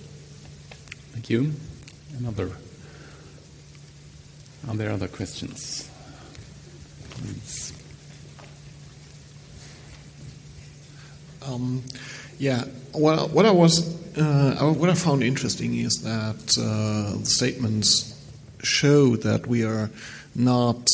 [1.18, 1.52] Thank you.
[2.20, 2.52] Another.
[4.68, 5.90] Are there other questions?
[11.42, 11.82] Um,
[12.38, 18.14] yeah, well, what I was, uh, what I found interesting is that uh, the statements
[18.62, 19.90] show that we are
[20.36, 20.92] not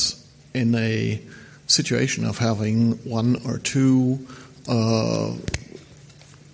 [0.54, 1.22] in a
[1.68, 4.26] situation of having one or two
[4.70, 5.34] uh,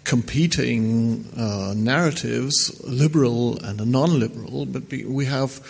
[0.10, 5.62] competing uh, narratives, liberal and non-liberal, but we have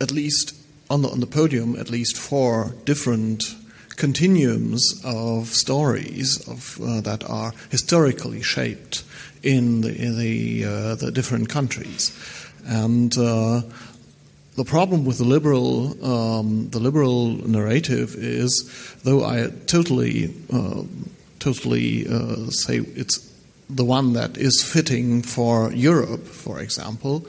[0.00, 0.54] at least
[0.88, 3.56] on the, on the podium at least four different
[3.96, 9.02] continuums of stories of, uh, that are historically shaped
[9.42, 12.12] in the, in the, uh, the different countries.
[12.64, 13.62] And uh,
[14.54, 18.52] the problem with the liberal, um, the liberal narrative is,
[19.02, 20.84] though I totally, uh,
[21.40, 23.31] totally uh, say it's
[23.74, 27.26] the one that is fitting for Europe, for example,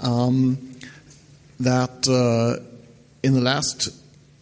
[0.00, 0.58] um,
[1.60, 2.62] that uh,
[3.22, 3.88] in the last,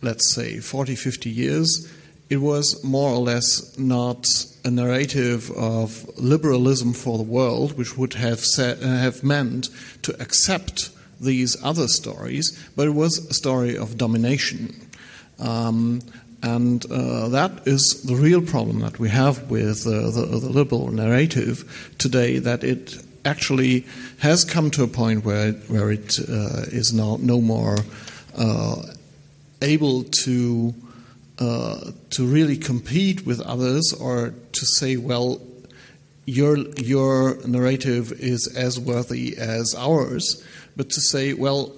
[0.00, 1.88] let's say, 40, 50 years,
[2.30, 4.26] it was more or less not
[4.64, 9.68] a narrative of liberalism for the world, which would have, have meant
[10.02, 14.74] to accept these other stories, but it was a story of domination.
[15.38, 16.00] Um,
[16.42, 20.90] and uh, that is the real problem that we have with uh, the, the, liberal
[20.90, 23.86] narrative today, that it actually
[24.18, 27.78] has come to a point where, where it uh, is now no more
[28.36, 28.82] uh,
[29.60, 30.74] able to,
[31.38, 35.40] uh, to really compete with others or to say, well,
[36.24, 40.44] your, your narrative is as worthy as ours
[40.76, 41.72] but to say, well,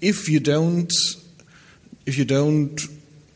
[0.00, 0.92] if you don't,
[2.06, 2.80] if you don't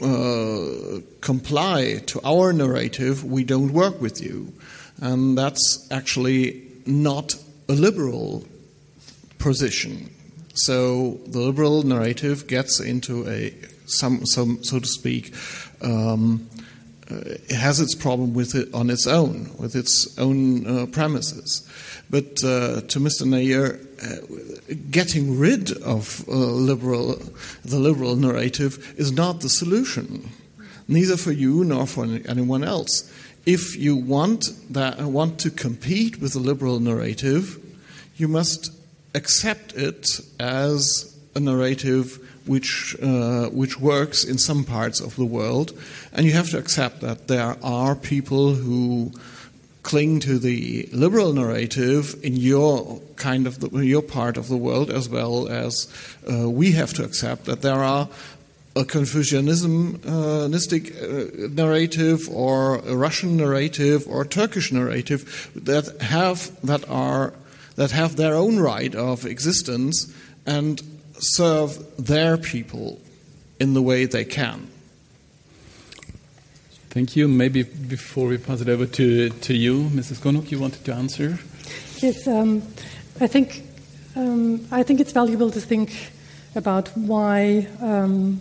[0.00, 4.52] uh, comply to our narrative, we don't work with you,
[5.00, 7.34] and that's actually not
[7.68, 8.44] a liberal
[9.38, 10.10] position.
[10.54, 13.54] So the liberal narrative gets into a
[13.86, 15.34] some, some so to speak.
[15.82, 16.48] Um,
[17.10, 21.66] uh, has its problem with it on its own, with its own uh, premises.
[22.10, 23.26] But uh, to Mr.
[23.26, 27.20] Nair, uh, getting rid of uh, liberal,
[27.64, 30.30] the liberal narrative is not the solution,
[30.86, 33.12] neither for you nor for anyone else.
[33.44, 37.58] If you want that want to compete with the liberal narrative,
[38.16, 38.72] you must
[39.14, 40.06] accept it
[40.38, 45.78] as a narrative which uh, which works in some parts of the world,
[46.12, 49.12] and you have to accept that there are people who
[49.88, 54.90] cling to the liberal narrative in your kind of the, your part of the world,
[54.90, 55.88] as well as
[56.30, 58.06] uh, we have to accept that there are
[58.76, 67.32] a Confucianistic uh, narrative, or a Russian narrative, or Turkish narrative that have that are
[67.76, 70.12] that have their own right of existence
[70.44, 70.82] and
[71.18, 73.00] serve their people
[73.58, 74.68] in the way they can.
[76.90, 77.28] Thank you.
[77.28, 80.20] Maybe before we pass it over to, to you, Mrs.
[80.20, 81.38] Konuk, you wanted to answer?
[81.98, 82.62] Yes, um,
[83.20, 83.62] I think
[84.16, 86.10] um, I think it's valuable to think
[86.54, 88.40] about why um,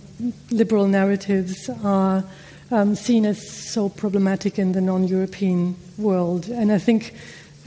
[0.49, 2.23] liberal narratives are
[2.71, 7.13] um, seen as so problematic in the non-European world, and I think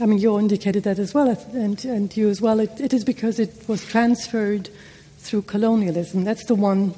[0.01, 2.59] I mean, you indicated that as well, and, and you as well.
[2.59, 4.67] It, it is because it was transferred
[5.19, 6.23] through colonialism.
[6.23, 6.95] That's the one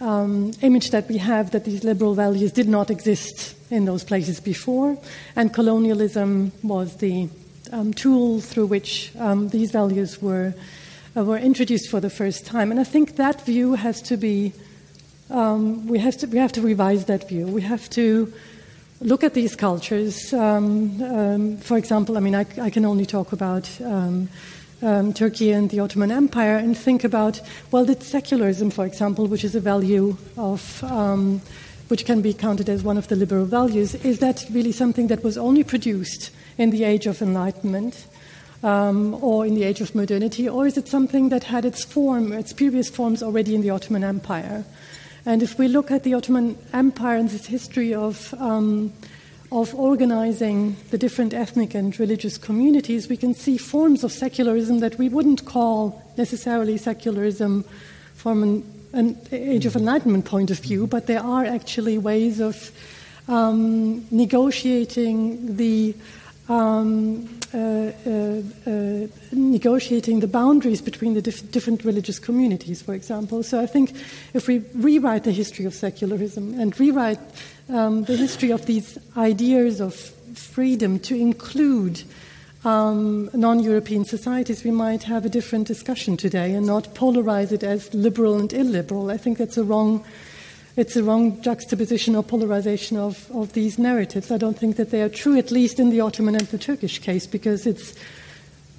[0.00, 4.40] um, image that we have that these liberal values did not exist in those places
[4.40, 4.96] before,
[5.36, 7.28] and colonialism was the
[7.72, 10.54] um, tool through which um, these values were
[11.16, 12.70] uh, were introduced for the first time.
[12.70, 14.52] And I think that view has to be
[15.30, 17.46] um, we have to we have to revise that view.
[17.46, 18.32] We have to
[19.00, 20.32] look at these cultures.
[20.32, 23.68] Um, um, for example, I mean, I, I, can only talk about.
[24.80, 27.40] Um, Turkey and the Ottoman Empire, and think about
[27.72, 30.82] well, did secularism, for example, which is a value of
[31.88, 35.24] which can be counted as one of the liberal values, is that really something that
[35.24, 38.06] was only produced in the age of enlightenment?
[38.60, 42.32] Um, or in the age of modernity, or is it something that had its form,
[42.32, 44.64] its previous forms already in the Ottoman Empire?
[45.24, 48.92] And if we look at the Ottoman Empire and its history of, um,
[49.50, 54.98] of organizing the different ethnic and religious communities, we can see forms of secularism that
[54.98, 57.64] we wouldn't call necessarily secularism
[58.14, 62.70] from an, an age of enlightenment point of view, but there are actually ways of
[63.28, 65.94] um, negotiating the
[66.48, 67.37] um,
[69.32, 73.42] negotiating the boundaries between the dif- different religious communities, for example.
[73.42, 73.94] So I think
[74.34, 77.20] if we rewrite the history of secularism and rewrite
[77.68, 79.94] um, the history of these ideas of
[80.34, 82.02] freedom to include
[82.64, 87.62] um, non European societies, we might have a different discussion today and not polarize it
[87.62, 89.10] as liberal and illiberal.
[89.10, 90.04] I think that's a wrong
[90.78, 94.30] it's a wrong juxtaposition or polarization of, of these narratives.
[94.30, 97.00] I don't think that they are true, at least in the Ottoman and the Turkish
[97.00, 97.94] case, because it's,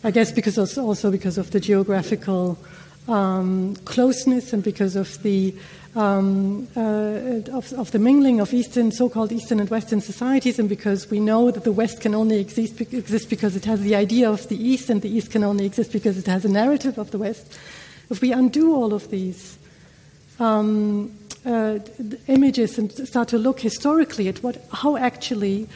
[0.06, 2.58] I guess, because also because of the geographical
[3.10, 5.54] um, closeness and because of the
[5.96, 11.10] um, uh, of, of, the mingling of Eastern, so-called Eastern and Western societies, and because
[11.10, 14.48] we know that the West can only exist, exist because it has the idea of
[14.48, 17.18] the East, and the East can only exist because it has a narrative of the
[17.18, 17.60] West.
[18.10, 19.58] If we undo all of these,
[20.40, 21.80] um, uh,
[22.28, 25.68] images and start to look historically at what, how actually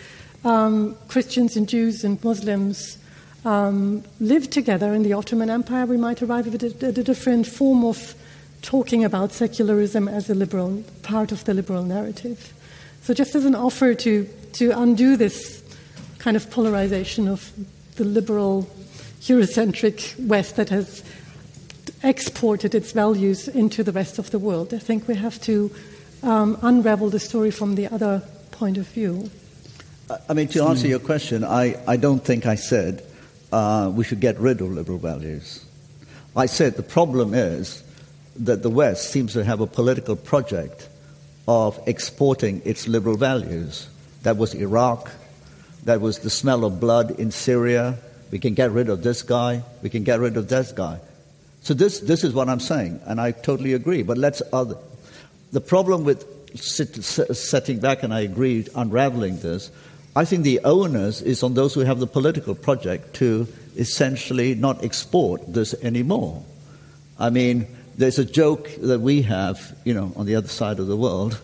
[0.44, 2.98] um, Christians and Jews and Muslims
[3.46, 7.46] um, lived together in the Ottoman Empire, we might arrive at a, at a, different
[7.48, 8.16] form of
[8.62, 12.54] talking about secularism as a liberal part of the liberal narrative.
[13.02, 15.62] So, just as an offer to, to undo this
[16.20, 17.52] kind of polarization of
[17.96, 18.70] the liberal
[19.22, 21.04] Eurocentric West that has
[22.04, 24.74] exported its values into the rest of the world.
[24.74, 25.72] I think we have to
[26.22, 28.22] um, unravel the story from the other
[28.52, 29.30] point of view.
[30.30, 33.04] I mean, to answer your question, I, I don't think I said
[33.52, 35.66] uh, we should get rid of liberal values.
[36.36, 37.84] I said the problem is
[38.38, 40.90] that the West seems to have a political project
[41.48, 43.88] of exporting its liberal values.
[44.24, 45.12] That was Iraq,
[45.84, 47.98] that was the smell of blood in Syria.
[48.32, 51.00] We can get rid of this guy, we can get rid of this guy.
[51.64, 54.04] So this, this is what I'm saying, and I totally agree.
[54.04, 54.76] But let's other,
[55.54, 56.26] the problem with
[56.58, 59.72] sit, setting back, and I agree, unraveling this.
[60.14, 64.84] I think the onus is on those who have the political project to essentially not
[64.84, 66.44] export this anymore.
[67.18, 67.68] I mean,
[67.98, 71.40] there's a joke that we have, you know, on the other side of the world.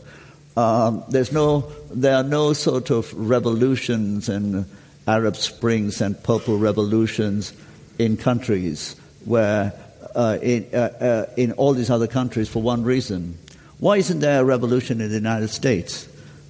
[0.58, 4.66] Um, there's no, there are no sort of revolutions and
[5.08, 7.54] Arab Springs and purple revolutions
[7.98, 9.74] in countries where
[10.16, 13.38] uh, in, uh, uh, in all these other countries for one reason.
[13.80, 16.08] Why isn't there a revolution in the United States?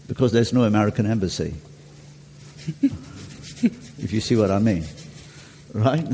[0.08, 1.54] Because there's no American embassy.
[2.82, 4.86] if you see what I mean.
[5.74, 6.06] Right?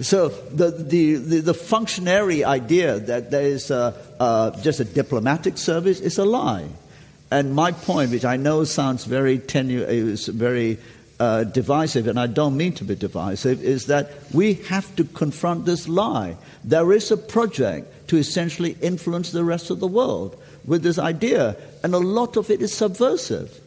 [0.00, 5.58] so the, the, the, the, functionary idea that there is a, uh, just a diplomatic
[5.58, 6.68] service is a lie.
[7.30, 10.78] And my point, which I know sounds very tenuous, very
[11.20, 15.64] uh, divisive, and I don't mean to be divisive, is that we have to confront
[15.64, 16.36] this lie.
[16.64, 21.56] There is a project to essentially influence the rest of the world with this idea,
[21.82, 23.60] and a lot of it is subversive.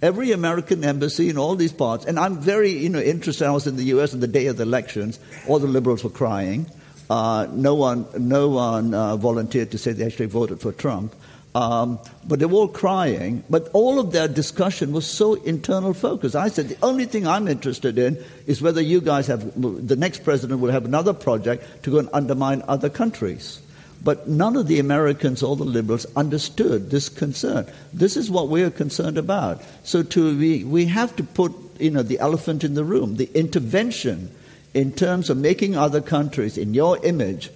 [0.00, 3.46] Every American embassy in all these parts, and I'm very you know, interested.
[3.46, 4.14] I was in the U.S.
[4.14, 5.18] on the day of the elections.
[5.48, 6.66] All the liberals were crying.
[7.10, 11.14] Uh, no one, no one uh, volunteered to say they actually voted for Trump.
[11.56, 13.42] Um, but they were all crying.
[13.48, 16.36] But all of their discussion was so internal focused.
[16.36, 20.22] I said, the only thing I'm interested in is whether you guys have, the next
[20.22, 23.62] president will have another project to go and undermine other countries.
[24.04, 27.66] But none of the Americans or the liberals understood this concern.
[27.90, 29.62] This is what we are concerned about.
[29.82, 33.16] So to, we, we have to put you know, the elephant in the room.
[33.16, 34.30] The intervention
[34.74, 37.48] in terms of making other countries in your image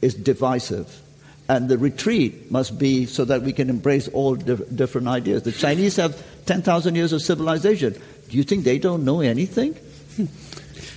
[0.00, 1.02] is divisive.
[1.48, 5.42] And the retreat must be so that we can embrace all dif- different ideas.
[5.42, 7.92] The Chinese have 10,000 years of civilization.
[8.30, 9.76] Do you think they don't know anything?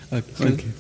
[0.10, 0.74] Uh, can,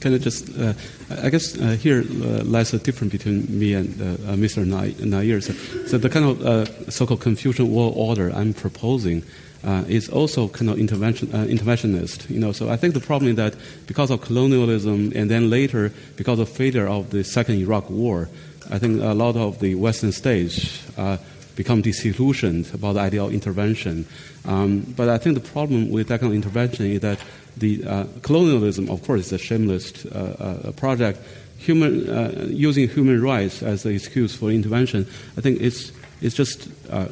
[0.00, 0.74] can I just, uh,
[1.22, 4.62] I guess uh, here uh, lies a difference between me and uh, uh, Mr.
[4.66, 5.40] Nair.
[5.40, 5.54] So,
[5.86, 9.22] so the kind of uh, so-called Confucian world order I'm proposing
[9.64, 12.28] uh, is also kind of intervention, uh, interventionist.
[12.30, 13.54] You know, so I think the problem is that
[13.86, 18.28] because of colonialism and then later because of failure of the second Iraq War,
[18.70, 21.16] I think a lot of the Western states uh,
[21.56, 24.06] become disillusioned about the idea of intervention.
[24.44, 27.18] Um, but I think the problem with that kind of intervention is that
[27.56, 31.18] the uh, colonialism, of course, is a shameless uh, uh, project.
[31.58, 35.90] Human, uh, using human rights as an excuse for intervention, I think it's,
[36.20, 37.08] it's just uh,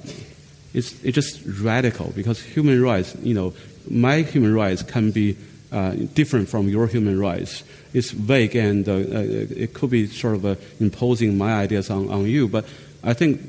[0.72, 3.54] it's, it's just radical because human rights, you know,
[3.90, 5.36] my human rights can be
[6.14, 7.64] different from your human rights.
[7.96, 9.24] It's vague and uh, uh,
[9.64, 12.46] it could be sort of uh, imposing my ideas on, on you.
[12.46, 12.66] But
[13.02, 13.40] I think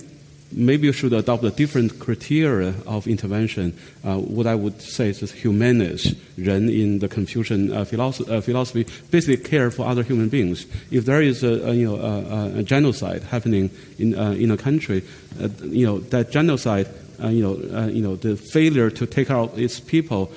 [0.54, 3.78] maybe you should adopt a different criteria of intervention.
[4.06, 8.86] Uh, what I would say is humanist, Ren in the Confucian uh, philosophy, uh, philosophy,
[9.12, 10.66] basically care for other human beings.
[10.92, 13.70] If there is a, a you know, a, a, genocide happening
[14.00, 15.04] in, uh, in a country,
[15.62, 16.88] you know, that genocide
[17.20, 20.32] you, know, you know, the failure to take out its people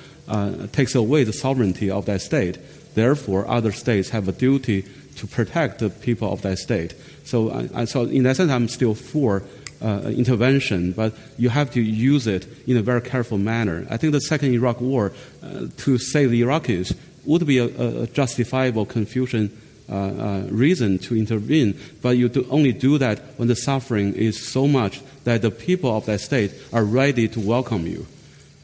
[0.73, 2.59] takes away the sovereignty of that state.
[2.95, 4.85] Therefore, other states have a duty
[5.17, 6.95] to protect the people of that state.
[7.25, 9.43] So, I, so in that sense, I'm still for
[9.83, 13.87] uh, intervention, but you have to use it in a very careful manner.
[13.91, 15.13] I think the second Iraq War,
[15.43, 19.57] uh, to save the Iraqis, would be a, a justifiable Confucian
[19.89, 24.41] uh, uh, reason to intervene, but you do only do that when the suffering is
[24.53, 28.07] so much that the people of that state are ready to welcome you.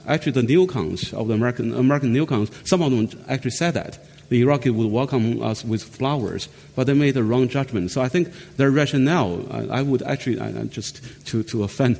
[0.06, 3.98] Actually, the neocons of the American, American neocons, some of them actually said that.
[4.28, 7.90] The Iraqi would welcome us with flowers, but they made the wrong judgment.
[7.90, 11.98] So I think their rationale, I, I would actually, I, just to, to offend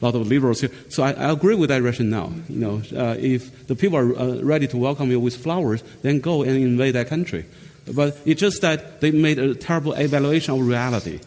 [0.00, 2.32] a lot of liberals here, so I, I agree with that rationale.
[2.48, 6.20] You know, uh, if the people are uh, ready to welcome you with flowers, then
[6.20, 7.44] go and invade that country.
[7.92, 11.20] But it's just that they made a terrible evaluation of reality,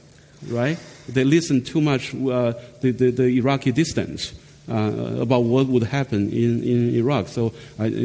[0.48, 0.78] right?
[1.07, 4.34] They listened too much uh, the, the, the, Iraqi distance.
[4.69, 7.27] Uh, about what would happen in, in Iraq.
[7.27, 7.52] So,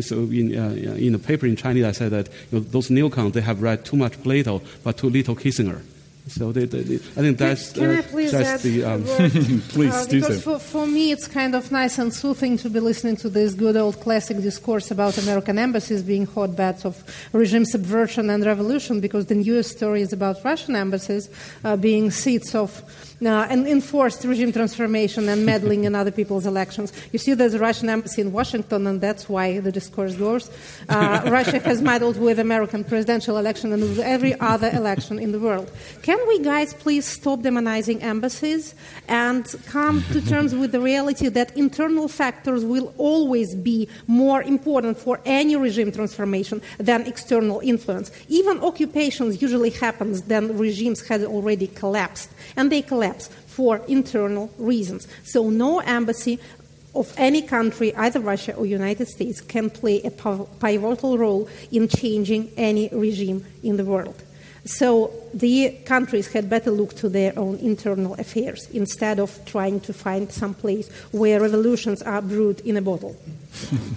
[0.01, 3.33] so in, uh, in the paper in Chinese, I said that you know, those neocons,
[3.33, 5.83] they have read too much Plato, but too little Kissinger.
[6.29, 8.85] So they, they, they, I think that's, can, can uh, I please that's the.
[8.85, 9.03] Um,
[9.69, 10.59] please uh, do because so.
[10.59, 13.77] for, for me, it's kind of nice and soothing to be listening to this good
[13.77, 17.03] old classic discourse about American embassies being hotbeds of
[17.33, 21.31] regime subversion and revolution, because the newest story is about Russian embassies
[21.65, 22.83] uh, being seats of
[23.25, 26.93] uh, and enforced regime transformation and meddling in other people's elections.
[27.13, 30.51] You see, there's a Russian embassy in Washington, and that's why the discourse goes.
[30.89, 35.39] Uh, Russia has meddled with American presidential election and with every other election in the
[35.39, 35.71] world.
[36.03, 38.75] Can we, guys, please stop demonizing embassies
[39.09, 44.99] and come to terms with the reality that internal factors will always be more important
[44.99, 48.11] for any regime transformation than external influence?
[48.29, 54.51] Even occupations usually happens when regimes had already collapsed, and they collapse collapse for internal
[54.59, 55.09] reasons.
[55.25, 56.39] So no embassy
[56.95, 62.51] of any country, either Russia or United States, can play a pivotal role in changing
[62.57, 64.23] any regime in the world.
[64.65, 69.93] So the countries had better look to their own internal affairs instead of trying to
[69.93, 73.17] find some place where revolutions are brewed in a bottle.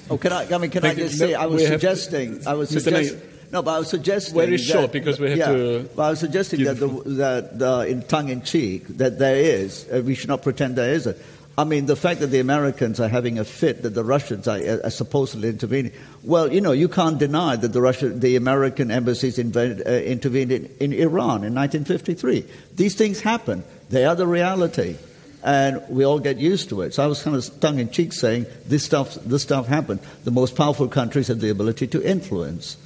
[0.09, 0.47] oh, can I?
[0.49, 1.33] I mean, can I just say?
[1.33, 2.47] I was suggesting.
[2.47, 3.19] I was suggesting.
[3.51, 5.89] No, but I was suggesting very that, short because we have yeah, to.
[5.95, 9.87] But I was suggesting that, the, that uh, in tongue in cheek that there is.
[9.91, 11.17] Uh, we should not pretend there isn't.
[11.57, 14.81] I mean, the fact that the Americans are having a fit, that the Russians are,
[14.85, 15.91] are supposedly intervening.
[16.23, 20.53] Well, you know, you can't deny that the Russia, the American embassies invaded, uh, intervened
[20.53, 22.45] in, in Iran in 1953.
[22.75, 23.65] These things happen.
[23.89, 24.95] They are the reality
[25.43, 26.93] and we all get used to it.
[26.93, 29.99] So I was kind of tongue in cheek saying this stuff, this stuff happened.
[30.23, 32.77] The most powerful countries have the ability to influence.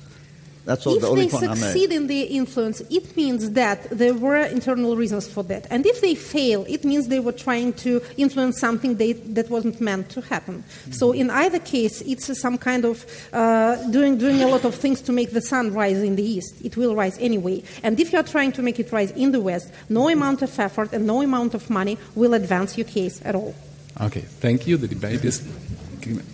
[0.65, 4.37] That's all if the only they succeed in their influence, it means that there were
[4.37, 5.67] internal reasons for that.
[5.69, 9.79] And if they fail, it means they were trying to influence something they, that wasn't
[9.79, 10.63] meant to happen.
[10.63, 10.91] Mm-hmm.
[10.93, 15.01] So in either case, it's some kind of uh, doing, doing a lot of things
[15.01, 16.55] to make the sun rise in the east.
[16.63, 17.63] It will rise anyway.
[17.83, 20.59] And if you are trying to make it rise in the west, no amount of
[20.59, 23.53] effort and no amount of money will advance your case at all.
[24.01, 24.77] Okay, thank you.
[24.77, 25.41] The debate is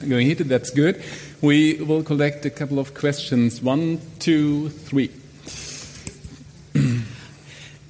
[0.07, 0.49] going heated.
[0.49, 1.01] That's good.
[1.41, 3.61] We will collect a couple of questions.
[3.63, 5.09] One, two, three.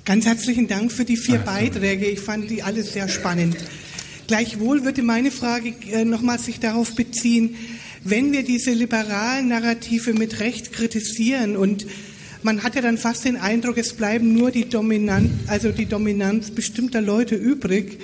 [0.05, 2.07] Ganz herzlichen Dank für die vier Beiträge.
[2.07, 3.57] Ich fand die alle sehr spannend.
[4.27, 7.55] Gleichwohl würde meine Frage äh, nochmal sich darauf beziehen,
[8.03, 11.85] wenn wir diese liberalen Narrative mit Recht kritisieren und
[12.43, 16.49] man hat ja dann fast den Eindruck, es bleiben nur die Dominanz, also die Dominanz
[16.49, 17.99] bestimmter Leute übrig.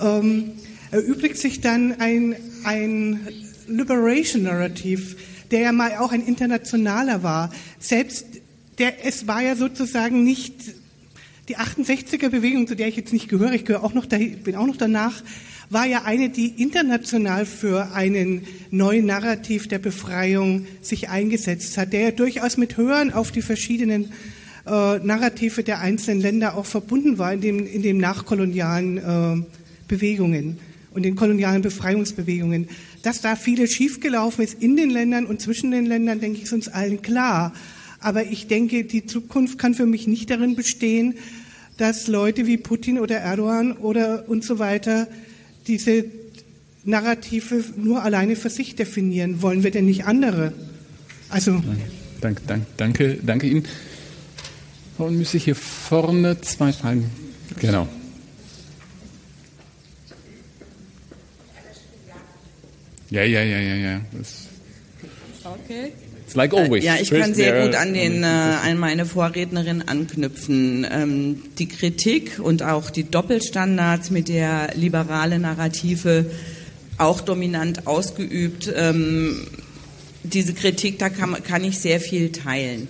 [0.00, 0.52] Ähm,
[0.90, 2.34] erübrigt sich dann ein,
[2.64, 3.26] ein
[3.68, 5.16] Liberation Narrative,
[5.50, 8.26] der ja mal auch ein internationaler war, selbst
[8.78, 10.54] der, es war ja sozusagen nicht
[11.48, 14.66] die 68er-Bewegung, zu der ich jetzt nicht gehöre, ich gehöre auch noch, da, bin auch
[14.66, 15.22] noch danach,
[15.70, 22.00] war ja eine, die international für einen neuen Narrativ der Befreiung sich eingesetzt hat, der
[22.00, 24.12] ja durchaus mit Hören auf die verschiedenen
[24.66, 29.42] äh, Narrative der einzelnen Länder auch verbunden war in dem, in dem nachkolonialen äh,
[29.88, 30.58] Bewegungen
[30.94, 32.68] und den kolonialen Befreiungsbewegungen.
[33.02, 36.52] Dass da vieles schiefgelaufen ist in den Ländern und zwischen den Ländern, denke ich, ist
[36.52, 37.52] uns allen klar.
[38.00, 41.14] Aber ich denke, die Zukunft kann für mich nicht darin bestehen,
[41.78, 45.08] dass Leute wie Putin oder Erdogan oder und so weiter
[45.66, 46.04] diese
[46.84, 49.42] Narrative nur alleine für sich definieren.
[49.42, 50.52] Wollen wir denn nicht andere?
[51.28, 51.62] Also.
[52.20, 53.64] Danke, danke, danke, danke Ihnen.
[54.98, 57.10] Und müsste ich hier vorne zwei Fragen.
[57.58, 57.88] Genau.
[63.12, 64.00] Ja, ja, ja, ja, ja.
[65.44, 65.92] Okay.
[66.24, 66.82] It's like always.
[66.82, 70.86] Ja, ich kann sehr gut an, den, äh, an meine Vorrednerin anknüpfen.
[70.90, 76.24] Ähm, die Kritik und auch die Doppelstandards, mit der liberale Narrative
[76.96, 79.46] auch dominant ausgeübt, ähm,
[80.22, 82.88] diese Kritik, da kann, kann ich sehr viel teilen.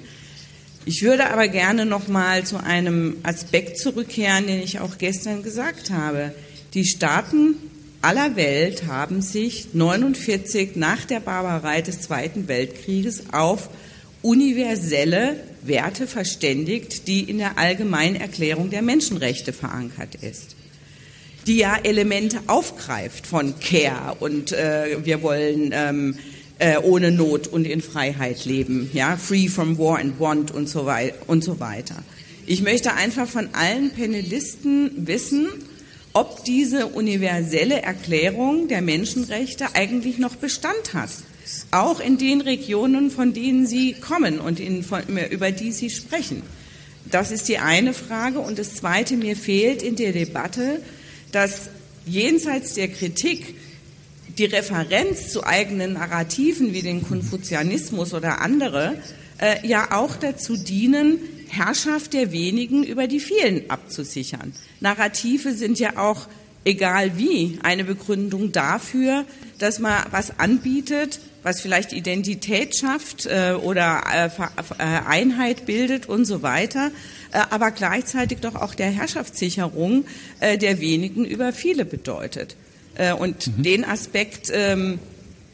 [0.85, 5.91] Ich würde aber gerne noch mal zu einem Aspekt zurückkehren, den ich auch gestern gesagt
[5.91, 6.33] habe.
[6.75, 7.57] Die Staaten
[8.03, 13.71] aller Welt haben sich 49 nach der Barbarei des Zweiten Weltkrieges auf
[14.23, 20.57] universelle Werte verständigt, die in der Allgemeinen Erklärung der Menschenrechte verankert ist,
[21.47, 26.17] die ja Elemente aufgreift von Care und äh, wir wollen ähm,
[26.59, 30.87] äh, ohne Not und in Freiheit leben, ja, free from war and want und so,
[30.87, 31.97] wei und so weiter.
[32.47, 35.49] Ich möchte einfach von allen Panelisten wissen,
[36.13, 41.11] ob diese universelle Erklärung der Menschenrechte eigentlich noch Bestand hat.
[41.71, 46.43] Auch in den Regionen, von denen Sie kommen und in, von, über die Sie sprechen.
[47.11, 48.39] Das ist die eine Frage.
[48.39, 50.81] Und das Zweite, mir fehlt in der Debatte,
[51.33, 51.69] dass
[52.07, 53.55] jenseits der Kritik
[54.39, 58.97] die Referenz zu eigenen Narrativen wie den Konfuzianismus oder andere
[59.39, 61.19] äh, ja auch dazu dienen,
[61.53, 64.55] Herrschaft der wenigen über die vielen abzusichern.
[64.81, 66.29] Narrative sind ja auch,
[66.65, 69.27] egal wie, eine Begründung dafür,
[69.59, 76.25] dass man was anbietet, was vielleicht Identität schafft äh, oder äh, äh, Einheit bildet und
[76.25, 76.91] so weiter,
[77.33, 80.05] äh, aber gleichzeitig doch auch der Herrschaftssicherung
[80.41, 82.57] der wenigen über viele bedeutet.
[83.19, 83.63] Und mhm.
[83.63, 84.99] den Aspekt ähm,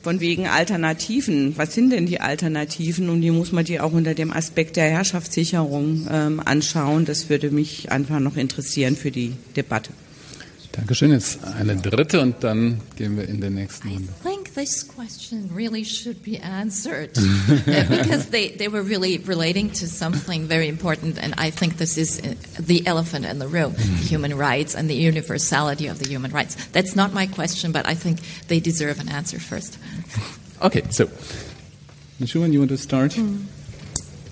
[0.02, 1.56] von wegen Alternativen.
[1.56, 3.10] Was sind denn die Alternativen?
[3.10, 7.04] Und die muss man die auch unter dem Aspekt der Herrschaftssicherung ähm, anschauen.
[7.04, 9.90] Das würde mich einfach noch interessieren für die Debatte.
[10.72, 11.10] Dankeschön.
[11.10, 14.12] Jetzt eine dritte und dann gehen wir in den nächsten Runde.
[14.58, 17.58] I think this question really should be answered uh,
[17.88, 22.18] because they, they were really relating to something very important, and I think this is
[22.18, 26.56] uh, the elephant in the room human rights and the universality of the human rights.
[26.72, 28.18] That's not my question, but I think
[28.48, 29.78] they deserve an answer first.
[30.60, 31.06] Okay, so,
[32.18, 33.12] Nishuan, you want to start?
[33.12, 33.44] Mm.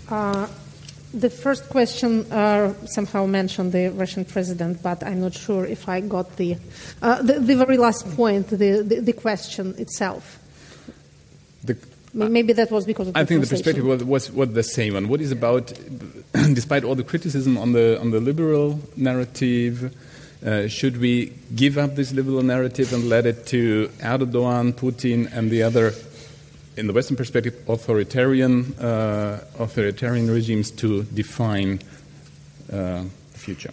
[0.08, 0.48] Uh,
[1.16, 6.00] the first question uh, somehow mentioned the Russian president, but I'm not sure if I
[6.00, 6.56] got the,
[7.00, 10.38] uh, the, the, very last point, the, the, the question itself.
[11.64, 11.76] The,
[12.12, 15.08] Maybe that was because I think the perspective was, was, was the same one.
[15.08, 15.72] What is about,
[16.32, 19.94] despite all the criticism on the, on the liberal narrative,
[20.44, 25.50] uh, should we give up this liberal narrative and let it to Erdogan, Putin, and
[25.50, 25.92] the other
[26.76, 31.80] in the Western perspective, authoritarian, uh, authoritarian regimes to define
[32.72, 33.72] uh, the future.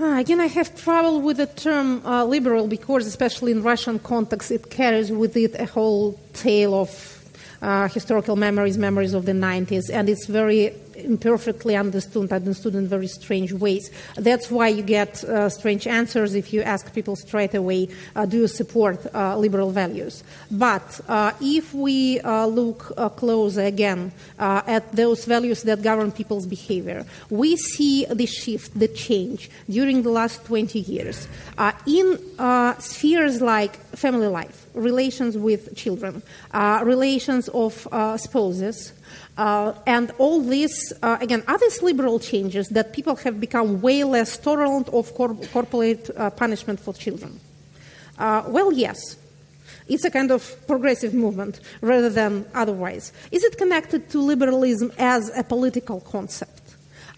[0.00, 4.50] Uh, again, I have trouble with the term uh, liberal because, especially in Russian context,
[4.50, 7.22] it carries with it a whole tale of
[7.60, 10.74] uh, historical memories, memories of the 90s, and it's very
[11.04, 13.90] imperfectly understood, understood in very strange ways.
[14.16, 18.38] That's why you get uh, strange answers if you ask people straight away, uh, do
[18.38, 20.24] you support uh, liberal values?
[20.50, 26.46] But uh, if we uh, look uh, closer again at those values that govern people's
[26.46, 31.28] behavior, we see the shift, the change during the last 20 years
[31.86, 32.18] in
[32.78, 36.22] spheres like family life, relations with children,
[36.82, 37.72] relations of
[38.16, 38.92] spouses,
[39.36, 44.04] uh, and all these, uh, again, are these liberal changes that people have become way
[44.04, 47.40] less tolerant of cor- corporate uh, punishment for children?
[48.18, 49.16] Uh, well, yes.
[49.88, 53.12] It's a kind of progressive movement rather than otherwise.
[53.30, 56.61] Is it connected to liberalism as a political concept?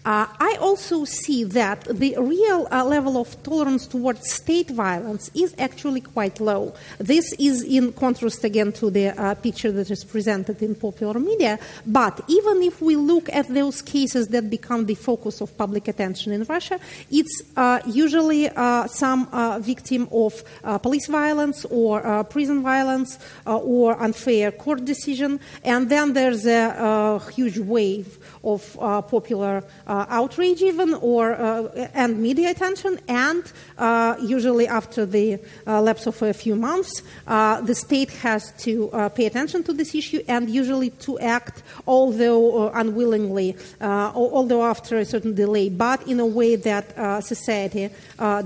[0.05, 5.55] Uh, I also see that the real uh, level of tolerance towards state violence is
[5.57, 6.75] actually quite low.
[6.99, 11.57] This is in contrast again to the uh, picture that is presented in popular media.
[11.87, 16.31] But even if we look at those cases that become the focus of public attention
[16.33, 16.79] in Russia,
[17.09, 20.43] it's uh, usually uh, some uh, victim of
[20.83, 27.57] police violence or prison violence or unfair court decision, and then there's a, a huge
[27.57, 34.67] wave of uh, popular uh, outrage even or uh, and media attention and uh, usually
[34.67, 39.63] after the uh, lapse of a few months uh, the state has to pay attention
[39.63, 46.05] to this issue and usually to act although unwillingly although after a certain delay but
[46.07, 46.85] in a way that
[47.23, 47.89] society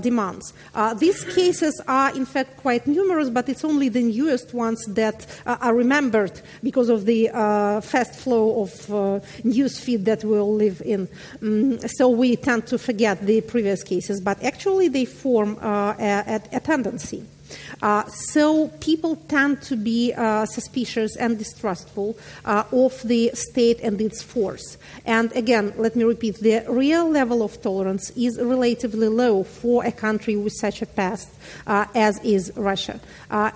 [0.00, 0.52] demands.
[0.96, 5.74] These cases are in fact quite numerous but it's only the newest ones that are
[5.74, 7.28] remembered because of the
[7.82, 8.70] fast flow of
[9.44, 11.08] news feed that we all live in.
[11.42, 16.40] Um, so we tend to forget the previous cases, but actually they form uh, a,
[16.52, 17.24] a, tendency.
[17.82, 24.00] Uh, so people tend to be uh, suspicious and distrustful uh, of the state and
[24.00, 24.78] its force.
[25.04, 29.92] And again, let me repeat: the real level of tolerance is relatively low for a
[29.92, 31.28] country with such a past
[31.66, 33.00] uh, as is Russia.
[33.30, 33.50] Uh,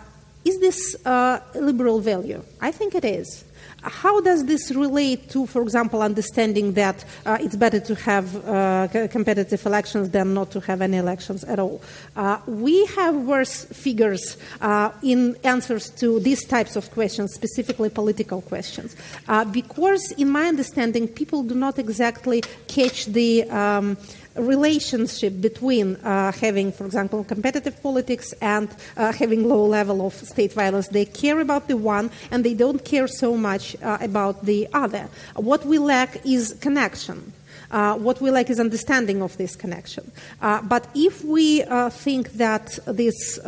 [0.45, 2.43] is this a liberal value?
[2.61, 3.45] I think it is.
[3.85, 8.89] How does this relate to, for example, understanding that uh, it's better to have uh,
[9.11, 11.83] competitive elections than not to have any elections at all?
[12.17, 18.41] Uh, we have worse figures uh, in answers to these types of questions, specifically political
[18.41, 18.97] questions,
[19.29, 23.99] uh, because, in my understanding, people do not exactly catch the um,
[24.37, 30.53] relationship between uh, having, for example, competitive politics and uh, having low level of state
[30.53, 30.89] violence.
[30.89, 35.09] They care about the one and they don't care so much uh, about the other.
[35.37, 37.33] What we lack is connection.
[37.71, 40.11] Uh, what we lack is understanding of this connection.
[40.41, 43.39] Uh, but if we uh, think that this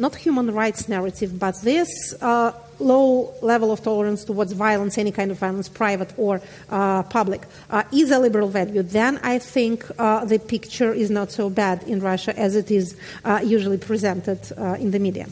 [0.00, 5.30] not human rights narrative, but this uh, low level of tolerance towards violence, any kind
[5.30, 6.40] of violence, private or
[6.70, 11.30] uh, public, uh, is a liberal value, then I think uh, the picture is not
[11.30, 15.26] so bad in Russia as it is uh, usually presented uh, in the media.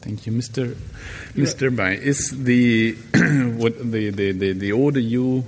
[0.00, 0.74] Thank you, Mr.
[1.34, 1.74] Mr.
[1.74, 1.92] Bai.
[1.92, 2.92] Is the
[3.56, 5.44] what the, the, the, the order you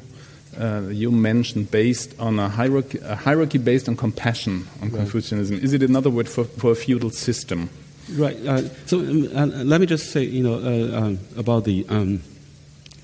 [0.59, 4.99] uh, you mentioned based on a hierarchy, a hierarchy based on compassion on right.
[4.99, 5.59] Confucianism.
[5.59, 7.69] Is it another word for, for a feudal system?
[8.13, 8.37] Right.
[8.47, 12.23] Uh, so um, uh, let me just say, you know, uh, um, about the um,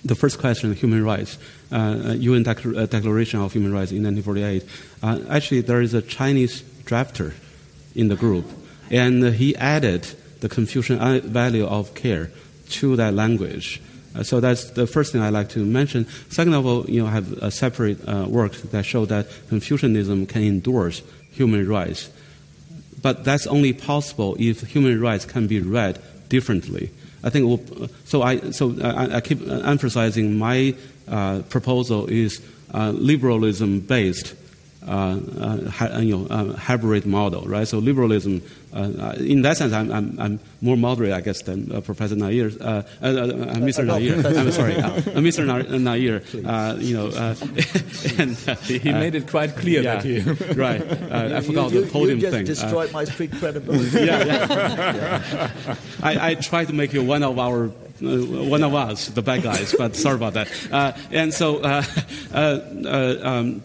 [0.05, 1.39] the first question, human rights,
[1.70, 4.64] UN uh, uh, Declaration of Human Rights in 1948.
[5.02, 7.35] Uh, actually, there is a Chinese drafter
[7.94, 8.47] in the group,
[8.90, 10.05] and he added
[10.40, 12.31] the Confucian value of care
[12.70, 13.81] to that language.
[14.22, 16.06] so that's the first thing I like to mention.
[16.31, 20.43] Second of all, you know, I have a separate work that show that Confucianism can
[20.43, 21.02] endorse
[21.32, 22.10] human rights
[23.02, 25.98] but that's only possible if human rights can be read
[26.28, 26.90] differently.
[27.22, 28.22] I think we'll, so.
[28.22, 30.74] I so I, I keep emphasizing my
[31.06, 32.40] uh, proposal is
[32.72, 34.35] uh, liberalism based
[34.86, 35.20] uh,
[35.81, 37.68] uh, you know, uh, hybrid model, right?
[37.68, 38.43] So liberalism,
[38.73, 42.47] Uh, in that sense, I'm, I'm, I'm, more moderate, I guess, than uh, Professor Nair,
[42.61, 43.85] uh, Mr.
[43.85, 44.39] Nair.
[44.39, 45.45] I'm sorry, Mr.
[45.81, 46.79] Nair.
[46.81, 47.09] you know,
[48.19, 48.37] and
[48.67, 50.21] he made it quite clear yeah, that he
[50.55, 50.83] right.
[50.83, 52.45] I forgot you, the podium you just thing.
[52.45, 54.01] Destroyed my street credibility.
[54.07, 55.77] yeah, yeah.
[56.03, 57.73] I, I try to make you one of our uh,
[58.03, 60.49] one of us, the bad guys, but sorry about that.
[60.73, 61.83] Uh, and so, uh,
[62.33, 63.63] um,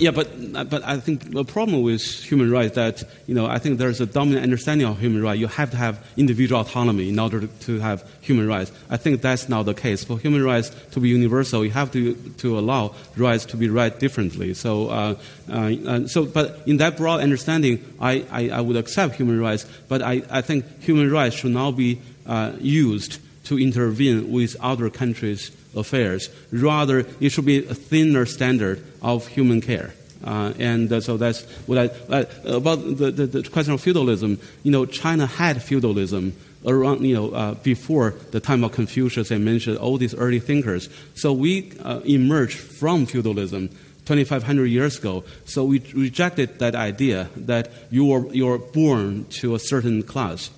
[0.00, 0.28] yeah, but
[0.70, 4.06] but I think the problem with human rights that you know I think there's a
[4.06, 5.38] dominant understanding of human rights.
[5.38, 8.72] You have to have individual autonomy in order to have human rights.
[8.88, 10.02] I think that's not the case.
[10.02, 13.98] For human rights to be universal, you have to to allow rights to be read
[13.98, 14.54] differently.
[14.54, 15.14] So uh,
[15.50, 19.66] uh, so, but in that broad understanding, I, I, I, would accept human rights.
[19.88, 24.90] But I, I think human rights should not be uh, used to intervene with other
[24.90, 26.28] countries' affairs.
[26.52, 29.92] Rather, it should be a thinner standard of human care.
[30.22, 32.24] Uh, and uh, so that's what I uh,
[32.56, 34.38] about the, the, the, question of feudalism.
[34.62, 36.34] You know, China had feudalism
[36.66, 39.32] around you know uh, before the time of Confucius.
[39.32, 40.90] I mentioned all these early thinkers.
[41.14, 43.70] So we uh, emerged from feudalism.
[44.06, 45.22] 2,500 years ago.
[45.44, 50.50] So we rejected that idea that you are, you born to a certain class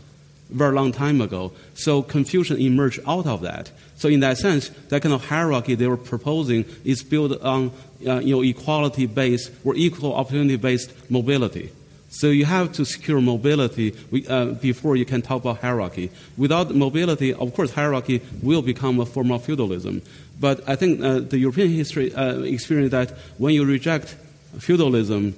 [0.48, 1.52] very long time ago.
[1.74, 3.70] So Confucian emerged out of that.
[4.02, 7.70] So in that sense, that kind of hierarchy they were proposing is built on
[8.04, 11.70] uh, you know, equality based or equal opportunity based mobility.
[12.10, 13.94] So you have to secure mobility
[14.28, 16.10] uh, before you can talk about hierarchy.
[16.36, 20.02] Without mobility, of course, hierarchy will become a form of feudalism.
[20.40, 24.16] But I think uh, the European history uh, experience that when you reject
[24.58, 25.36] feudalism,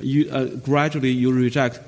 [0.00, 1.80] you, uh, gradually you reject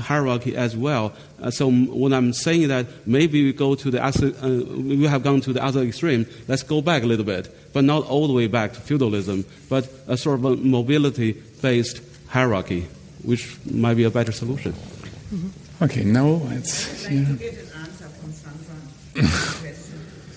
[0.00, 1.12] hierarchy as well.
[1.40, 4.30] Uh, so when I'm saying that maybe we go to the other,
[4.76, 8.06] we have gone to the other extreme, let's go back a little bit, but not
[8.06, 12.86] all the way back to feudalism, but a sort of a mobility-based hierarchy
[13.24, 14.72] which might be a better solution.
[14.72, 15.84] Mm-hmm.
[15.84, 17.04] Okay, now it's.
[17.04, 17.18] Yeah.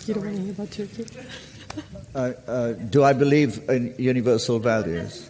[0.06, 1.06] you don't want to hear about Turkey?
[2.14, 5.28] Uh, uh, do I believe in universal values?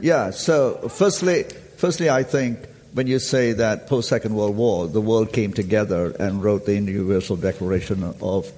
[0.00, 0.30] Yeah.
[0.30, 1.44] So, firstly,
[1.76, 2.58] firstly, I think
[2.92, 6.74] when you say that post Second World War, the world came together and wrote the
[6.74, 8.50] Universal Declaration of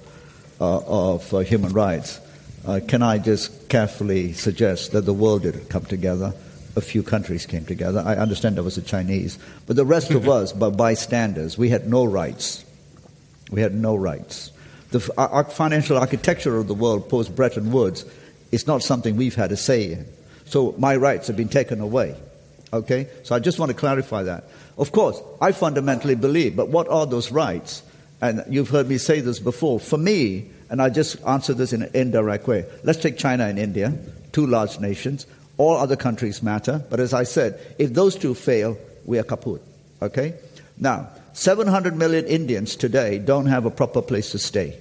[0.61, 2.19] uh, of uh, Human Rights,
[2.65, 6.33] uh, can I just carefully suggest that the world didn't come together?
[6.75, 8.01] a few countries came together.
[8.05, 9.37] I understand there was the Chinese,
[9.67, 12.65] but the rest of us, by bystanders, we had no rights.
[13.51, 14.51] We had no rights.
[14.91, 18.05] The our financial architecture of the world post Bretton Woods
[18.51, 20.07] is not something we've had a say in.
[20.45, 22.15] So my rights have been taken away.
[22.71, 23.07] Okay?
[23.23, 24.45] So I just want to clarify that.
[24.77, 27.83] Of course, I fundamentally believe, but what are those rights?
[28.21, 29.79] And you've heard me say this before.
[29.79, 32.65] For me, and I just answer this in an indirect way.
[32.83, 33.97] Let's take China and India,
[34.31, 35.25] two large nations.
[35.57, 36.83] All other countries matter.
[36.89, 39.61] But as I said, if those two fail, we are kaput.
[40.01, 40.35] Okay?
[40.77, 44.77] Now, 700 million Indians today don't have a proper place to stay.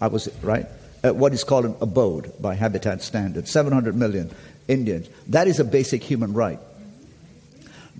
[0.00, 0.66] I was right?
[1.02, 3.50] At what is called an abode by habitat standards.
[3.50, 4.30] 700 million
[4.68, 5.08] Indians.
[5.28, 6.58] That is a basic human right.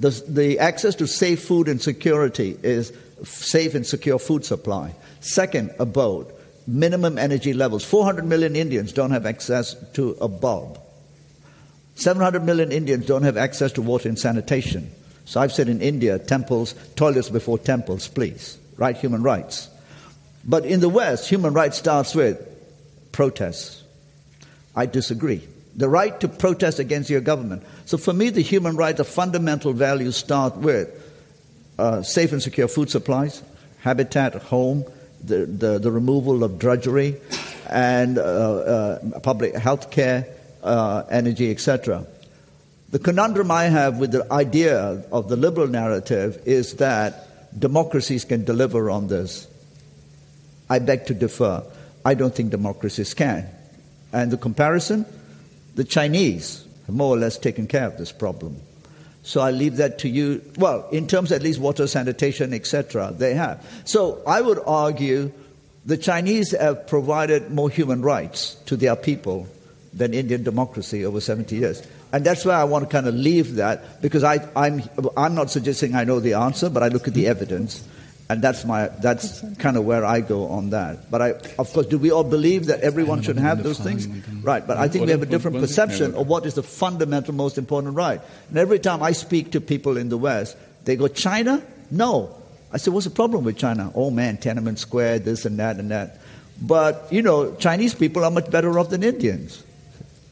[0.00, 4.94] The, the access to safe food and security is safe and secure food supply.
[5.20, 6.26] Second, abode.
[6.66, 7.84] Minimum energy levels.
[7.84, 10.80] 400 million Indians don't have access to a bulb.
[11.96, 14.90] 700 million Indians don't have access to water and sanitation.
[15.26, 18.58] So I've said in India, temples, toilets before temples, please.
[18.78, 18.96] Right?
[18.96, 19.68] Human rights.
[20.44, 22.40] But in the West, human rights starts with
[23.12, 23.82] protests.
[24.74, 25.46] I disagree.
[25.80, 27.62] The right to protest against your government.
[27.86, 30.90] So for me, the human rights, the fundamental values start with
[31.78, 33.42] uh, safe and secure food supplies,
[33.78, 34.84] habitat, home,
[35.24, 37.16] the, the, the removal of drudgery,
[37.66, 40.26] and uh, uh, public health care,
[40.62, 42.04] uh, energy, etc.
[42.90, 48.44] The conundrum I have with the idea of the liberal narrative is that democracies can
[48.44, 49.48] deliver on this.
[50.68, 51.64] I beg to differ.
[52.04, 53.48] I don't think democracies can.
[54.12, 55.06] And the comparison,
[55.74, 58.56] the Chinese have more or less taken care of this problem.
[59.22, 60.42] So I leave that to you.
[60.56, 63.64] Well, in terms at least water sanitation, etc., they have.
[63.84, 65.32] So I would argue
[65.84, 69.46] the Chinese have provided more human rights to their people
[69.92, 71.86] than Indian democracy over 70 years.
[72.12, 74.82] And that's why I want to kind of leave that because I, I'm,
[75.16, 77.86] I'm not suggesting I know the answer, but I look at the evidence.
[78.30, 81.10] And that's, my, that's kind of where I go on that.
[81.10, 84.06] But I, of course, do we all believe that everyone should have those things?
[84.44, 87.58] Right, but I think we have a different perception of what is the fundamental, most
[87.58, 88.20] important right.
[88.48, 91.60] And every time I speak to people in the West, they go, China?
[91.90, 92.40] No.
[92.72, 93.90] I said, what's the problem with China?
[93.96, 96.20] Oh man, Tiananmen Square, this and that and that.
[96.62, 99.64] But, you know, Chinese people are much better off than Indians.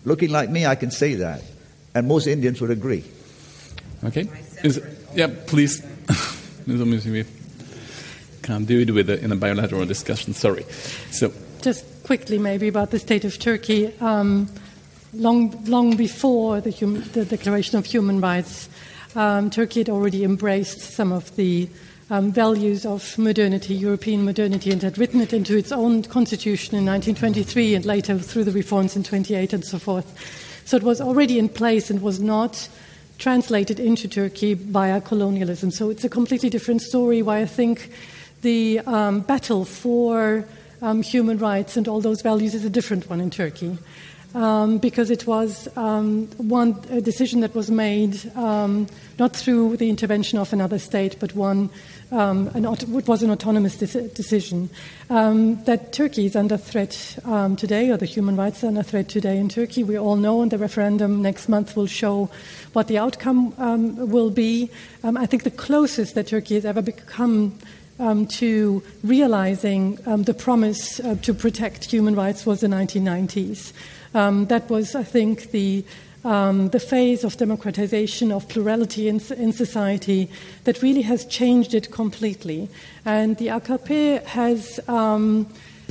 [0.05, 1.43] Looking like me, I can say that.
[1.97, 3.03] And most Indians would agree.
[4.05, 4.29] Okay.
[4.63, 4.81] Is,
[5.17, 5.85] yeah, please.
[8.49, 10.33] can't do it with a, in a bilateral discussion.
[10.33, 10.65] Sorry.
[11.11, 11.31] So.
[11.61, 13.93] Just quickly, maybe about the state of Turkey.
[14.01, 14.49] Um,
[15.13, 18.71] long, long before the, hum, the, Declaration of Human Rights,
[19.15, 21.69] um, Turkey had already embraced some of the
[22.09, 26.87] um, values of modernity, European modernity, and had written it into its own constitution in
[26.87, 30.09] 1923 and later through the reforms in 28 and so forth.
[30.65, 32.67] So it was already in place and was not
[33.19, 35.71] translated into Turkey via colonialism.
[35.71, 37.91] So it's a completely different story why I think
[38.43, 40.45] the um, battle for
[40.83, 43.79] um, human rights and all those values is a different one in Turkey.
[44.35, 48.87] Um, because it was um, one decision that was made um,
[49.19, 51.71] not through the intervention of another state, but one
[52.13, 54.69] um, an, it was an autonomous de- decision.
[55.09, 57.17] That Turkey is under threat
[57.57, 59.83] today, or the human rights are under threat today in Turkey.
[59.83, 62.29] We all know, and the referendum next month will show
[62.75, 63.55] what the outcome
[64.11, 64.71] will be.
[65.03, 67.59] I think the closest that Turkey has ever become
[67.99, 73.73] um, to realizing the promise uh, to protect human rights was the 1990s.
[74.49, 75.85] that was, I think, the
[76.25, 80.29] um, the phase of democratization, of plurality in, in, society
[80.65, 82.69] that really has changed it completely.
[83.05, 85.47] And the AKP has, um,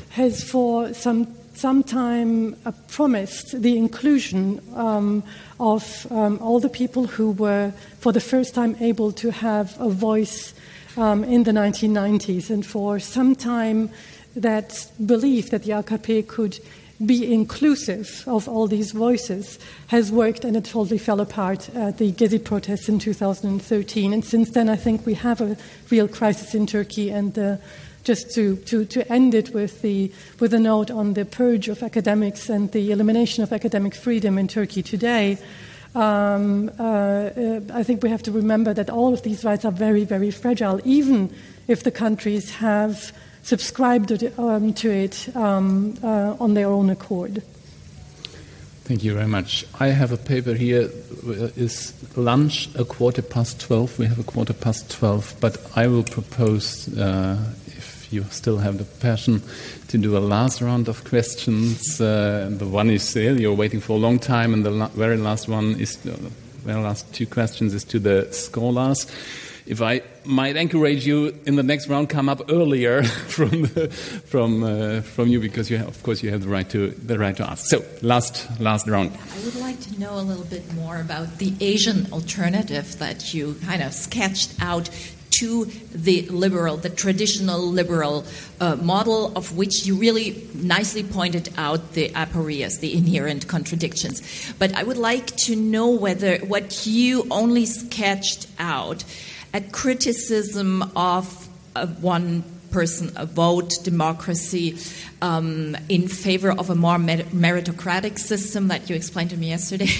[0.09, 5.23] has for some sometime uh, promised the inclusion um,
[5.59, 9.89] of um, all the people who were, for the first time, able to have a
[9.89, 10.53] voice
[10.97, 12.49] um, in the 1990s.
[12.49, 13.89] And for some time,
[14.35, 16.59] that belief that the AKP could
[17.05, 22.11] be inclusive of all these voices has worked and it totally fell apart at the
[22.11, 24.13] Gezi protests in 2013.
[24.13, 25.57] And since then, I think we have a
[25.91, 27.11] real crisis in Turkey.
[27.11, 27.57] And uh,
[28.03, 31.83] just to, to, to end it with, the, with a note on the purge of
[31.83, 35.37] academics and the elimination of academic freedom in Turkey today.
[35.97, 39.71] Um, uh, uh, I think we have to remember that all of these rights are
[39.71, 41.33] very, very fragile, even
[41.67, 43.11] if the countries have
[43.41, 47.41] subscribed to, um, to it um, uh, on their own accord.
[48.83, 49.65] Thank you very much.
[49.79, 50.91] I have a paper here.
[51.27, 51.49] Uh,
[52.15, 53.97] lunch a quarter past 12?
[53.97, 57.37] We have a quarter past 12, but I will propose, uh,
[58.11, 59.41] you still have the passion,
[59.87, 61.99] to do a last round of questions.
[61.99, 65.17] Uh, the one is there, you're waiting for a long time, and the la- very
[65.17, 66.11] last one is, the
[66.63, 69.07] very last two questions is to the scholars
[69.67, 74.63] if I might encourage you in the next round, come up earlier from the, from
[74.63, 77.35] uh, from you because you have, of course you have the right to the right
[77.35, 77.65] to ask.
[77.67, 79.11] So last last round.
[79.11, 83.55] I would like to know a little bit more about the Asian alternative that you
[83.65, 84.89] kind of sketched out
[85.31, 88.25] to the liberal, the traditional liberal
[88.59, 94.21] uh, model, of which you really nicely pointed out the aporias, the inherent contradictions.
[94.57, 99.03] But I would like to know whether what you only sketched out
[99.53, 102.43] a criticism of uh, one
[102.77, 104.77] person a vote democracy
[105.23, 109.89] um, in favor of a more meritocratic system that you explained to me yesterday.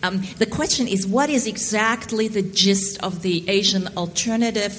[0.00, 4.74] Um, the question is what is exactly the gist of the Asian alternative?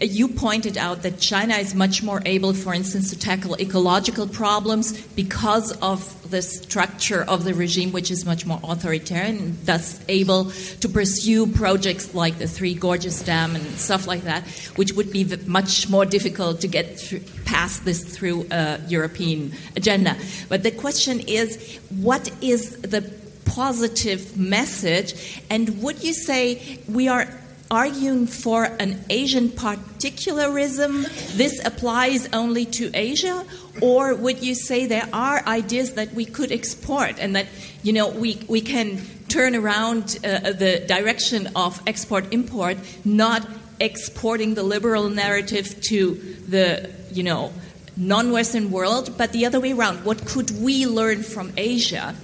[0.00, 5.00] You pointed out that China is much more able, for instance, to tackle ecological problems
[5.14, 5.98] because of
[6.30, 12.14] the structure of the regime, which is much more authoritarian, thus able to pursue projects
[12.14, 14.46] like the Three Gorges Dam and stuff like that,
[14.76, 20.16] which would be much more difficult to get through, past this through a European agenda.
[20.48, 23.02] But the question is what is the
[23.44, 25.42] positive message?
[25.50, 27.28] And would you say we are
[27.74, 31.02] arguing for an Asian particularism,
[31.32, 33.44] this applies only to Asia?
[33.80, 37.46] Or would you say there are ideas that we could export and that,
[37.82, 43.44] you know, we, we can turn around uh, the direction of export import, not
[43.80, 46.14] exporting the liberal narrative to
[46.48, 47.52] the, you know,
[47.96, 50.04] non Western world, but the other way around.
[50.04, 52.14] What could we learn from Asia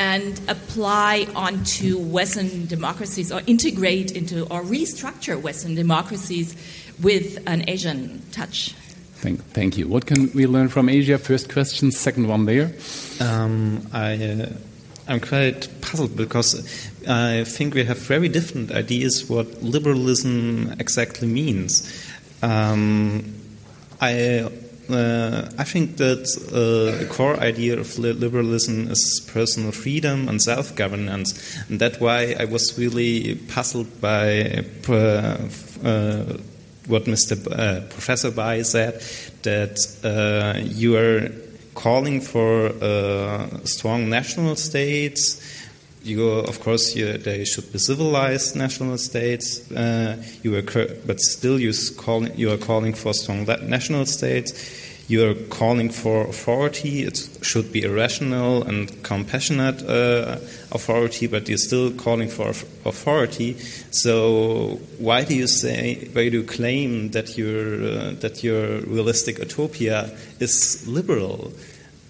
[0.00, 6.56] and apply onto Western democracies or integrate into or restructure Western democracies
[7.02, 8.72] with an Asian touch?
[9.20, 9.86] Thank, thank you.
[9.88, 11.18] What can we learn from Asia?
[11.18, 12.72] First question, second one there.
[13.20, 14.52] Um, I, uh,
[15.06, 16.50] I'm quite puzzled because
[17.06, 21.86] I think we have very different ideas what liberalism exactly means.
[22.42, 23.34] Um,
[24.00, 24.48] I
[24.92, 30.74] uh, I think that uh, the core idea of liberalism is personal freedom and self
[30.74, 31.58] governance.
[31.68, 34.92] And that's why I was really puzzled by uh,
[35.84, 36.36] uh
[36.86, 37.36] what Mr.
[37.36, 39.00] B- uh, Professor Bai said
[39.42, 41.30] that uh, you are
[41.74, 42.72] calling for
[43.64, 45.40] strong national states
[46.02, 49.68] you, of course, you, they should be civilized national states.
[49.70, 50.62] You
[51.06, 54.79] but still, you, call, you are calling for strong national states.
[55.10, 57.02] You are calling for authority.
[57.02, 60.36] It should be a rational and compassionate uh,
[60.70, 62.50] authority, but you're still calling for
[62.84, 63.58] authority.
[63.90, 66.08] So, why do you say?
[66.12, 71.54] Why do you claim that your uh, that your realistic utopia is liberal?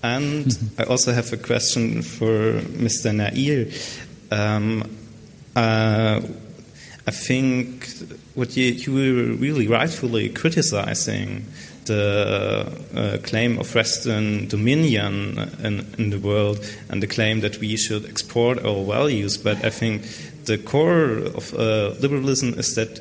[0.02, 3.14] And I also have a question for Mr.
[3.14, 3.72] Nair.
[4.30, 4.84] Um,
[5.56, 6.20] uh,
[7.06, 7.88] I think
[8.34, 11.46] what you, you were really rightfully criticizing
[11.90, 16.58] the uh, claim of Western dominion in, in, the world
[16.88, 19.36] and the claim that we should export our values.
[19.36, 20.02] But I think
[20.44, 23.00] the core of uh, liberalism is that,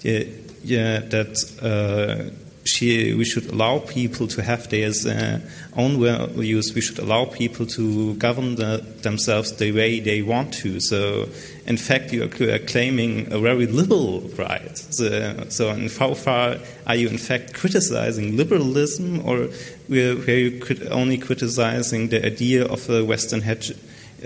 [0.00, 0.24] yeah,
[0.64, 2.30] yeah that uh,
[2.70, 5.38] she, we should allow people to have their uh,
[5.76, 6.72] own values.
[6.74, 10.80] We should allow people to govern the, themselves the way they want to.
[10.80, 11.28] So,
[11.66, 14.76] in fact, you are claiming a very liberal right.
[14.76, 16.56] So, so how far
[16.86, 19.48] are you, in fact, criticizing liberalism, or
[19.88, 20.60] were you
[20.90, 23.76] only criticizing the idea of a Western hege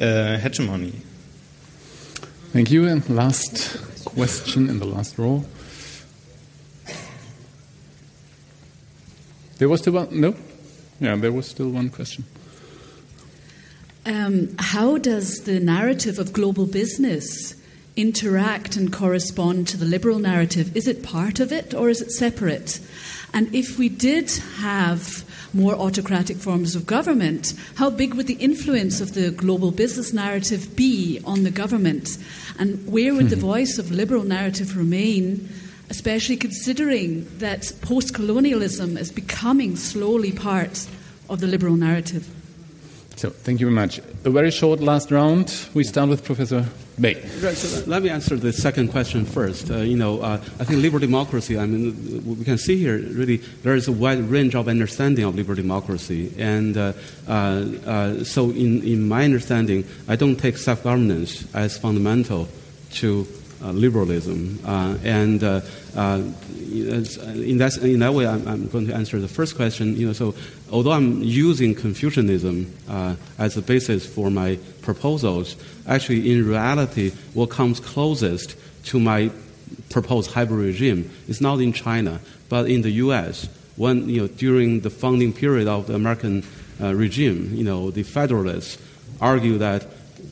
[0.01, 0.93] uh, hegemony?
[2.53, 2.87] Thank you.
[2.87, 5.45] And last question in the last row.
[9.65, 10.21] There was still one?
[10.21, 10.35] No?
[11.01, 12.27] Yeah, there was still one question.
[14.05, 17.55] Um, how does the narrative of global business
[17.97, 20.77] interact and correspond to the liberal narrative?
[20.77, 22.79] Is it part of it or is it separate?
[23.33, 25.25] And if we did have
[25.55, 30.77] more autocratic forms of government, how big would the influence of the global business narrative
[30.77, 32.19] be on the government?
[32.59, 35.49] And where would the voice of liberal narrative remain,
[35.91, 40.87] especially considering that post colonialism is becoming slowly part
[41.29, 42.29] of the liberal narrative?
[43.17, 44.01] So, thank you very much.
[44.25, 45.69] A very short last round.
[45.73, 46.67] We start with Professor
[46.99, 47.15] Bai.
[47.41, 49.71] Right, so let me answer the second question first.
[49.71, 53.37] Uh, you know, uh, I think liberal democracy, I mean, we can see here really
[53.63, 56.33] there is a wide range of understanding of liberal democracy.
[56.39, 56.93] And uh,
[57.29, 57.31] uh,
[57.87, 62.49] uh so, in, in my understanding, I don't take self governance as fundamental
[62.95, 63.27] to
[63.63, 64.59] Uh, liberalism.
[64.67, 65.61] Uh, and uh,
[65.97, 69.97] in, that, in that way, I'm, I'm, going to answer the first question.
[69.97, 70.35] You know, so
[70.71, 75.57] although I'm using Confucianism uh, as a basis for my proposals,
[75.87, 78.57] actually, in reality, what comes closest
[78.87, 79.31] to my
[79.89, 82.21] proposed hybrid regime is not in China,
[82.51, 83.49] but in the U.S.
[83.77, 86.45] When you know, during the founding period of the American
[86.83, 88.79] uh, regime, you know, the Federalists
[89.21, 89.87] argue that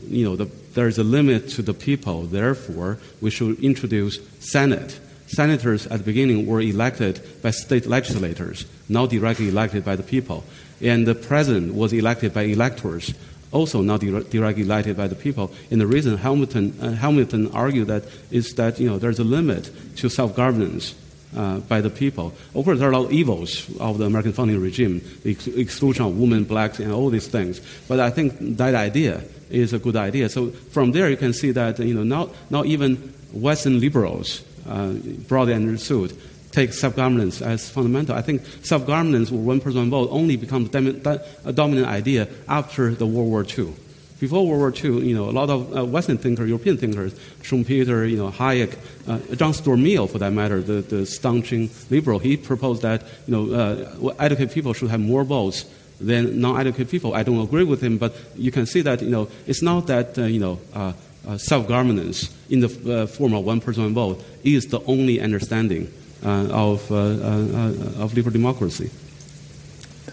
[0.09, 2.23] you know the, there is a limit to the people.
[2.23, 4.99] Therefore, we should introduce Senate
[5.33, 10.45] senators at the beginning were elected by state legislators, not directly elected by the people.
[10.81, 13.15] And the president was elected by electors,
[13.51, 15.51] also not directly elected by the people.
[15.71, 19.71] And the reason Hamilton, uh, Hamilton argued that is that you know, there's a limit
[19.97, 20.95] to self governance.
[21.35, 22.27] Uh, by the people.
[22.55, 25.47] Of course, there are a lot of evils of the American founding regime, the ex-
[25.47, 27.63] exclusion of women, blacks, and all these things.
[27.89, 30.29] But I think that idea is a good idea.
[30.29, 32.97] So from there, you can see that you know, not, not even
[33.33, 34.93] Western liberals uh,
[35.29, 36.17] broadly understood,
[36.53, 38.15] take self-governance as fundamental.
[38.15, 43.45] I think self-governance or one-person vote only becomes a dominant idea after the World War
[43.45, 43.75] II.
[44.21, 47.13] Before World War II, you know, a lot of uh, Western thinkers, European thinkers,
[47.43, 52.21] Schumpeter, you know, Hayek, uh, John Stuart Mill, for that matter, the, the staunching liberal,
[52.21, 55.65] he proposed that, you know, uh, educated people should have more votes
[56.03, 57.15] than non-educated people.
[57.15, 60.19] I don't agree with him, but you can see that, you know, it's not that,
[60.19, 60.93] uh, you know, uh,
[61.27, 65.93] uh, self-governance in the uh, form of one person one vote is the only understanding
[66.25, 68.91] uh, of, uh, uh, of liberal democracy.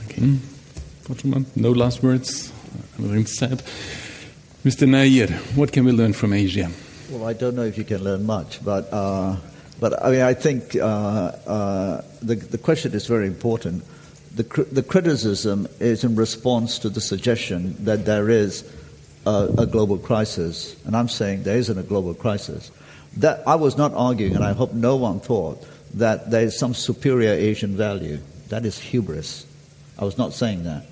[0.05, 0.37] Okay.
[1.55, 2.51] No last words.
[2.99, 3.63] Everything said.
[4.63, 4.87] Mr.
[4.87, 6.69] Nair, what can we learn from Asia?
[7.09, 10.73] Well, I don't know if you can learn much, but, but I mean, I think
[10.73, 13.83] the, the question is very important.
[14.35, 18.63] The, the criticism is in response to the suggestion that there is
[19.25, 22.71] a, a global crisis, and I'm saying there isn't a global crisis.
[23.17, 25.65] That I was not arguing, and I hope no one thought
[25.95, 28.19] that there is some superior Asian value.
[28.49, 29.45] That is hubris.
[29.97, 30.85] I was not saying that.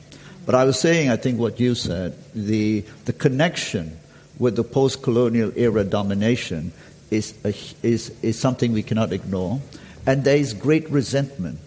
[0.46, 3.98] But I was saying, I think, what you said the, the connection
[4.40, 6.72] with the post colonial era domination
[7.12, 7.54] is, a,
[7.84, 9.62] is, is something we cannot ignore.
[10.06, 11.60] And there is great resentment.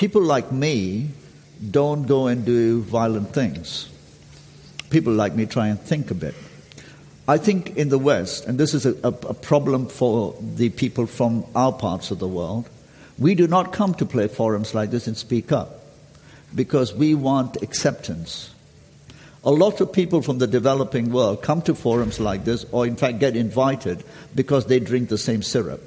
[0.00, 1.10] People like me
[1.70, 3.90] don't go and do violent things
[4.90, 6.34] people like me try and think a bit.
[7.26, 11.06] I think in the West, and this is a, a, a, problem for the people
[11.06, 12.68] from our parts of the world,
[13.18, 15.80] we do not come to play forums like this and speak up
[16.54, 18.52] because we want acceptance.
[19.44, 22.96] A lot of people from the developing world come to forums like this, or in
[22.96, 24.02] fact get invited
[24.34, 25.80] because they drink the same syrup.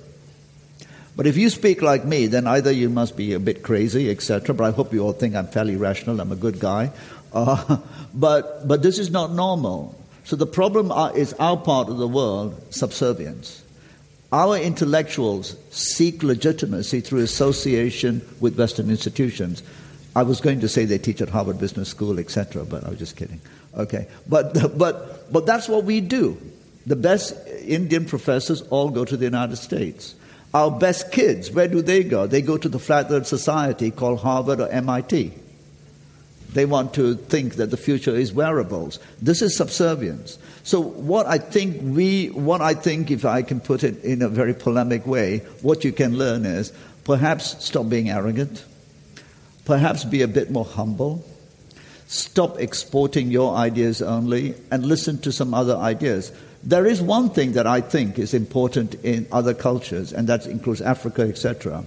[1.15, 4.55] But if you speak like me, then either you must be a bit crazy, etc.
[4.55, 6.91] But I hope you all think I'm fairly rational, I'm a good guy,
[7.33, 7.77] uh,
[8.13, 9.99] but, but this is not normal.
[10.25, 13.63] So the problem is our part of the world, subservience.
[14.31, 19.61] Our intellectuals seek legitimacy through association with Western institutions.
[20.15, 22.99] I was going to say they teach at Harvard Business School, etc., but I was
[22.99, 23.41] just kidding.
[23.77, 26.39] Okay, but, but, but that's what we do.
[26.85, 27.35] The best
[27.65, 30.15] Indian professors all go to the United States.
[30.53, 32.27] Our best kids, where do they go?
[32.27, 35.33] They go to the Flat Earth Society called Harvard or MIT.
[36.53, 38.99] They want to think that the future is wearables.
[39.19, 40.37] This is subservience.
[40.61, 44.29] So what I think we, what I think, if I can put it in a
[44.29, 46.71] very polemic way, what you can learn is
[47.03, 48.63] perhaps stop being arrogant,
[49.65, 51.25] perhaps be a bit more humble,
[52.05, 56.31] stop exporting your ideas only, and listen to some other ideas.
[56.65, 60.81] There is one thing that I think is important in other cultures, and that includes
[60.81, 61.83] Africa, etc.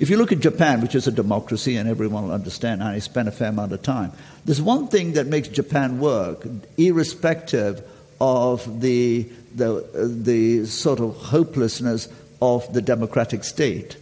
[0.00, 2.98] If you look at Japan, which is a democracy and everyone will understand, and I
[2.98, 4.12] spent a fair amount of time,
[4.44, 6.46] there's one thing that makes Japan work,
[6.76, 7.82] irrespective
[8.20, 9.22] of the,
[9.54, 12.08] the, the sort of hopelessness
[12.42, 13.96] of the democratic state.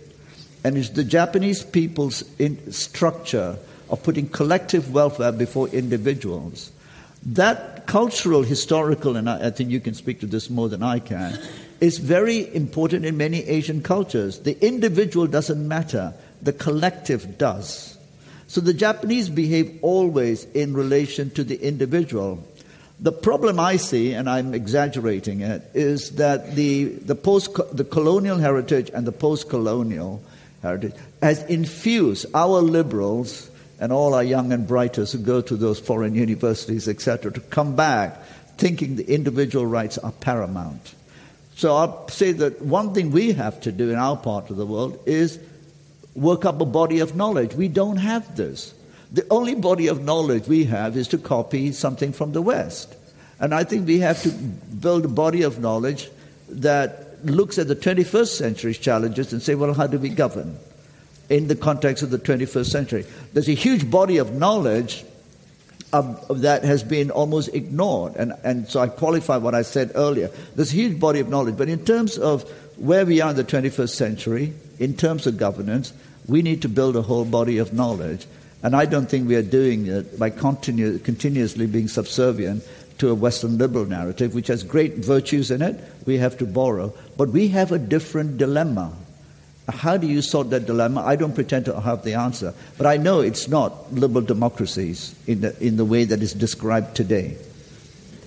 [0.64, 2.24] And it's the Japanese people's
[2.70, 6.72] structure of putting collective welfare before individuals.
[7.24, 10.98] That cultural, historical, and I, I think you can speak to this more than I
[10.98, 11.38] can,
[11.80, 14.40] is very important in many Asian cultures.
[14.40, 17.97] The individual doesn't matter, the collective does.
[18.48, 22.47] So the Japanese behave always in relation to the individual.
[23.01, 28.38] The problem I see, and I'm exaggerating it, is that the, the, post, the colonial
[28.38, 30.22] heritage and the post colonial
[30.62, 35.78] heritage has infused our liberals and all our young and brighters who go to those
[35.78, 38.23] foreign universities, etc., to come back
[38.57, 40.94] thinking the individual rights are paramount.
[41.57, 44.66] So I'll say that one thing we have to do in our part of the
[44.66, 45.39] world is
[46.15, 47.55] work up a body of knowledge.
[47.55, 48.74] We don't have this.
[49.12, 52.94] The only body of knowledge we have is to copy something from the West.
[53.39, 56.11] And I think we have to build a body of knowledge
[56.48, 60.59] that looks at the 21st century's challenges and say, well, how do we govern
[61.28, 63.07] in the context of the 21st century?
[63.32, 65.05] There's a huge body of knowledge
[65.93, 68.16] that has been almost ignored.
[68.16, 70.31] And, and so I qualify what I said earlier.
[70.55, 71.57] There's a huge body of knowledge.
[71.57, 72.43] But in terms of
[72.77, 75.93] where we are in the 21st century, in terms of governance,
[76.27, 78.27] we need to build a whole body of knowledge.
[78.62, 82.65] And I don't think we are doing it by continu- continuously being subservient
[82.98, 85.78] to a Western liberal narrative, which has great virtues in it.
[86.07, 86.93] We have to borrow.
[87.16, 88.93] But we have a different dilemma.
[89.68, 91.02] How do you sort that dilemma?
[91.02, 92.55] I don't pretend to have the answer.
[92.78, 96.94] But I know it's not liberal democracies in the, in the way that is described
[96.94, 97.36] today.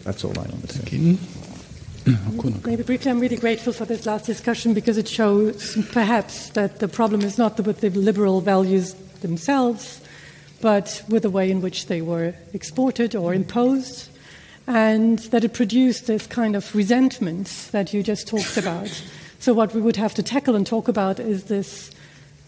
[0.03, 1.17] That's all I want to say.
[2.65, 6.87] Maybe briefly, I'm really grateful for this last discussion because it shows perhaps that the
[6.87, 10.01] problem is not with the liberal values themselves,
[10.61, 14.09] but with the way in which they were exported or imposed,
[14.67, 18.89] and that it produced this kind of resentment that you just talked about.
[19.41, 21.91] So, what we would have to tackle and talk about is this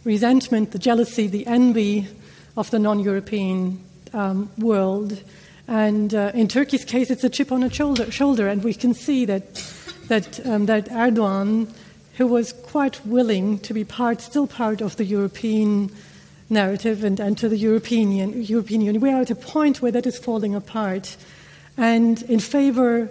[0.04, 2.10] resentment, the jealousy, the envy
[2.58, 3.82] of the non European
[4.14, 5.24] um, world.
[5.70, 8.94] And uh, in Turkey's case, it's a chip on a shoulder, shoulder and we can
[8.94, 9.56] see that,
[10.10, 11.70] that, um, that Erdogan,
[12.18, 15.92] who was quite willing to be part, still part of the European
[16.50, 20.20] narrative and, to the European, European Union, we are at a point where that is
[20.20, 21.16] falling apart.
[21.78, 23.10] And in favor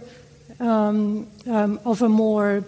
[0.61, 2.63] um, um of a more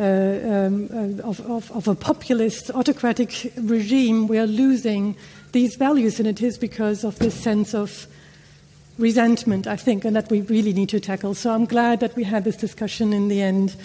[0.00, 5.14] um, uh, um, uh, of, of, of, a populist autocratic regime, we are losing
[5.52, 8.06] these values, and it is because of this sense of
[8.98, 11.34] resentment, I think, and that we really need to tackle.
[11.34, 13.76] So I'm glad that we had this discussion in the end.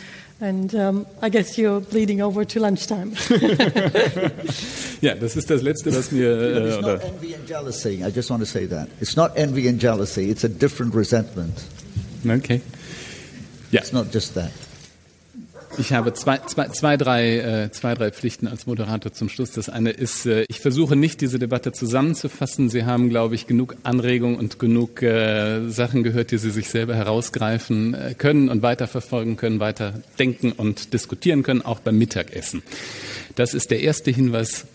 [0.42, 3.12] And um, I guess you're bleeding over to lunchtime.
[5.02, 6.30] ja, das ist das Letzte, was mir.
[6.30, 8.04] Äh, it's not envy and jealousy.
[8.04, 8.90] I just want to say that.
[9.00, 11.64] It's not envy and jealousy, it's a different resentment.
[12.26, 12.62] Okay.
[13.72, 13.80] Yeah.
[13.80, 14.52] It's not just that.
[15.78, 19.52] Ich habe zwei, zwei, zwei, drei, äh, zwei, drei Pflichten als Moderator zum Schluss.
[19.52, 22.70] Das eine ist, äh, ich versuche nicht, diese Debatte zusammenzufassen.
[22.70, 26.96] Sie haben, glaube ich, genug Anregungen und genug äh, Sachen gehört, die Sie sich selber
[26.96, 32.64] herausgreifen äh, können und weiterverfolgen können, weiter denken und diskutieren können, auch beim Mittagessen.
[33.36, 34.66] Das ist der erste Hinweis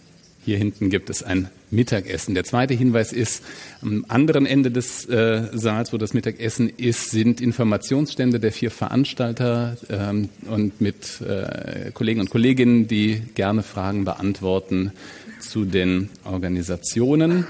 [0.44, 2.34] hier hinten gibt es ein Mittagessen.
[2.34, 3.44] Der zweite Hinweis ist,
[3.82, 9.76] am anderen Ende des äh, Saals, wo das Mittagessen ist, sind Informationsstände der vier Veranstalter
[9.88, 14.92] ähm, und mit äh, Kollegen und Kolleginnen, die gerne Fragen beantworten
[15.40, 17.46] zu den Organisationen.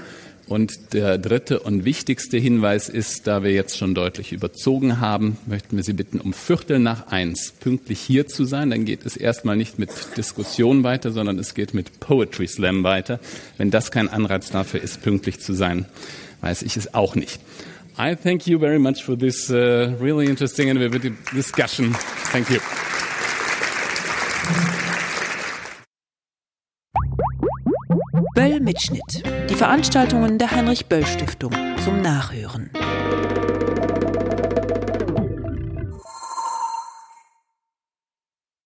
[0.51, 5.77] Und der dritte und wichtigste Hinweis ist, da wir jetzt schon deutlich überzogen haben, möchten
[5.77, 8.69] wir Sie bitten, um Viertel nach eins pünktlich hier zu sein.
[8.69, 13.21] Dann geht es erstmal nicht mit Diskussion weiter, sondern es geht mit Poetry Slam weiter.
[13.55, 15.85] Wenn das kein Anreiz dafür ist, pünktlich zu sein,
[16.41, 17.39] weiß ich es auch nicht.
[17.97, 21.95] I thank you very much for this uh, really interesting and vivid discussion.
[22.33, 22.59] Thank you.
[28.71, 29.21] Mitschnitt.
[29.49, 31.51] Die Veranstaltungen der Heinrich Böll Stiftung
[31.83, 32.69] zum Nachhören.